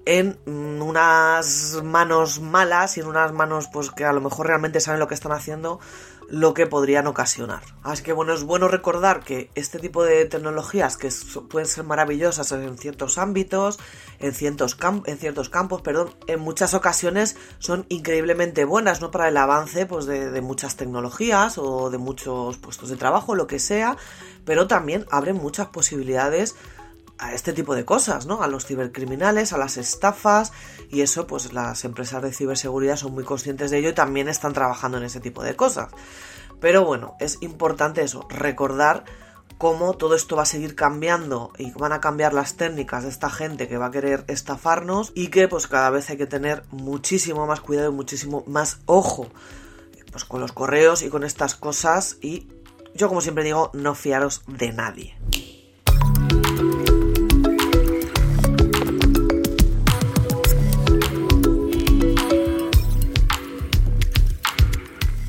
en 0.07 0.39
unas 0.47 1.83
manos 1.85 2.41
malas 2.41 2.97
y 2.97 3.01
en 3.01 3.09
unas 3.09 3.33
manos 3.33 3.69
pues 3.73 3.91
que 3.91 4.05
a 4.05 4.13
lo 4.13 4.21
mejor 4.21 4.47
realmente 4.47 4.81
saben 4.81 5.01
lo 5.01 5.09
que 5.09 5.15
están 5.15 5.33
haciendo 5.33 5.81
lo 6.29 6.55
que 6.55 6.67
podrían 6.67 7.07
ocasionar. 7.07 7.63
Así 7.83 8.03
que 8.03 8.13
bueno, 8.13 8.33
es 8.33 8.43
bueno 8.43 8.69
recordar 8.69 9.23
que 9.23 9.51
este 9.55 9.79
tipo 9.79 10.03
de 10.05 10.25
tecnologías 10.25 10.97
que 10.97 11.09
pueden 11.49 11.69
ser 11.69 11.85
maravillosas 11.85 12.51
en 12.53 12.77
ciertos 12.79 13.19
ámbitos, 13.19 13.79
en 14.19 14.33
ciertos, 14.33 14.77
en 15.07 15.19
ciertos 15.19 15.49
campos, 15.49 15.83
perdón, 15.83 16.15
en 16.27 16.41
muchas 16.41 16.75
ocasiones 16.75 17.37
son 17.59 17.87
increíblemente 17.89 18.65
buenas, 18.65 19.01
¿no? 19.01 19.11
Para 19.11 19.29
el 19.29 19.37
avance 19.37 19.87
pues, 19.87 20.07
de, 20.07 20.31
de 20.31 20.41
muchas 20.41 20.77
tecnologías 20.77 21.59
o 21.59 21.91
de 21.91 21.99
muchos 21.99 22.57
puestos 22.59 22.89
de 22.89 22.97
trabajo, 22.97 23.35
lo 23.35 23.47
que 23.47 23.61
sea, 23.61 23.97
pero 24.45 24.67
también 24.67 25.07
abren 25.11 25.37
muchas 25.37 25.69
posibilidades 25.69 26.57
a 27.19 27.33
este 27.35 27.53
tipo 27.53 27.75
de 27.75 27.85
cosas, 27.85 28.27
¿no? 28.27 28.43
A 28.43 28.49
los 28.49 28.67
cibercriminales, 28.67 29.53
a 29.53 29.59
las 29.59 29.77
estafas 29.77 30.53
y 30.91 31.01
eso 31.01 31.27
pues 31.27 31.53
las 31.53 31.85
empresas 31.85 32.23
de 32.23 32.33
ciberseguridad 32.33 32.97
son 32.97 33.15
muy 33.15 33.25
conscientes 33.25 33.71
de 33.71 33.79
ello 33.79 33.91
y 33.91 33.95
también 33.95 34.29
están 34.29 34.53
trabajando 34.53 34.99
en 34.99 35.05
ese 35.05 35.21
tipo 35.21 35.43
de 35.43 35.57
cosas. 35.57 35.91
Pero 36.61 36.85
bueno, 36.85 37.17
es 37.21 37.39
importante 37.41 38.03
eso, 38.03 38.27
recordar 38.29 39.05
cómo 39.59 39.95
todo 39.95 40.15
esto 40.15 40.37
va 40.37 40.43
a 40.43 40.47
seguir 40.47 40.75
cambiando 40.75 41.53
y 41.59 41.73
van 41.73 41.93
a 41.93 42.01
cambiar 42.01 42.35
las 42.35 42.57
técnicas 42.57 43.05
de 43.05 43.09
esta 43.09 43.31
gente 43.31 43.69
que 43.69 43.79
va 43.79 43.87
a 43.87 43.91
querer 43.91 44.25
estafarnos 44.29 45.13
y 45.15 45.29
que 45.29 45.49
pues 45.49 45.67
cada 45.67 45.91
vez 45.91 46.11
hay 46.11 46.17
que 46.17 46.27
tener 46.27 46.65
muchísimo 46.71 47.47
más 47.47 47.61
cuidado 47.61 47.91
y 47.91 47.95
muchísimo 47.95 48.45
más 48.47 48.81
ojo 48.87 49.29
pues 50.11 50.25
con 50.25 50.41
los 50.41 50.53
correos 50.53 51.03
y 51.03 51.09
con 51.11 51.25
estas 51.25 51.55
cosas 51.55 52.19
y 52.21 52.49
yo 52.95 53.09
como 53.09 53.21
siempre 53.21 53.45
digo, 53.45 53.71
no 53.75 53.95
fiaros 53.95 54.43
de 54.47 54.73
nadie. 54.73 55.15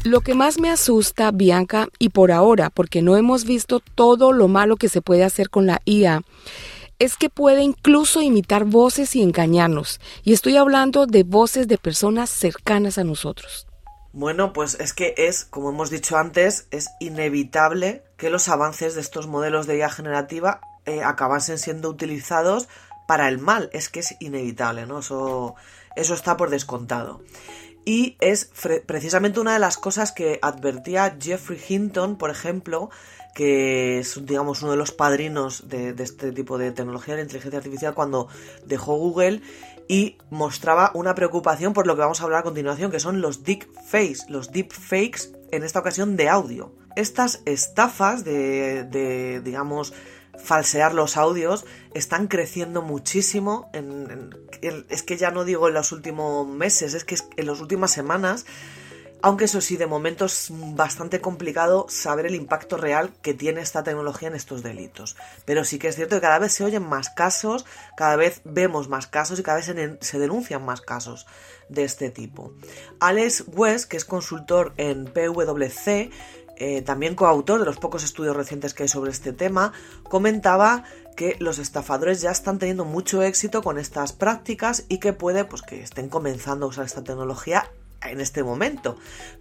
Lo 0.07 0.21
que 0.21 0.35
más 0.35 0.57
me 0.57 0.69
asusta, 0.69 1.31
Bianca, 1.31 1.89
y 1.99 2.09
por 2.09 2.31
ahora, 2.31 2.69
porque 2.69 3.01
no 3.01 3.17
hemos 3.17 3.43
visto 3.43 3.81
todo 3.81 4.31
lo 4.31 4.47
malo 4.47 4.77
que 4.77 4.87
se 4.87 5.01
puede 5.01 5.25
hacer 5.25 5.49
con 5.49 5.65
la 5.65 5.81
IA, 5.83 6.21
es 6.97 7.17
que 7.17 7.29
puede 7.29 7.61
incluso 7.61 8.21
imitar 8.21 8.63
voces 8.63 9.17
y 9.17 9.21
engañarnos. 9.21 9.99
Y 10.23 10.31
estoy 10.31 10.55
hablando 10.55 11.07
de 11.07 11.23
voces 11.23 11.67
de 11.67 11.77
personas 11.77 12.29
cercanas 12.29 12.97
a 12.97 13.03
nosotros. 13.03 13.67
Bueno, 14.13 14.53
pues 14.53 14.75
es 14.79 14.93
que 14.93 15.13
es, 15.17 15.43
como 15.43 15.71
hemos 15.71 15.89
dicho 15.89 16.15
antes, 16.15 16.69
es 16.71 16.87
inevitable 17.01 18.05
que 18.15 18.29
los 18.29 18.47
avances 18.47 18.95
de 18.95 19.01
estos 19.01 19.27
modelos 19.27 19.67
de 19.67 19.79
IA 19.79 19.89
generativa 19.89 20.61
eh, 20.85 21.03
acabasen 21.03 21.57
siendo 21.57 21.89
utilizados 21.89 22.69
para 23.09 23.27
el 23.27 23.39
mal. 23.39 23.69
Es 23.73 23.89
que 23.89 23.99
es 23.99 24.15
inevitable, 24.21 24.85
¿no? 24.85 24.99
Eso, 24.99 25.55
eso 25.97 26.13
está 26.13 26.37
por 26.37 26.49
descontado. 26.49 27.19
Y 27.87 28.17
es 28.19 28.51
precisamente 28.85 29.39
una 29.39 29.53
de 29.53 29.59
las 29.59 29.77
cosas 29.77 30.11
que 30.11 30.39
advertía 30.41 31.15
Jeffrey 31.21 31.57
Hinton, 31.69 32.17
por 32.17 32.29
ejemplo, 32.29 32.89
que 33.33 33.99
es, 33.99 34.25
digamos, 34.25 34.61
uno 34.61 34.71
de 34.71 34.77
los 34.77 34.91
padrinos 34.91 35.69
de, 35.69 35.95
este 35.97 36.33
tipo 36.33 36.57
de 36.57 36.73
tecnología 36.73 37.15
de 37.15 37.21
inteligencia 37.21 37.59
artificial 37.59 37.93
cuando 37.93 38.27
dejó 38.65 38.97
Google 38.97 39.41
y 39.87 40.17
mostraba 40.29 40.91
una 40.95 41.15
preocupación 41.15 41.71
por 41.71 41.87
lo 41.87 41.95
que 41.95 42.01
vamos 42.01 42.19
a 42.19 42.25
hablar 42.25 42.41
a 42.41 42.43
continuación, 42.43 42.91
que 42.91 42.99
son 42.99 43.21
los 43.21 43.45
deepfakes, 43.45 44.25
los 44.27 44.51
deepfakes 44.51 45.31
en 45.53 45.63
esta 45.63 45.79
ocasión 45.79 46.17
de 46.17 46.27
audio. 46.27 46.75
Estas 46.97 47.41
estafas 47.45 48.25
de, 48.25 48.83
de 48.83 49.39
digamos, 49.39 49.93
falsear 50.37 50.93
los 50.93 51.17
audios 51.17 51.65
están 51.93 52.27
creciendo 52.27 52.81
muchísimo. 52.81 53.69
En, 53.73 54.35
es 54.61 55.03
que 55.03 55.17
ya 55.17 55.31
no 55.31 55.43
digo 55.43 55.67
en 55.67 55.73
los 55.73 55.91
últimos 55.91 56.47
meses, 56.47 56.93
es 56.93 57.03
que 57.03 57.15
en 57.35 57.45
las 57.47 57.59
últimas 57.59 57.91
semanas 57.91 58.45
Aunque 59.21 59.45
eso 59.45 59.61
sí, 59.61 59.77
de 59.77 59.87
momento 59.87 60.25
es 60.25 60.49
bastante 60.51 61.21
complicado 61.21 61.87
saber 61.89 62.27
el 62.27 62.35
impacto 62.35 62.77
real 62.77 63.13
que 63.21 63.33
tiene 63.33 63.61
esta 63.61 63.83
tecnología 63.83 64.27
en 64.27 64.35
estos 64.35 64.61
delitos. 64.61 65.15
Pero 65.45 65.63
sí 65.63 65.79
que 65.79 65.87
es 65.87 65.95
cierto 65.95 66.15
que 66.15 66.21
cada 66.21 66.39
vez 66.39 66.53
se 66.53 66.63
oyen 66.63 66.87
más 66.87 67.09
casos, 67.09 67.65
cada 67.95 68.15
vez 68.15 68.41
vemos 68.43 68.89
más 68.89 69.07
casos 69.07 69.39
y 69.39 69.43
cada 69.43 69.57
vez 69.57 69.65
se, 70.01 70.19
denuncian 70.19 70.63
más 70.63 70.81
casos 70.81 71.25
de 71.67 71.83
este 71.83 72.11
tipo. 72.11 72.53
Alex 72.99 73.45
West, 73.47 73.89
que 73.89 73.97
es 73.97 74.05
consultor 74.05 74.73
en 74.77 75.05
PwC, 75.05 76.11
eh, 76.59 76.81
también 76.81 77.15
coautor 77.15 77.59
de 77.59 77.65
los 77.65 77.77
pocos 77.77 78.03
estudios 78.03 78.35
recientes 78.35 78.73
que 78.73 78.83
hay 78.83 78.89
sobre 78.89 79.11
este 79.11 79.33
tema, 79.33 79.73
comentaba 80.03 80.83
que 81.15 81.35
los 81.39 81.59
estafadores 81.59 82.21
ya 82.21 82.31
están 82.31 82.59
teniendo 82.59 82.85
mucho 82.85 83.23
éxito 83.23 83.61
con 83.61 83.77
estas 83.77 84.13
prácticas 84.13 84.85
y 84.87 84.99
que 84.99 85.13
puede 85.13 85.45
pues 85.45 85.61
que 85.61 85.81
estén 85.81 86.09
comenzando 86.09 86.65
a 86.65 86.69
usar 86.69 86.85
esta 86.85 87.03
tecnología 87.03 87.69
en 88.03 88.21
este 88.21 88.43
momento. 88.43 88.97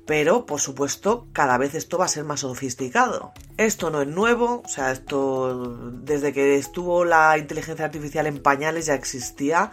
Pero, 0.07 0.47
por 0.47 0.61
supuesto, 0.61 1.27
cada 1.33 1.59
vez 1.59 1.75
esto 1.75 1.99
va 1.99 2.07
a 2.07 2.09
ser 2.09 2.25
más 2.25 2.41
sofisticado. 2.41 3.33
Esto 3.57 3.91
no 3.91 4.03
es 4.03 4.09
nuevo, 4.09 4.63
o 4.65 4.69
sea, 4.69 4.93
esto 4.93 5.77
desde 6.03 6.33
que 6.33 6.57
estuvo 6.57 7.05
la 7.05 7.37
inteligencia 7.39 7.85
artificial 7.85 8.27
en 8.27 8.43
pañales 8.43 8.87
ya 8.87 8.95
existía 8.95 9.73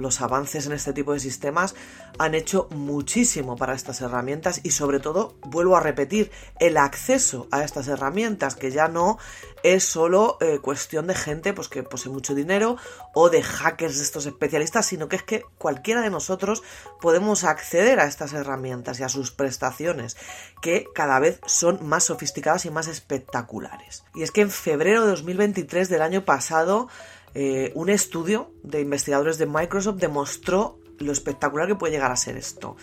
los 0.00 0.20
avances 0.20 0.66
en 0.66 0.72
este 0.72 0.92
tipo 0.92 1.12
de 1.12 1.20
sistemas 1.20 1.74
han 2.18 2.34
hecho 2.34 2.68
muchísimo 2.70 3.56
para 3.56 3.74
estas 3.74 4.00
herramientas 4.00 4.60
y 4.62 4.70
sobre 4.70 4.98
todo, 4.98 5.36
vuelvo 5.42 5.76
a 5.76 5.80
repetir, 5.80 6.30
el 6.58 6.76
acceso 6.76 7.46
a 7.50 7.64
estas 7.64 7.88
herramientas, 7.88 8.56
que 8.56 8.70
ya 8.70 8.88
no 8.88 9.18
es 9.62 9.84
solo 9.84 10.38
eh, 10.40 10.58
cuestión 10.58 11.06
de 11.06 11.14
gente 11.14 11.52
pues, 11.52 11.68
que 11.68 11.82
posee 11.82 12.10
mucho 12.10 12.34
dinero 12.34 12.76
o 13.14 13.30
de 13.30 13.42
hackers 13.42 13.98
de 13.98 14.04
estos 14.04 14.26
especialistas, 14.26 14.86
sino 14.86 15.08
que 15.08 15.16
es 15.16 15.22
que 15.22 15.44
cualquiera 15.58 16.00
de 16.00 16.10
nosotros 16.10 16.62
podemos 17.00 17.44
acceder 17.44 18.00
a 18.00 18.06
estas 18.06 18.32
herramientas 18.32 19.00
y 19.00 19.02
a 19.02 19.08
sus 19.08 19.32
prestaciones, 19.32 20.16
que 20.62 20.86
cada 20.94 21.18
vez 21.18 21.40
son 21.46 21.86
más 21.86 22.04
sofisticadas 22.04 22.64
y 22.64 22.70
más 22.70 22.88
espectaculares. 22.88 24.04
Y 24.14 24.22
es 24.22 24.30
que 24.30 24.40
en 24.40 24.50
febrero 24.50 25.02
de 25.02 25.10
2023 25.10 25.88
del 25.88 26.02
año 26.02 26.24
pasado, 26.24 26.88
eh, 27.34 27.72
un 27.74 27.88
estudio 27.88 28.52
de 28.62 28.80
investigadores 28.80 29.38
de 29.38 29.46
Microsoft 29.46 29.96
demostró 29.96 30.78
lo 30.98 31.12
espectacular 31.12 31.66
que 31.66 31.74
puede 31.74 31.92
llegar 31.92 32.12
a 32.12 32.16
ser 32.16 32.36
esto. 32.36 32.76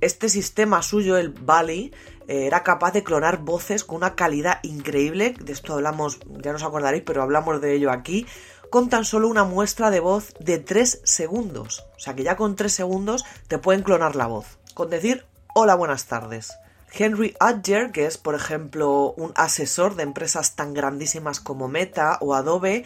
Este 0.00 0.28
sistema 0.28 0.82
suyo, 0.82 1.16
el 1.16 1.30
Valley, 1.30 1.92
eh, 2.28 2.46
era 2.46 2.62
capaz 2.62 2.92
de 2.92 3.02
clonar 3.02 3.38
voces 3.38 3.84
con 3.84 3.96
una 3.96 4.14
calidad 4.14 4.58
increíble. 4.62 5.34
De 5.40 5.52
esto 5.52 5.74
hablamos, 5.74 6.20
ya 6.42 6.50
no 6.50 6.56
os 6.56 6.62
acordaréis, 6.62 7.04
pero 7.06 7.22
hablamos 7.22 7.60
de 7.60 7.74
ello 7.74 7.90
aquí. 7.90 8.26
Con 8.70 8.88
tan 8.88 9.04
solo 9.04 9.28
una 9.28 9.44
muestra 9.44 9.90
de 9.90 10.00
voz 10.00 10.34
de 10.40 10.58
3 10.58 11.02
segundos. 11.04 11.84
O 11.96 12.00
sea 12.00 12.14
que 12.14 12.24
ya 12.24 12.36
con 12.36 12.56
3 12.56 12.72
segundos 12.72 13.24
te 13.48 13.58
pueden 13.58 13.82
clonar 13.82 14.16
la 14.16 14.26
voz. 14.26 14.58
Con 14.74 14.90
decir 14.90 15.24
hola, 15.54 15.76
buenas 15.76 16.06
tardes. 16.06 16.52
Henry 16.92 17.34
Adger, 17.40 17.90
que 17.90 18.06
es 18.06 18.18
por 18.18 18.34
ejemplo 18.34 19.14
un 19.16 19.32
asesor 19.36 19.96
de 19.96 20.04
empresas 20.04 20.54
tan 20.54 20.74
grandísimas 20.74 21.40
como 21.40 21.68
Meta 21.68 22.18
o 22.20 22.34
Adobe, 22.34 22.84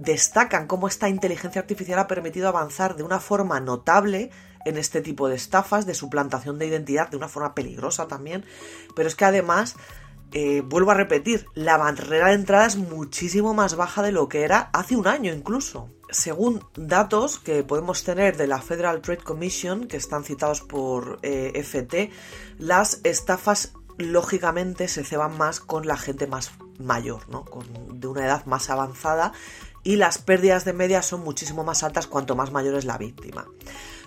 destacan 0.00 0.66
cómo 0.66 0.88
esta 0.88 1.08
inteligencia 1.08 1.60
artificial 1.60 1.98
ha 1.98 2.06
permitido 2.06 2.48
avanzar 2.48 2.96
de 2.96 3.02
una 3.02 3.20
forma 3.20 3.60
notable 3.60 4.30
en 4.64 4.76
este 4.76 5.00
tipo 5.00 5.28
de 5.28 5.36
estafas, 5.36 5.86
de 5.86 5.94
suplantación 5.94 6.58
de 6.58 6.66
identidad, 6.66 7.08
de 7.08 7.16
una 7.16 7.28
forma 7.28 7.54
peligrosa 7.54 8.06
también, 8.06 8.44
pero 8.94 9.08
es 9.08 9.14
que 9.14 9.24
además, 9.24 9.76
eh, 10.32 10.62
vuelvo 10.64 10.90
a 10.90 10.94
repetir, 10.94 11.46
la 11.54 11.76
barrera 11.76 12.28
de 12.28 12.34
entrada 12.34 12.66
es 12.66 12.76
muchísimo 12.76 13.54
más 13.54 13.76
baja 13.76 14.02
de 14.02 14.12
lo 14.12 14.28
que 14.28 14.42
era 14.42 14.70
hace 14.72 14.96
un 14.96 15.06
año 15.06 15.32
incluso. 15.32 15.90
Según 16.10 16.64
datos 16.74 17.38
que 17.38 17.64
podemos 17.64 18.02
tener 18.04 18.36
de 18.36 18.46
la 18.46 18.60
Federal 18.60 19.00
Trade 19.00 19.22
Commission, 19.22 19.88
que 19.88 19.96
están 19.96 20.24
citados 20.24 20.62
por 20.62 21.18
eh, 21.22 21.52
FT, 21.54 22.10
las 22.58 23.00
estafas 23.04 23.74
lógicamente 23.98 24.88
se 24.88 25.04
ceban 25.04 25.36
más 25.36 25.60
con 25.60 25.86
la 25.86 25.96
gente 25.96 26.26
más 26.26 26.52
mayor, 26.78 27.28
¿no? 27.28 27.44
Con, 27.44 28.00
de 28.00 28.06
una 28.06 28.24
edad 28.24 28.46
más 28.46 28.70
avanzada 28.70 29.32
y 29.82 29.96
las 29.96 30.18
pérdidas 30.18 30.64
de 30.64 30.72
media 30.72 31.02
son 31.02 31.22
muchísimo 31.22 31.64
más 31.64 31.82
altas 31.82 32.06
cuanto 32.06 32.36
más 32.36 32.52
mayor 32.52 32.74
es 32.74 32.84
la 32.84 32.98
víctima. 32.98 33.46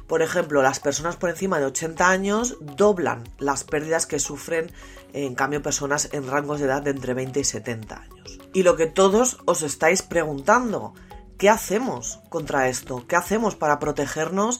Por 0.07 0.21
ejemplo, 0.21 0.62
las 0.62 0.79
personas 0.79 1.15
por 1.15 1.29
encima 1.29 1.60
de 1.60 1.65
80 1.65 2.10
años 2.10 2.57
doblan 2.60 3.23
las 3.39 3.63
pérdidas 3.63 4.05
que 4.05 4.19
sufren 4.19 4.71
en 5.13 5.36
cambio 5.36 5.62
personas 5.62 6.10
en 6.12 6.27
rangos 6.27 6.60
de 6.60 6.65
edad 6.65 6.81
de 6.81 6.91
entre 6.91 7.13
20 7.13 7.39
y 7.39 7.43
70 7.43 8.01
años. 8.01 8.39
Y 8.53 8.63
lo 8.63 8.75
que 8.75 8.88
todos 8.88 9.38
os 9.45 9.62
estáis 9.62 10.01
preguntando, 10.01 10.93
¿qué 11.38 11.49
hacemos 11.49 12.19
contra 12.29 12.67
esto? 12.67 13.05
¿Qué 13.07 13.15
hacemos 13.15 13.55
para 13.55 13.79
protegernos 13.79 14.60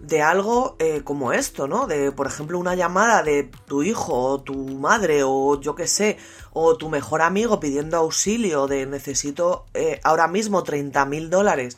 de 0.00 0.22
algo 0.22 0.76
eh, 0.78 1.02
como 1.04 1.32
esto, 1.32 1.66
¿no? 1.66 1.86
De, 1.86 2.12
por 2.12 2.26
ejemplo, 2.26 2.58
una 2.58 2.74
llamada 2.74 3.22
de 3.22 3.50
tu 3.66 3.82
hijo 3.82 4.12
o 4.14 4.40
tu 4.40 4.54
madre 4.54 5.22
o 5.24 5.60
yo 5.60 5.74
qué 5.74 5.86
sé, 5.86 6.18
o 6.52 6.76
tu 6.76 6.88
mejor 6.88 7.22
amigo 7.22 7.60
pidiendo 7.60 7.96
auxilio 7.96 8.66
de 8.66 8.86
necesito 8.86 9.66
eh, 9.74 10.00
ahora 10.04 10.28
mismo 10.28 10.62
30 10.62 11.04
mil 11.06 11.30
dólares 11.30 11.76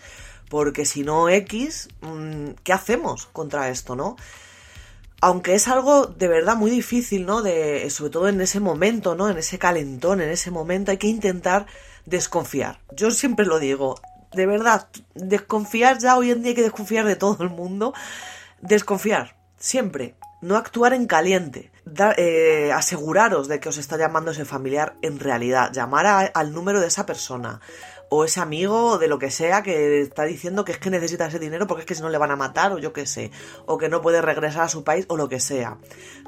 porque 0.49 0.85
si 0.85 1.03
no 1.03 1.29
X, 1.29 1.89
mm, 2.01 2.51
¿qué 2.65 2.73
hacemos 2.73 3.27
contra 3.27 3.69
esto, 3.69 3.97
no? 3.97 4.17
Aunque 5.21 5.55
es 5.55 5.69
algo 5.69 6.07
de 6.07 6.29
verdad 6.29 6.57
muy 6.57 6.71
difícil, 6.71 7.27
¿no? 7.27 7.43
De, 7.43 7.89
sobre 7.91 8.11
todo 8.11 8.29
en 8.29 8.41
ese 8.41 8.61
momento, 8.61 9.15
¿no? 9.15 9.29
En 9.29 9.37
ese 9.37 9.59
calentón, 9.59 10.21
en 10.21 10.31
ese 10.31 10.51
momento, 10.51 10.91
hay 10.91 10.97
que 10.97 11.09
intentar 11.09 11.67
desconfiar. 12.07 12.81
Yo 12.93 13.11
siempre 13.11 13.45
lo 13.45 13.59
digo, 13.59 14.01
de 14.33 14.47
verdad, 14.47 14.89
desconfiar 15.15 15.99
ya 15.99 16.17
hoy 16.17 16.31
en 16.31 16.43
día 16.43 16.51
hay 16.51 16.55
que 16.55 16.63
desconfiar 16.63 17.07
de 17.07 17.17
todo 17.17 17.43
el 17.43 17.51
mundo. 17.51 17.95
Desconfiar, 18.61 19.37
siempre. 19.59 20.17
No 20.41 20.57
actuar 20.57 20.93
en 20.93 21.07
caliente. 21.07 21.73
Eh, 22.17 22.71
aseguraros 22.73 23.49
de 23.49 23.61
que 23.61 23.71
os 23.71 23.79
está 23.79 23.97
llamando 23.97 24.31
ese 24.31 24.45
familiar 24.45 24.97
en 25.03 25.19
realidad. 25.19 25.73
Llamar 25.73 26.31
al 26.35 26.53
número 26.53 26.81
de 26.81 26.89
esa 26.89 27.07
persona. 27.07 27.61
O 28.11 28.25
ese 28.25 28.41
amigo 28.41 28.93
o 28.93 28.99
de 28.99 29.09
lo 29.09 29.19
que 29.19 29.31
sea 29.31 29.63
que 29.63 30.01
está 30.01 30.25
diciendo 30.25 30.65
que 30.65 30.73
es 30.73 30.79
que 30.79 30.89
necesita 30.89 31.27
ese 31.27 31.39
dinero 31.39 31.67
porque 31.67 31.83
es 31.83 31.87
que 31.87 31.95
si 31.95 32.01
no 32.01 32.09
le 32.09 32.17
van 32.17 32.31
a 32.31 32.37
matar 32.37 32.73
o 32.73 32.79
yo 32.79 32.93
qué 32.93 33.07
sé. 33.07 33.31
O 33.67 33.79
que 33.79 33.89
no 33.89 34.03
puede 34.03 34.23
regresar 34.23 34.63
a 34.63 34.69
su 34.69 34.85
país 34.85 35.07
o 35.09 35.17
lo 35.17 35.29
que 35.29 35.41
sea. 35.41 35.79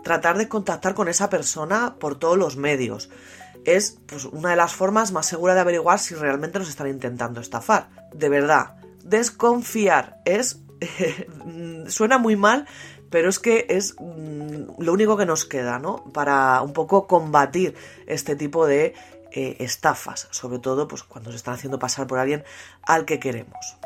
Tratar 0.02 0.38
de 0.38 0.48
contactar 0.48 0.94
con 0.94 1.08
esa 1.08 1.30
persona 1.30 1.96
por 1.98 2.18
todos 2.18 2.36
los 2.36 2.56
medios 2.56 3.10
es 3.64 3.98
pues, 4.06 4.24
una 4.24 4.50
de 4.50 4.56
las 4.56 4.74
formas 4.74 5.12
más 5.12 5.26
seguras 5.26 5.54
de 5.54 5.62
averiguar 5.62 5.98
si 5.98 6.14
realmente 6.14 6.58
nos 6.58 6.68
están 6.68 6.88
intentando 6.88 7.40
estafar. 7.40 7.88
De 8.14 8.28
verdad, 8.28 8.76
desconfiar 9.04 10.20
es... 10.24 10.60
suena 11.88 12.16
muy 12.16 12.36
mal, 12.36 12.66
pero 13.10 13.28
es 13.28 13.38
que 13.38 13.66
es 13.68 13.96
mm, 13.98 14.80
lo 14.82 14.92
único 14.92 15.16
que 15.16 15.26
nos 15.26 15.44
queda, 15.44 15.78
¿no? 15.78 16.04
Para 16.12 16.62
un 16.62 16.72
poco 16.72 17.06
combatir 17.06 17.74
este 18.06 18.36
tipo 18.36 18.66
de 18.66 18.94
eh, 19.32 19.56
estafas, 19.60 20.28
sobre 20.30 20.58
todo 20.58 20.88
pues, 20.88 21.02
cuando 21.02 21.30
se 21.30 21.36
están 21.36 21.54
haciendo 21.54 21.78
pasar 21.78 22.06
por 22.06 22.18
alguien 22.18 22.44
al 22.82 23.04
que 23.04 23.20
queremos. 23.20 23.76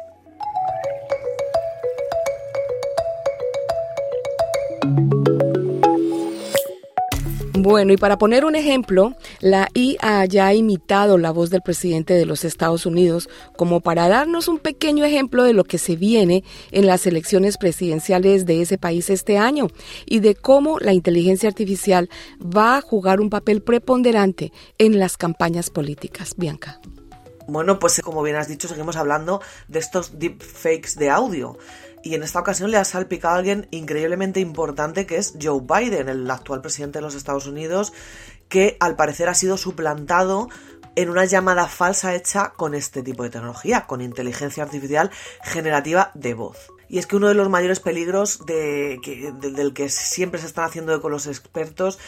Bueno, 7.64 7.94
y 7.94 7.96
para 7.96 8.18
poner 8.18 8.44
un 8.44 8.56
ejemplo, 8.56 9.14
la 9.40 9.70
IA 9.72 10.26
ya 10.26 10.48
ha 10.48 10.52
imitado 10.52 11.16
la 11.16 11.30
voz 11.30 11.48
del 11.48 11.62
presidente 11.62 12.12
de 12.12 12.26
los 12.26 12.44
Estados 12.44 12.84
Unidos 12.84 13.30
como 13.56 13.80
para 13.80 14.06
darnos 14.06 14.48
un 14.48 14.58
pequeño 14.58 15.02
ejemplo 15.02 15.44
de 15.44 15.54
lo 15.54 15.64
que 15.64 15.78
se 15.78 15.96
viene 15.96 16.44
en 16.72 16.86
las 16.86 17.06
elecciones 17.06 17.56
presidenciales 17.56 18.44
de 18.44 18.60
ese 18.60 18.76
país 18.76 19.08
este 19.08 19.38
año 19.38 19.68
y 20.04 20.20
de 20.20 20.34
cómo 20.34 20.78
la 20.78 20.92
inteligencia 20.92 21.48
artificial 21.48 22.10
va 22.38 22.76
a 22.76 22.82
jugar 22.82 23.18
un 23.18 23.30
papel 23.30 23.62
preponderante 23.62 24.52
en 24.76 24.98
las 24.98 25.16
campañas 25.16 25.70
políticas. 25.70 26.34
Bianca. 26.36 26.82
Bueno, 27.46 27.78
pues 27.78 28.02
como 28.02 28.22
bien 28.22 28.36
has 28.36 28.48
dicho, 28.48 28.68
seguimos 28.68 28.96
hablando 28.96 29.40
de 29.68 29.78
estos 29.78 30.18
deepfakes 30.18 30.96
de 30.96 31.08
audio 31.08 31.56
y 32.04 32.14
en 32.14 32.22
esta 32.22 32.38
ocasión 32.38 32.70
le 32.70 32.76
ha 32.76 32.84
salpicado 32.84 33.34
a 33.34 33.38
alguien 33.38 33.66
increíblemente 33.70 34.38
importante 34.38 35.06
que 35.06 35.16
es 35.16 35.34
Joe 35.42 35.62
Biden, 35.62 36.08
el 36.08 36.30
actual 36.30 36.60
presidente 36.60 36.98
de 36.98 37.02
los 37.02 37.14
Estados 37.14 37.46
Unidos, 37.46 37.94
que 38.48 38.76
al 38.78 38.94
parecer 38.94 39.28
ha 39.28 39.34
sido 39.34 39.56
suplantado 39.56 40.48
en 40.96 41.08
una 41.08 41.24
llamada 41.24 41.66
falsa 41.66 42.14
hecha 42.14 42.52
con 42.56 42.74
este 42.74 43.02
tipo 43.02 43.22
de 43.22 43.30
tecnología, 43.30 43.86
con 43.86 44.02
inteligencia 44.02 44.62
artificial 44.62 45.10
generativa 45.42 46.10
de 46.14 46.34
voz. 46.34 46.70
Y 46.88 46.98
es 46.98 47.06
que 47.06 47.16
uno 47.16 47.28
de 47.28 47.34
los 47.34 47.48
mayores 47.48 47.80
peligros 47.80 48.44
de, 48.46 49.00
del 49.40 49.72
que 49.72 49.88
siempre 49.88 50.40
se 50.40 50.46
están 50.46 50.66
haciendo 50.66 51.00
con 51.00 51.10
los 51.10 51.26
expertos 51.26 51.98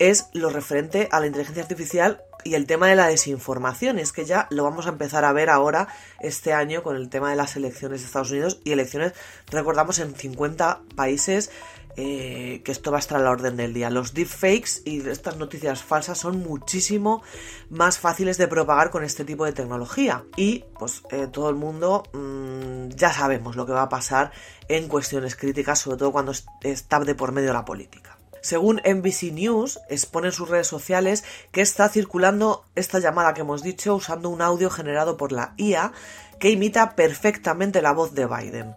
es 0.00 0.26
lo 0.32 0.50
referente 0.50 1.08
a 1.12 1.20
la 1.20 1.28
inteligencia 1.28 1.62
artificial 1.62 2.22
y 2.44 2.54
el 2.54 2.66
tema 2.66 2.88
de 2.88 2.96
la 2.96 3.08
desinformación. 3.08 3.98
Es 3.98 4.12
que 4.12 4.24
ya 4.24 4.46
lo 4.50 4.64
vamos 4.64 4.86
a 4.86 4.90
empezar 4.90 5.24
a 5.24 5.32
ver 5.32 5.50
ahora 5.50 5.88
este 6.20 6.52
año 6.52 6.82
con 6.82 6.96
el 6.96 7.08
tema 7.08 7.30
de 7.30 7.36
las 7.36 7.56
elecciones 7.56 8.00
de 8.00 8.06
Estados 8.06 8.30
Unidos 8.30 8.60
y 8.64 8.72
elecciones, 8.72 9.14
recordamos, 9.50 9.98
en 9.98 10.14
50 10.14 10.80
países. 10.94 11.50
Eh, 11.96 12.60
que 12.64 12.72
esto 12.72 12.90
va 12.90 12.96
a 12.96 13.00
estar 13.00 13.20
a 13.20 13.22
la 13.22 13.30
orden 13.30 13.56
del 13.56 13.72
día. 13.72 13.88
Los 13.88 14.14
deepfakes 14.14 14.82
y 14.84 15.08
estas 15.08 15.36
noticias 15.36 15.84
falsas 15.84 16.18
son 16.18 16.40
muchísimo 16.40 17.22
más 17.70 18.00
fáciles 18.00 18.36
de 18.36 18.48
propagar 18.48 18.90
con 18.90 19.04
este 19.04 19.24
tipo 19.24 19.44
de 19.44 19.52
tecnología. 19.52 20.24
Y 20.36 20.64
pues 20.76 21.02
eh, 21.10 21.28
todo 21.30 21.50
el 21.50 21.54
mundo 21.54 22.02
mmm, 22.12 22.88
ya 22.88 23.12
sabemos 23.12 23.54
lo 23.54 23.64
que 23.64 23.72
va 23.72 23.82
a 23.82 23.88
pasar 23.88 24.32
en 24.66 24.88
cuestiones 24.88 25.36
críticas, 25.36 25.78
sobre 25.78 25.98
todo 25.98 26.10
cuando 26.10 26.32
está 26.62 26.98
de 26.98 27.14
por 27.14 27.30
medio 27.30 27.52
la 27.52 27.64
política. 27.64 28.13
Según 28.44 28.82
NBC 28.84 29.32
News, 29.32 29.80
expone 29.88 30.26
en 30.26 30.34
sus 30.34 30.50
redes 30.50 30.66
sociales 30.66 31.24
que 31.50 31.62
está 31.62 31.88
circulando 31.88 32.62
esta 32.74 32.98
llamada 32.98 33.32
que 33.32 33.40
hemos 33.40 33.62
dicho 33.62 33.94
usando 33.94 34.28
un 34.28 34.42
audio 34.42 34.68
generado 34.68 35.16
por 35.16 35.32
la 35.32 35.54
IA 35.56 35.92
que 36.38 36.50
imita 36.50 36.94
perfectamente 36.94 37.80
la 37.80 37.92
voz 37.92 38.12
de 38.12 38.26
Biden. 38.26 38.76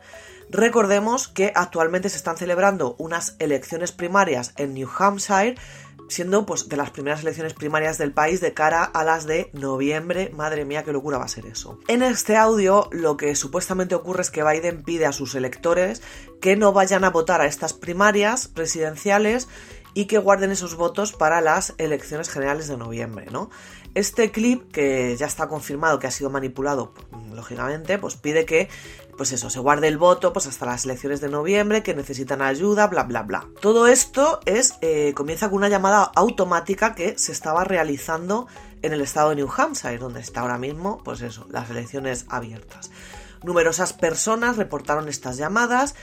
Recordemos 0.49 1.27
que 1.27 1.51
actualmente 1.53 2.07
se 2.07 2.15
están 2.15 2.37
celebrando 2.37 2.95
unas 2.97 3.35
elecciones 3.39 3.91
primarias 3.91 4.53
en 4.55 4.73
New 4.73 4.87
Hampshire 4.97 5.57
siendo 6.07 6.45
pues 6.45 6.69
de 6.69 6.77
las 6.77 6.91
primeras 6.91 7.21
elecciones 7.21 7.53
primarias 7.53 7.97
del 7.97 8.13
país 8.13 8.41
de 8.41 8.53
cara 8.53 8.83
a 8.83 9.03
las 9.03 9.25
de 9.25 9.49
noviembre. 9.53 10.31
Madre 10.35 10.65
mía, 10.65 10.83
qué 10.83 10.91
locura 10.91 11.17
va 11.17 11.25
a 11.25 11.29
ser 11.29 11.45
eso. 11.45 11.79
En 11.87 12.01
este 12.01 12.35
audio 12.35 12.89
lo 12.91 13.17
que 13.17 13.35
supuestamente 13.35 13.95
ocurre 13.95 14.21
es 14.21 14.31
que 14.31 14.43
Biden 14.43 14.83
pide 14.83 15.05
a 15.05 15.11
sus 15.11 15.35
electores 15.35 16.01
que 16.41 16.55
no 16.55 16.71
vayan 16.71 17.03
a 17.03 17.09
votar 17.09 17.41
a 17.41 17.47
estas 17.47 17.73
primarias 17.73 18.47
presidenciales 18.47 19.47
y 19.97 20.05
que 20.05 20.19
guarden 20.19 20.51
esos 20.51 20.75
votos 20.75 21.13
para 21.13 21.41
las 21.41 21.73
elecciones 21.79 22.29
generales 22.29 22.67
de 22.67 22.77
noviembre, 22.77 23.25
¿no? 23.31 23.49
Este 23.95 24.29
clip, 24.29 24.71
que 24.71 25.15
ya 25.17 25.25
está 25.25 25.47
confirmado 25.47 25.97
que 25.97 26.05
ha 26.05 26.11
sido 26.11 26.29
manipulado, 26.29 26.93
lógicamente, 27.33 27.97
pues 27.97 28.15
pide 28.15 28.45
que, 28.45 28.69
pues 29.17 29.31
eso, 29.31 29.49
se 29.49 29.57
guarde 29.59 29.87
el 29.87 29.97
voto 29.97 30.33
pues 30.33 30.45
hasta 30.45 30.67
las 30.67 30.85
elecciones 30.85 31.19
de 31.19 31.29
noviembre, 31.29 31.81
que 31.81 31.95
necesitan 31.95 32.43
ayuda, 32.43 32.85
bla, 32.85 33.05
bla, 33.05 33.23
bla. 33.23 33.47
Todo 33.59 33.87
esto 33.87 34.39
es, 34.45 34.75
eh, 34.81 35.13
comienza 35.15 35.49
con 35.49 35.57
una 35.57 35.67
llamada 35.67 36.11
automática 36.13 36.93
que 36.93 37.17
se 37.17 37.31
estaba 37.31 37.63
realizando 37.63 38.45
en 38.83 38.93
el 38.93 39.01
estado 39.01 39.31
de 39.31 39.37
New 39.37 39.49
Hampshire, 39.49 39.97
donde 39.97 40.19
está 40.19 40.41
ahora 40.41 40.59
mismo, 40.59 41.01
pues 41.03 41.21
eso, 41.21 41.47
las 41.49 41.71
elecciones 41.71 42.27
abiertas. 42.29 42.91
Numerosas 43.41 43.93
personas 43.93 44.57
reportaron 44.57 45.09
estas 45.09 45.37
llamadas 45.37 45.95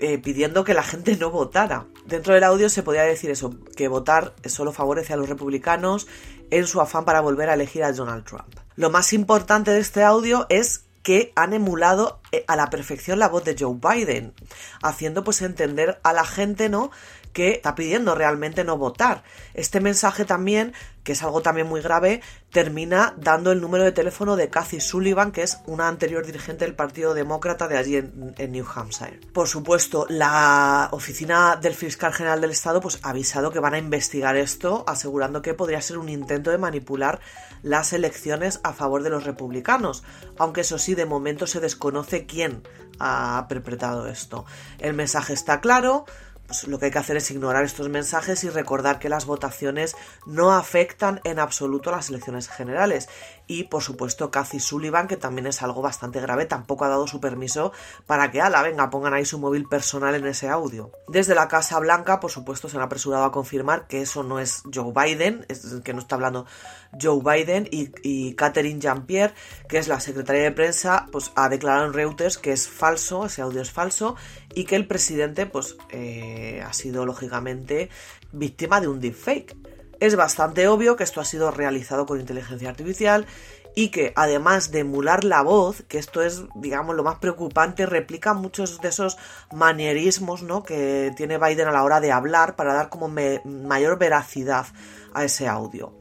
eh, 0.00 0.18
pidiendo 0.18 0.64
que 0.64 0.74
la 0.74 0.82
gente 0.82 1.16
no 1.16 1.30
votara. 1.30 1.86
Dentro 2.06 2.34
del 2.34 2.44
audio 2.44 2.68
se 2.68 2.82
podía 2.82 3.02
decir 3.02 3.30
eso, 3.30 3.54
que 3.76 3.88
votar 3.88 4.34
solo 4.46 4.72
favorece 4.72 5.12
a 5.12 5.16
los 5.16 5.28
republicanos 5.28 6.06
en 6.50 6.66
su 6.66 6.80
afán 6.80 7.04
para 7.04 7.20
volver 7.20 7.50
a 7.50 7.54
elegir 7.54 7.84
a 7.84 7.92
Donald 7.92 8.24
Trump. 8.24 8.48
Lo 8.76 8.90
más 8.90 9.12
importante 9.12 9.70
de 9.70 9.80
este 9.80 10.02
audio 10.02 10.46
es 10.48 10.86
que 11.02 11.32
han 11.36 11.52
emulado 11.52 12.20
eh, 12.32 12.44
a 12.48 12.56
la 12.56 12.70
perfección 12.70 13.18
la 13.18 13.28
voz 13.28 13.44
de 13.44 13.56
Joe 13.58 13.76
Biden, 13.80 14.34
haciendo 14.82 15.24
pues 15.24 15.42
entender 15.42 16.00
a 16.02 16.12
la 16.12 16.24
gente, 16.24 16.68
¿no? 16.68 16.90
Que 17.32 17.52
está 17.52 17.74
pidiendo 17.74 18.14
realmente 18.14 18.64
no 18.64 18.76
votar. 18.76 19.22
Este 19.54 19.80
mensaje 19.80 20.24
también, 20.24 20.72
que 21.04 21.12
es 21.12 21.22
algo 21.22 21.42
también 21.42 21.66
muy 21.66 21.80
grave, 21.80 22.22
termina 22.50 23.14
dando 23.16 23.52
el 23.52 23.60
número 23.60 23.84
de 23.84 23.92
teléfono 23.92 24.36
de 24.36 24.48
Cathy 24.48 24.80
Sullivan, 24.80 25.32
que 25.32 25.42
es 25.42 25.58
una 25.66 25.88
anterior 25.88 26.26
dirigente 26.26 26.64
del 26.64 26.74
Partido 26.74 27.14
Demócrata 27.14 27.68
de 27.68 27.78
allí 27.78 27.96
en, 27.96 28.52
New 28.52 28.66
Hampshire. 28.74 29.20
Por 29.32 29.48
supuesto, 29.48 30.06
la 30.08 30.88
oficina 30.92 31.56
del 31.56 31.74
fiscal 31.74 32.12
general 32.12 32.40
del 32.40 32.50
Estado 32.50 32.80
pues, 32.80 32.98
ha 33.02 33.10
avisado 33.10 33.52
que 33.52 33.60
van 33.60 33.74
a 33.74 33.78
investigar 33.78 34.36
esto, 34.36 34.84
asegurando 34.86 35.42
que 35.42 35.54
podría 35.54 35.80
ser 35.80 35.98
un 35.98 36.08
intento 36.08 36.50
de 36.50 36.58
manipular 36.58 37.20
las 37.62 37.92
elecciones 37.92 38.60
a 38.64 38.72
favor 38.72 39.02
de 39.02 39.10
los 39.10 39.24
republicanos, 39.24 40.02
aunque 40.38 40.62
eso 40.62 40.78
sí, 40.78 40.94
de 40.94 41.06
momento 41.06 41.46
se 41.46 41.60
desconoce 41.60 42.26
quién 42.26 42.62
ha 42.98 43.46
perpetrado 43.48 44.06
esto. 44.06 44.44
El 44.78 44.94
mensaje 44.94 45.32
está 45.32 45.60
claro, 45.60 46.04
pues 46.50 46.66
lo 46.66 46.80
que 46.80 46.86
hay 46.86 46.90
que 46.90 46.98
hacer 46.98 47.16
es 47.16 47.30
ignorar 47.30 47.62
estos 47.62 47.88
mensajes 47.88 48.42
y 48.42 48.50
recordar 48.50 48.98
que 48.98 49.08
las 49.08 49.24
votaciones 49.24 49.94
no 50.26 50.52
afectan 50.52 51.20
en 51.22 51.38
absoluto 51.38 51.90
a 51.90 51.92
las 51.96 52.08
elecciones 52.08 52.48
generales. 52.48 53.08
Y 53.50 53.64
por 53.64 53.82
supuesto, 53.82 54.30
Cathy 54.30 54.60
Sullivan, 54.60 55.08
que 55.08 55.16
también 55.16 55.48
es 55.48 55.60
algo 55.60 55.82
bastante 55.82 56.20
grave, 56.20 56.46
tampoco 56.46 56.84
ha 56.84 56.88
dado 56.88 57.08
su 57.08 57.20
permiso 57.20 57.72
para 58.06 58.30
que, 58.30 58.40
ala, 58.40 58.62
venga, 58.62 58.90
pongan 58.90 59.12
ahí 59.12 59.24
su 59.24 59.40
móvil 59.40 59.64
personal 59.64 60.14
en 60.14 60.24
ese 60.24 60.48
audio. 60.48 60.92
Desde 61.08 61.34
la 61.34 61.48
Casa 61.48 61.80
Blanca, 61.80 62.20
por 62.20 62.30
supuesto, 62.30 62.68
se 62.68 62.76
han 62.76 62.84
apresurado 62.84 63.24
a 63.24 63.32
confirmar 63.32 63.88
que 63.88 64.02
eso 64.02 64.22
no 64.22 64.38
es 64.38 64.62
Joe 64.72 64.92
Biden, 64.94 65.46
es 65.48 65.66
que 65.82 65.92
no 65.92 65.98
está 65.98 66.14
hablando 66.14 66.46
Joe 66.92 67.20
Biden 67.24 67.68
y, 67.72 68.34
Catherine 68.34 68.78
Jean-Pierre, 68.78 69.34
que 69.68 69.78
es 69.78 69.88
la 69.88 69.98
secretaria 69.98 70.44
de 70.44 70.52
prensa, 70.52 71.08
pues 71.10 71.32
ha 71.34 71.48
declarado 71.48 71.86
en 71.86 71.92
Reuters 71.92 72.38
que 72.38 72.52
es 72.52 72.68
falso, 72.68 73.26
ese 73.26 73.42
audio 73.42 73.62
es 73.62 73.72
falso, 73.72 74.14
y 74.54 74.62
que 74.62 74.76
el 74.76 74.86
presidente, 74.86 75.46
pues, 75.46 75.76
eh, 75.88 76.62
ha 76.64 76.72
sido 76.72 77.04
lógicamente 77.04 77.90
víctima 78.30 78.80
de 78.80 78.86
un 78.86 79.00
deepfake. 79.00 79.56
Es 80.00 80.16
bastante 80.16 80.66
obvio 80.66 80.96
que 80.96 81.04
esto 81.04 81.20
ha 81.20 81.26
sido 81.26 81.50
realizado 81.50 82.06
con 82.06 82.18
inteligencia 82.18 82.70
artificial 82.70 83.26
y 83.74 83.90
que 83.90 84.12
además 84.16 84.70
de 84.70 84.80
emular 84.80 85.24
la 85.24 85.42
voz, 85.42 85.82
que 85.88 85.98
esto 85.98 86.22
es, 86.22 86.42
digamos, 86.54 86.96
lo 86.96 87.04
más 87.04 87.18
preocupante, 87.18 87.84
replica 87.84 88.32
muchos 88.32 88.80
de 88.80 88.88
esos 88.88 89.18
manierismos 89.52 90.42
¿no? 90.42 90.62
que 90.62 91.12
tiene 91.16 91.38
Biden 91.38 91.68
a 91.68 91.72
la 91.72 91.84
hora 91.84 92.00
de 92.00 92.12
hablar 92.12 92.56
para 92.56 92.72
dar 92.72 92.88
como 92.88 93.08
mayor 93.44 93.98
veracidad 93.98 94.66
a 95.12 95.24
ese 95.24 95.46
audio. 95.46 95.92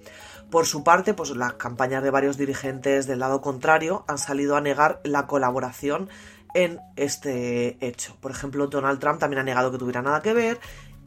Por 0.50 0.66
su 0.66 0.84
parte, 0.84 1.14
pues 1.14 1.30
las 1.32 1.54
campañas 1.54 2.02
de 2.02 2.10
varios 2.10 2.38
dirigentes 2.38 3.06
del 3.06 3.20
lado 3.20 3.42
contrario 3.42 4.06
han 4.08 4.18
salido 4.18 4.56
a 4.56 4.62
negar 4.62 5.00
la 5.04 5.28
colaboración 5.28 6.10
en 6.56 6.80
este 6.96 7.78
hecho. 7.86 8.16
Por 8.20 8.32
ejemplo, 8.32 8.66
Donald 8.68 9.00
Trump 9.00 9.20
también 9.20 9.42
ha 9.42 9.44
negado 9.44 9.72
que 9.72 9.78
tuviera 9.78 10.02
nada 10.02 10.22
que 10.22 10.34
ver 10.34 10.60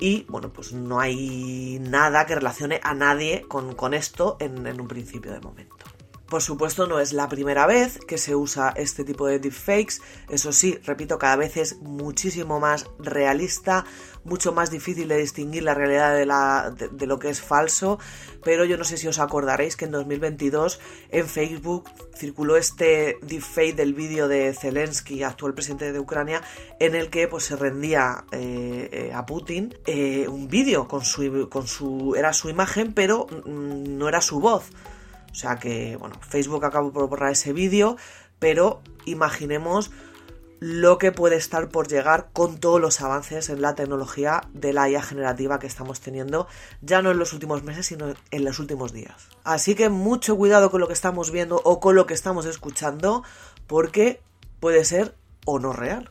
y, 0.02 0.26
bueno, 0.28 0.52
pues 0.52 0.72
no 0.72 0.98
hay 0.98 1.78
nada 1.80 2.26
que 2.26 2.34
relacione 2.34 2.80
a 2.82 2.92
nadie 2.92 3.42
con, 3.46 3.94
esto 3.94 4.36
en, 4.40 4.66
en 4.66 4.80
un 4.80 4.88
principio 4.88 5.30
de 5.32 5.38
momento. 5.38 5.91
Por 6.32 6.40
supuesto, 6.40 6.86
no 6.86 6.98
es 6.98 7.12
la 7.12 7.28
primera 7.28 7.66
vez 7.66 7.98
que 8.08 8.16
se 8.16 8.34
usa 8.34 8.72
este 8.74 9.04
tipo 9.04 9.26
de 9.26 9.38
deepfakes. 9.38 9.96
Eso 10.30 10.50
sí, 10.50 10.78
repito, 10.82 11.18
cada 11.18 11.36
vez 11.36 11.58
es 11.58 11.76
muchísimo 11.82 12.58
más 12.58 12.86
realista, 12.98 13.84
mucho 14.24 14.50
más 14.50 14.70
difícil 14.70 15.08
de 15.08 15.18
distinguir 15.18 15.62
la 15.62 15.74
realidad 15.74 16.16
de, 16.16 16.24
la, 16.24 16.74
de, 16.74 17.06
lo 17.06 17.18
que 17.18 17.28
es 17.28 17.42
falso. 17.42 17.98
Pero 18.42 18.64
yo 18.64 18.78
no 18.78 18.84
sé 18.84 18.96
si 18.96 19.08
os 19.08 19.18
acordaréis 19.18 19.76
que 19.76 19.84
en 19.84 19.90
2022 19.90 20.80
en 21.10 21.28
Facebook 21.28 21.90
circuló 22.16 22.56
este 22.56 23.18
deepfake 23.20 23.76
del 23.76 23.92
vídeo 23.92 24.26
de 24.26 24.54
Zelensky, 24.54 25.24
actual 25.24 25.52
presidente 25.52 25.92
de 25.92 26.00
Ucrania, 26.00 26.40
en 26.80 26.94
el 26.94 27.10
que 27.10 27.28
pues 27.28 27.44
se 27.44 27.56
rendía 27.56 28.24
eh, 28.32 28.88
eh, 28.90 29.12
a 29.12 29.26
Putin 29.26 29.76
eh, 29.84 30.26
un 30.28 30.48
vídeo 30.48 30.88
con 30.88 31.04
su, 31.04 31.50
con 31.50 31.66
su 31.66 32.14
era 32.16 32.32
su 32.32 32.48
imagen, 32.48 32.94
pero 32.94 33.26
mm, 33.26 33.98
no 33.98 34.08
era 34.08 34.22
su 34.22 34.40
voz. 34.40 34.70
O 35.32 35.34
sea 35.34 35.56
que, 35.56 35.96
bueno, 35.96 36.16
Facebook 36.20 36.64
acabó 36.64 36.92
por 36.92 37.08
borrar 37.08 37.32
ese 37.32 37.52
vídeo, 37.52 37.96
pero 38.38 38.82
imaginemos 39.06 39.90
lo 40.64 40.96
que 40.96 41.10
puede 41.10 41.34
estar 41.34 41.70
por 41.70 41.88
llegar 41.88 42.28
con 42.32 42.58
todos 42.58 42.80
los 42.80 43.00
avances 43.00 43.48
en 43.48 43.60
la 43.62 43.74
tecnología 43.74 44.42
de 44.54 44.72
la 44.72 44.88
IA 44.88 45.02
generativa 45.02 45.58
que 45.58 45.66
estamos 45.66 46.00
teniendo, 46.00 46.46
ya 46.82 47.02
no 47.02 47.10
en 47.10 47.18
los 47.18 47.32
últimos 47.32 47.64
meses, 47.64 47.86
sino 47.86 48.14
en 48.30 48.44
los 48.44 48.60
últimos 48.60 48.92
días. 48.92 49.28
Así 49.42 49.74
que 49.74 49.88
mucho 49.88 50.36
cuidado 50.36 50.70
con 50.70 50.80
lo 50.80 50.86
que 50.86 50.92
estamos 50.92 51.32
viendo 51.32 51.60
o 51.64 51.80
con 51.80 51.96
lo 51.96 52.06
que 52.06 52.14
estamos 52.14 52.46
escuchando, 52.46 53.24
porque 53.66 54.20
puede 54.60 54.84
ser 54.84 55.16
o 55.46 55.58
no 55.58 55.72
real. 55.72 56.08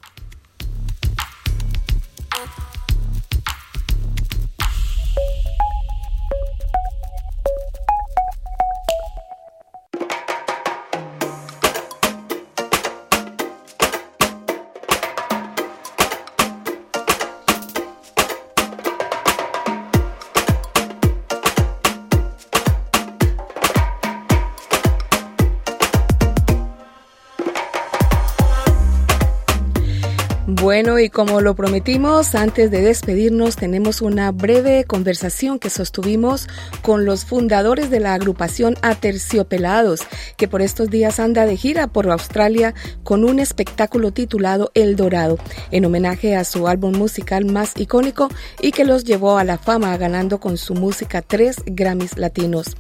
Bueno, 30.62 31.00
y 31.00 31.10
como 31.10 31.42
lo 31.42 31.56
prometimos, 31.56 32.36
antes 32.36 32.70
de 32.70 32.82
despedirnos 32.82 33.56
tenemos 33.56 34.00
una 34.00 34.32
breve 34.32 34.84
conversación 34.84 35.58
que 35.58 35.72
sostuvimos 35.72 36.48
con 36.84 37.04
los 37.04 37.26
fundadores 37.26 37.90
de 37.90 38.00
la 38.00 38.14
agrupación 38.14 38.76
Aterciopelados, 38.84 40.02
que 40.38 40.48
por 40.48 40.62
estos 40.62 40.92
días 40.92 41.20
anda 41.20 41.48
de 41.48 41.58
gira 41.58 41.88
por 41.88 42.12
Australia 42.12 42.76
con 43.04 43.24
un 43.24 43.40
espectáculo 43.40 44.12
titulado 44.12 44.70
El 44.76 44.96
Dorado, 44.96 45.40
en 45.72 45.84
homenaje 45.84 46.36
a 46.36 46.44
su 46.44 46.68
álbum 46.68 46.96
musical 46.96 47.46
más 47.46 47.74
icónico 47.76 48.30
y 48.62 48.72
que 48.72 48.86
los 48.86 49.04
llevó 49.04 49.40
a 49.40 49.44
la 49.44 49.58
fama 49.58 49.98
ganando 49.98 50.40
con 50.40 50.58
su 50.58 50.76
música 50.76 51.24
tres 51.24 51.56
Grammys 51.66 52.20
latinos. 52.20 52.78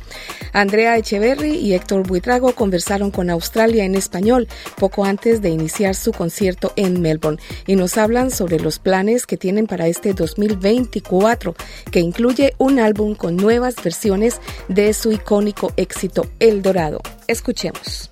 Andrea 0.53 0.97
Echeverry 0.97 1.55
y 1.55 1.73
Héctor 1.73 2.05
Buitrago 2.05 2.53
conversaron 2.53 3.09
con 3.09 3.31
Australia 3.31 3.85
en 3.85 3.95
español 3.95 4.47
poco 4.77 5.03
antes 5.03 5.41
de 5.41 5.49
iniciar 5.49 5.95
su 5.95 6.11
concierto 6.11 6.73
en 6.75 7.01
Melbourne 7.01 7.39
y 7.71 7.77
nos 7.77 7.97
hablan 7.97 8.31
sobre 8.31 8.59
los 8.59 8.79
planes 8.79 9.25
que 9.25 9.37
tienen 9.37 9.65
para 9.65 9.87
este 9.87 10.13
2024, 10.13 11.55
que 11.89 12.01
incluye 12.01 12.53
un 12.57 12.79
álbum 12.79 13.15
con 13.15 13.37
nuevas 13.37 13.75
versiones 13.81 14.41
de 14.67 14.93
su 14.93 15.13
icónico 15.13 15.71
éxito 15.77 16.25
El 16.39 16.63
Dorado. 16.63 16.99
Escuchemos. 17.29 18.11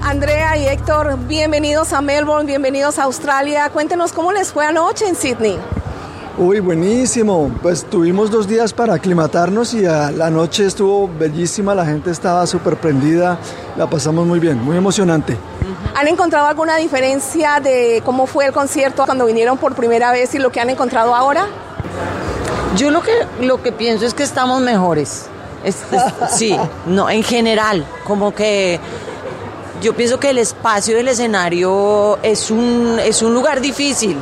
Andrea 0.00 0.56
y 0.56 0.64
Héctor, 0.64 1.18
bienvenidos 1.26 1.92
a 1.92 2.00
Melbourne, 2.00 2.46
bienvenidos 2.46 2.98
a 2.98 3.02
Australia. 3.02 3.68
Cuéntenos 3.68 4.14
cómo 4.14 4.32
les 4.32 4.50
fue 4.50 4.64
anoche 4.64 5.06
en 5.06 5.14
Sydney. 5.14 5.58
Uy, 6.38 6.60
buenísimo. 6.60 7.50
Pues 7.60 7.84
tuvimos 7.84 8.30
dos 8.30 8.46
días 8.46 8.72
para 8.72 8.94
aclimatarnos 8.94 9.74
y 9.74 9.82
la 9.82 10.30
noche 10.30 10.66
estuvo 10.66 11.08
bellísima, 11.08 11.74
la 11.74 11.84
gente 11.84 12.12
estaba 12.12 12.46
súper 12.46 12.76
prendida, 12.76 13.38
la 13.76 13.90
pasamos 13.90 14.24
muy 14.24 14.38
bien, 14.38 14.62
muy 14.62 14.76
emocionante. 14.76 15.36
¿Han 15.96 16.06
encontrado 16.06 16.46
alguna 16.46 16.76
diferencia 16.76 17.58
de 17.58 18.02
cómo 18.04 18.26
fue 18.26 18.46
el 18.46 18.52
concierto 18.52 19.04
cuando 19.04 19.26
vinieron 19.26 19.58
por 19.58 19.74
primera 19.74 20.12
vez 20.12 20.32
y 20.36 20.38
lo 20.38 20.52
que 20.52 20.60
han 20.60 20.70
encontrado 20.70 21.12
ahora? 21.12 21.48
Yo 22.76 22.92
lo 22.92 23.02
que, 23.02 23.10
lo 23.40 23.60
que 23.60 23.72
pienso 23.72 24.06
es 24.06 24.14
que 24.14 24.22
estamos 24.22 24.60
mejores. 24.60 25.26
sí, 26.30 26.56
no, 26.86 27.10
en 27.10 27.24
general, 27.24 27.84
como 28.04 28.32
que 28.32 28.78
yo 29.82 29.92
pienso 29.92 30.20
que 30.20 30.30
el 30.30 30.38
espacio 30.38 30.96
del 30.96 31.08
escenario 31.08 32.16
es 32.22 32.52
un, 32.52 33.00
es 33.02 33.22
un 33.22 33.34
lugar 33.34 33.60
difícil 33.60 34.16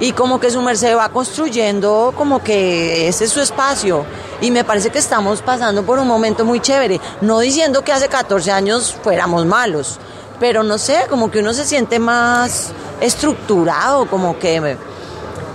y 0.00 0.12
como 0.12 0.38
que 0.40 0.50
su 0.50 0.60
merced 0.62 0.96
va 0.96 1.08
construyendo 1.08 2.12
como 2.16 2.42
que 2.42 3.08
ese 3.08 3.24
es 3.24 3.30
su 3.30 3.40
espacio. 3.40 4.04
Y 4.40 4.50
me 4.50 4.64
parece 4.64 4.90
que 4.90 4.98
estamos 4.98 5.40
pasando 5.40 5.82
por 5.84 5.98
un 5.98 6.06
momento 6.06 6.44
muy 6.44 6.60
chévere, 6.60 7.00
no 7.20 7.40
diciendo 7.40 7.82
que 7.82 7.92
hace 7.92 8.08
14 8.08 8.52
años 8.52 8.94
fuéramos 9.02 9.46
malos, 9.46 9.98
pero 10.38 10.62
no 10.62 10.76
sé, 10.76 11.06
como 11.08 11.30
que 11.30 11.38
uno 11.38 11.54
se 11.54 11.64
siente 11.64 11.98
más 11.98 12.72
estructurado, 13.00 14.06
como 14.06 14.38
que 14.38 14.76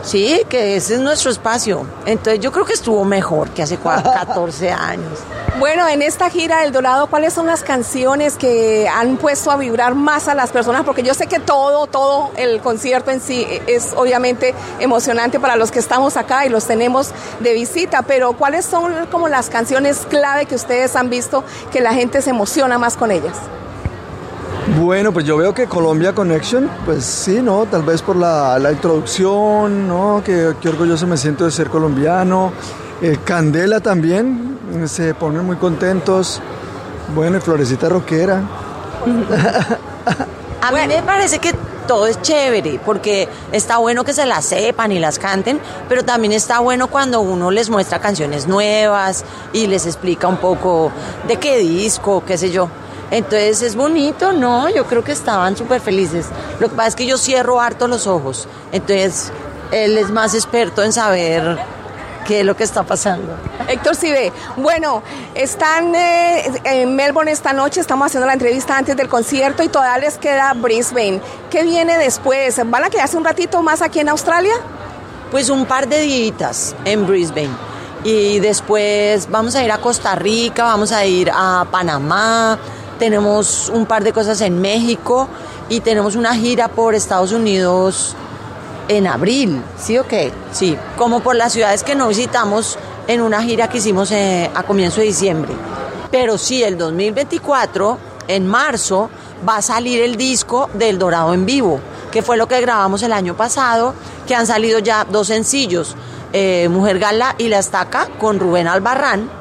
Sí, 0.04 0.42
que 0.50 0.76
ese 0.76 0.96
es 0.96 1.00
nuestro 1.00 1.32
espacio. 1.32 1.86
Entonces 2.06 2.40
yo 2.40 2.52
creo 2.52 2.66
que 2.66 2.74
estuvo 2.74 3.06
mejor 3.06 3.50
que 3.52 3.64
hace 3.64 3.78
14 3.78 4.72
años. 4.72 5.20
Bueno, 5.60 5.88
en 5.88 6.02
esta 6.02 6.30
gira 6.30 6.62
del 6.62 6.72
Dorado, 6.72 7.08
¿cuáles 7.08 7.34
son 7.34 7.46
las 7.46 7.62
canciones 7.62 8.36
que 8.36 8.88
han 8.88 9.18
puesto 9.18 9.52
a 9.52 9.58
vibrar 9.58 9.94
más 9.94 10.28
a 10.28 10.34
las 10.34 10.52
personas? 10.52 10.84
Porque 10.84 11.04
yo 11.04 11.14
sé 11.14 11.28
que 11.28 11.40
todo, 11.40 11.86
todo 11.88 12.32
el 12.38 12.62
concierto 12.62 13.12
en 13.12 13.22
sí 13.22 13.46
es 13.68 13.94
obviamente 13.96 14.56
emocionante 14.80 15.40
para 15.40 15.56
los 15.58 15.70
que 15.70 15.80
estamos 15.80 16.18
acá 16.18 16.46
y 16.46 16.50
los 16.50 16.66
tenemos 16.66 17.12
de 17.42 17.54
visita, 17.54 18.02
pero 18.02 18.34
¿cuáles 18.34 18.66
son 18.66 19.06
como 19.12 19.28
las 19.28 19.50
canciones 19.50 20.00
clave 20.10 20.46
que 20.46 20.56
ustedes 20.56 20.96
han 20.96 21.10
visto 21.10 21.44
que 21.72 21.82
la 21.82 21.94
gente 21.94 22.22
se 22.22 22.32
emociona 22.32 22.78
más 22.78 22.96
con 22.96 23.12
ellas? 23.12 23.36
Bueno, 24.80 25.12
pues 25.12 25.26
yo 25.26 25.36
veo 25.36 25.54
que 25.54 25.68
Colombia 25.68 26.14
Connection, 26.14 26.70
pues 26.86 27.04
sí, 27.04 27.42
¿no? 27.42 27.66
Tal 27.66 27.84
vez 27.84 28.02
por 28.02 28.16
la, 28.16 28.58
introducción, 28.72 29.88
¿no? 29.88 30.22
Qué, 30.24 30.56
orgulloso 30.68 31.06
me 31.08 31.18
siento 31.18 31.44
de 31.46 31.52
ser 31.52 31.70
colombiano. 31.70 32.54
Eh, 33.02 33.20
Candela 33.24 33.82
también, 33.82 34.58
se 34.86 35.14
ponen 35.14 35.46
muy 35.46 35.58
contentos. 35.58 36.42
Bueno, 37.14 37.38
y 37.38 37.42
Florecita 37.42 37.90
Roquera. 37.90 38.42
A 40.62 40.72
mí 40.72 40.78
me 40.88 41.02
parece 41.04 41.40
que 41.40 41.54
todo 41.88 42.08
es 42.08 42.22
chévere, 42.22 42.80
porque 42.86 43.28
está 43.52 43.78
bueno 43.78 44.06
que 44.06 44.14
se 44.14 44.26
las 44.26 44.46
sepan 44.46 44.92
y 44.94 45.00
las 45.00 45.20
canten, 45.20 45.60
pero 45.90 46.06
también 46.06 46.32
está 46.32 46.60
bueno 46.60 46.88
cuando 46.88 47.20
uno 47.20 47.52
les 47.52 47.70
muestra 47.70 48.00
canciones 48.00 48.48
nuevas 48.48 49.26
y 49.52 49.68
les 49.68 49.86
explica 49.86 50.28
un 50.28 50.38
poco 50.38 50.92
de 51.28 51.38
qué 51.38 51.58
disco, 51.58 52.24
qué 52.26 52.38
sé 52.38 52.52
yo. 52.52 52.70
Entonces 53.12 53.62
es 53.62 53.76
bonito, 53.76 54.32
¿no? 54.32 54.70
Yo 54.70 54.86
creo 54.86 55.04
que 55.04 55.12
estaban 55.12 55.56
súper 55.58 55.82
felices. 55.82 56.28
Lo 56.60 56.70
que 56.70 56.76
pasa 56.76 56.90
es 56.90 56.96
que 56.96 57.06
yo 57.06 57.18
cierro 57.18 57.60
harto 57.60 57.88
los 57.88 58.08
ojos. 58.08 58.48
Entonces 58.72 59.32
él 59.72 59.98
es 59.98 60.10
más 60.10 60.34
experto 60.34 60.82
en 60.82 60.94
saber 60.94 61.60
qué 62.26 62.40
es 62.40 62.46
lo 62.46 62.56
que 62.56 62.64
está 62.64 62.84
pasando. 62.84 63.36
Héctor 63.68 63.96
Cibe, 63.96 64.32
bueno, 64.58 65.04
están 65.36 65.94
eh, 65.96 66.52
en 66.64 66.96
Melbourne 66.96 67.32
esta 67.32 67.54
noche, 67.54 67.82
estamos 67.82 68.08
haciendo 68.08 68.28
la 68.28 68.34
entrevista 68.34 68.78
antes 68.78 68.96
del 68.96 69.10
concierto 69.10 69.64
y 69.64 69.68
todavía 69.68 69.98
les 69.98 70.18
queda 70.18 70.54
Brisbane. 70.54 71.22
¿Qué 71.50 71.64
viene 71.64 71.98
después? 71.98 72.62
¿Van 72.70 72.86
a 72.86 72.90
quedarse 72.90 73.18
un 73.18 73.26
ratito 73.26 73.62
más 73.62 73.82
aquí 73.82 74.00
en 74.00 74.10
Australia? 74.10 74.54
Pues 75.32 75.50
un 75.50 75.66
par 75.66 75.88
de 75.88 76.00
días 76.00 76.76
en 76.86 77.06
Brisbane. 77.06 77.72
Y 78.04 78.40
después 78.40 79.30
vamos 79.30 79.56
a 79.56 79.64
ir 79.64 79.72
a 79.72 79.78
Costa 79.78 80.16
Rica, 80.16 80.64
vamos 80.64 80.92
a 80.92 81.06
ir 81.06 81.30
a 81.34 81.68
Panamá, 81.70 82.58
tenemos 83.02 83.72
un 83.74 83.88
par 83.88 84.04
de 84.04 84.14
cosas 84.14 84.42
en 84.42 84.62
México 84.62 85.28
y 85.70 85.80
tenemos 85.80 86.16
una 86.16 86.36
gira 86.36 86.68
por 86.68 86.94
Estados 86.94 87.32
Unidos 87.32 88.16
en 88.90 89.08
abril, 89.08 89.60
¿sí 89.76 89.98
o 89.98 90.08
qué? 90.08 90.32
Sí, 90.52 90.78
como 91.00 91.22
por 91.22 91.36
las 91.36 91.52
ciudades 91.52 91.82
que 91.82 91.96
no 91.96 92.10
visitamos 92.10 92.78
en 93.08 93.22
una 93.22 93.42
gira 93.42 93.70
que 93.70 93.80
hicimos 93.80 94.12
eh, 94.12 94.52
a 94.54 94.62
comienzo 94.62 95.00
de 95.00 95.08
diciembre. 95.08 95.52
Pero 96.12 96.38
sí, 96.38 96.62
el 96.62 96.78
2024, 96.78 97.98
en 98.28 98.46
marzo, 98.46 99.10
va 99.50 99.58
a 99.58 99.62
salir 99.64 100.00
el 100.04 100.16
disco 100.16 100.70
del 100.76 101.00
Dorado 101.00 101.34
en 101.34 101.48
vivo, 101.48 101.80
que 102.12 102.22
fue 102.22 102.38
lo 102.38 102.48
que 102.48 102.62
grabamos 102.62 103.02
el 103.02 103.14
año 103.14 103.36
pasado, 103.36 103.96
que 104.28 104.36
han 104.36 104.46
salido 104.46 104.78
ya 104.78 105.08
dos 105.10 105.26
sencillos, 105.26 105.96
eh, 106.34 106.70
Mujer 106.70 107.00
Gala 107.00 107.34
y 107.40 107.48
La 107.48 107.58
Estaca, 107.58 108.10
con 108.20 108.40
Rubén 108.40 108.68
Albarrán, 108.68 109.41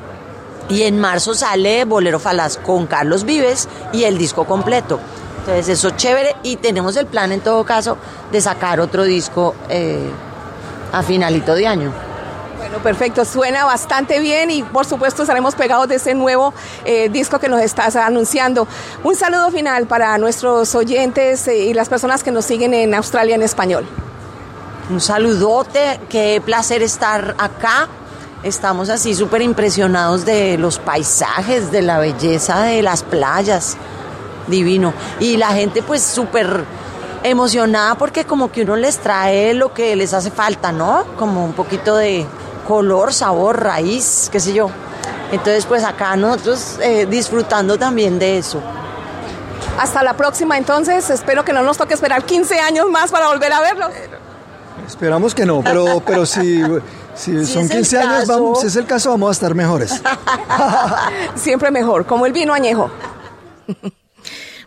y 0.70 0.84
en 0.84 0.98
marzo 0.98 1.34
sale 1.34 1.84
Bolero 1.84 2.20
Falaz 2.20 2.56
con 2.56 2.86
Carlos 2.86 3.24
Vives 3.24 3.68
y 3.92 4.04
el 4.04 4.16
disco 4.16 4.46
completo. 4.46 5.00
Entonces 5.40 5.68
eso 5.68 5.88
es 5.88 5.96
chévere 5.96 6.36
y 6.42 6.56
tenemos 6.56 6.96
el 6.96 7.06
plan 7.06 7.32
en 7.32 7.40
todo 7.40 7.64
caso 7.64 7.96
de 8.30 8.40
sacar 8.40 8.80
otro 8.80 9.04
disco 9.04 9.54
eh, 9.68 10.10
a 10.92 11.02
finalito 11.02 11.54
de 11.54 11.66
año. 11.66 11.92
Bueno, 12.58 12.78
perfecto, 12.82 13.24
suena 13.24 13.64
bastante 13.64 14.20
bien 14.20 14.50
y 14.50 14.62
por 14.62 14.84
supuesto 14.84 15.22
estaremos 15.22 15.54
pegados 15.54 15.88
de 15.88 15.96
ese 15.96 16.14
nuevo 16.14 16.52
eh, 16.84 17.08
disco 17.08 17.38
que 17.38 17.48
nos 17.48 17.62
estás 17.62 17.96
anunciando. 17.96 18.68
Un 19.02 19.16
saludo 19.16 19.50
final 19.50 19.86
para 19.86 20.16
nuestros 20.18 20.74
oyentes 20.74 21.48
eh, 21.48 21.56
y 21.56 21.74
las 21.74 21.88
personas 21.88 22.22
que 22.22 22.30
nos 22.30 22.44
siguen 22.44 22.74
en 22.74 22.94
Australia 22.94 23.34
en 23.34 23.42
español. 23.42 23.86
Un 24.90 25.00
saludote, 25.00 26.00
qué 26.08 26.42
placer 26.44 26.82
estar 26.82 27.34
acá 27.38 27.88
Estamos 28.42 28.88
así 28.88 29.14
súper 29.14 29.42
impresionados 29.42 30.24
de 30.24 30.56
los 30.56 30.78
paisajes, 30.78 31.70
de 31.70 31.82
la 31.82 31.98
belleza 31.98 32.62
de 32.62 32.80
las 32.80 33.02
playas. 33.02 33.76
Divino. 34.46 34.94
Y 35.20 35.36
la 35.36 35.48
gente 35.48 35.82
pues 35.82 36.02
súper 36.02 36.64
emocionada 37.22 37.96
porque 37.96 38.24
como 38.24 38.50
que 38.50 38.62
uno 38.62 38.76
les 38.76 38.98
trae 38.98 39.52
lo 39.52 39.74
que 39.74 39.94
les 39.94 40.14
hace 40.14 40.30
falta, 40.30 40.72
¿no? 40.72 41.04
Como 41.18 41.44
un 41.44 41.52
poquito 41.52 41.96
de 41.96 42.26
color, 42.66 43.12
sabor, 43.12 43.62
raíz, 43.62 44.30
qué 44.32 44.40
sé 44.40 44.54
yo. 44.54 44.70
Entonces 45.30 45.66
pues 45.66 45.84
acá 45.84 46.16
nosotros 46.16 46.78
eh, 46.80 47.06
disfrutando 47.06 47.78
también 47.78 48.18
de 48.18 48.38
eso. 48.38 48.62
Hasta 49.78 50.02
la 50.02 50.14
próxima 50.14 50.56
entonces, 50.56 51.10
espero 51.10 51.44
que 51.44 51.52
no 51.52 51.62
nos 51.62 51.76
toque 51.76 51.92
esperar 51.92 52.24
15 52.24 52.58
años 52.58 52.88
más 52.90 53.10
para 53.10 53.28
volver 53.28 53.52
a 53.52 53.60
verlo. 53.60 53.88
Esperamos 54.86 55.34
que 55.34 55.44
no, 55.44 55.60
pero, 55.62 56.02
pero 56.04 56.24
sí... 56.24 56.62
Si, 57.20 57.44
son 57.44 57.68
15 57.68 57.98
años, 57.98 58.26
vamos, 58.26 58.62
si 58.62 58.68
es 58.68 58.76
el 58.76 58.86
caso, 58.86 59.10
vamos 59.10 59.28
a 59.28 59.32
estar 59.32 59.54
mejores. 59.54 60.00
Siempre 61.34 61.70
mejor, 61.70 62.06
como 62.06 62.24
el 62.24 62.32
vino 62.32 62.54
añejo. 62.54 62.90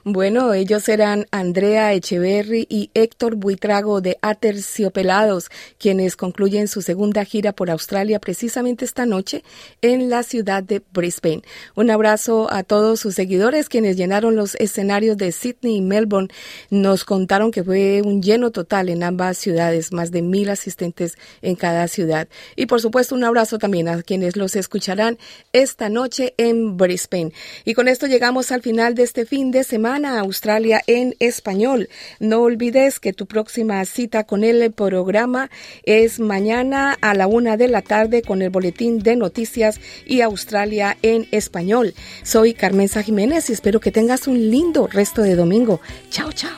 Bueno, 0.05 0.53
ellos 0.53 0.89
eran 0.89 1.27
Andrea 1.31 1.93
Echeverry 1.93 2.67
y 2.69 2.91
Héctor 2.93 3.37
Buitrago 3.37 4.01
de 4.01 4.17
Aterciopelados, 4.21 5.49
quienes 5.77 6.17
concluyen 6.17 6.67
su 6.67 6.81
segunda 6.81 7.23
gira 7.23 7.53
por 7.53 7.71
Australia 7.71 8.19
precisamente 8.19 8.83
esta 8.83 9.05
noche 9.05 9.45
en 9.81 10.09
la 10.09 10.23
ciudad 10.23 10.61
de 10.61 10.81
Brisbane. 10.91 11.43
Un 11.75 11.89
abrazo 11.89 12.51
a 12.51 12.63
todos 12.63 12.99
sus 12.99 13.15
seguidores 13.15 13.69
quienes 13.69 13.95
llenaron 13.95 14.35
los 14.35 14.55
escenarios 14.55 15.15
de 15.15 15.31
Sydney 15.31 15.77
y 15.77 15.81
Melbourne. 15.81 16.27
Nos 16.69 17.05
contaron 17.05 17.49
que 17.49 17.63
fue 17.63 18.01
un 18.03 18.21
lleno 18.21 18.51
total 18.51 18.89
en 18.89 19.03
ambas 19.03 19.37
ciudades, 19.37 19.93
más 19.93 20.11
de 20.11 20.21
mil 20.21 20.49
asistentes 20.49 21.17
en 21.41 21.55
cada 21.55 21.87
ciudad. 21.87 22.27
Y 22.57 22.65
por 22.65 22.81
supuesto 22.81 23.15
un 23.15 23.23
abrazo 23.23 23.57
también 23.57 23.87
a 23.87 24.03
quienes 24.03 24.35
los 24.35 24.57
escucharán 24.57 25.17
esta 25.53 25.87
noche 25.87 26.33
en 26.35 26.75
Brisbane. 26.75 27.31
Y 27.63 27.73
con 27.73 27.87
esto 27.87 28.05
llegamos 28.05 28.51
al 28.51 28.61
final 28.61 28.95
de 28.95 29.03
este 29.03 29.25
fin 29.25 29.51
de 29.51 29.63
semana 29.63 29.92
Australia 29.93 30.81
en 30.87 31.15
español. 31.19 31.89
No 32.19 32.41
olvides 32.41 32.99
que 32.99 33.13
tu 33.13 33.25
próxima 33.27 33.83
cita 33.85 34.23
con 34.23 34.43
el 34.43 34.71
programa 34.71 35.51
es 35.83 36.19
mañana 36.19 36.97
a 37.01 37.13
la 37.13 37.27
una 37.27 37.57
de 37.57 37.67
la 37.67 37.81
tarde 37.83 38.23
con 38.23 38.41
el 38.41 38.49
boletín 38.49 38.99
de 38.99 39.15
noticias 39.15 39.79
y 40.05 40.21
Australia 40.21 40.97
en 41.03 41.27
español. 41.31 41.93
Soy 42.23 42.53
Carmenza 42.53 43.03
Jiménez 43.03 43.49
y 43.49 43.53
espero 43.53 43.79
que 43.79 43.91
tengas 43.91 44.27
un 44.27 44.49
lindo 44.49 44.87
resto 44.87 45.21
de 45.21 45.35
domingo. 45.35 45.79
Chao, 46.09 46.31
chao. 46.31 46.57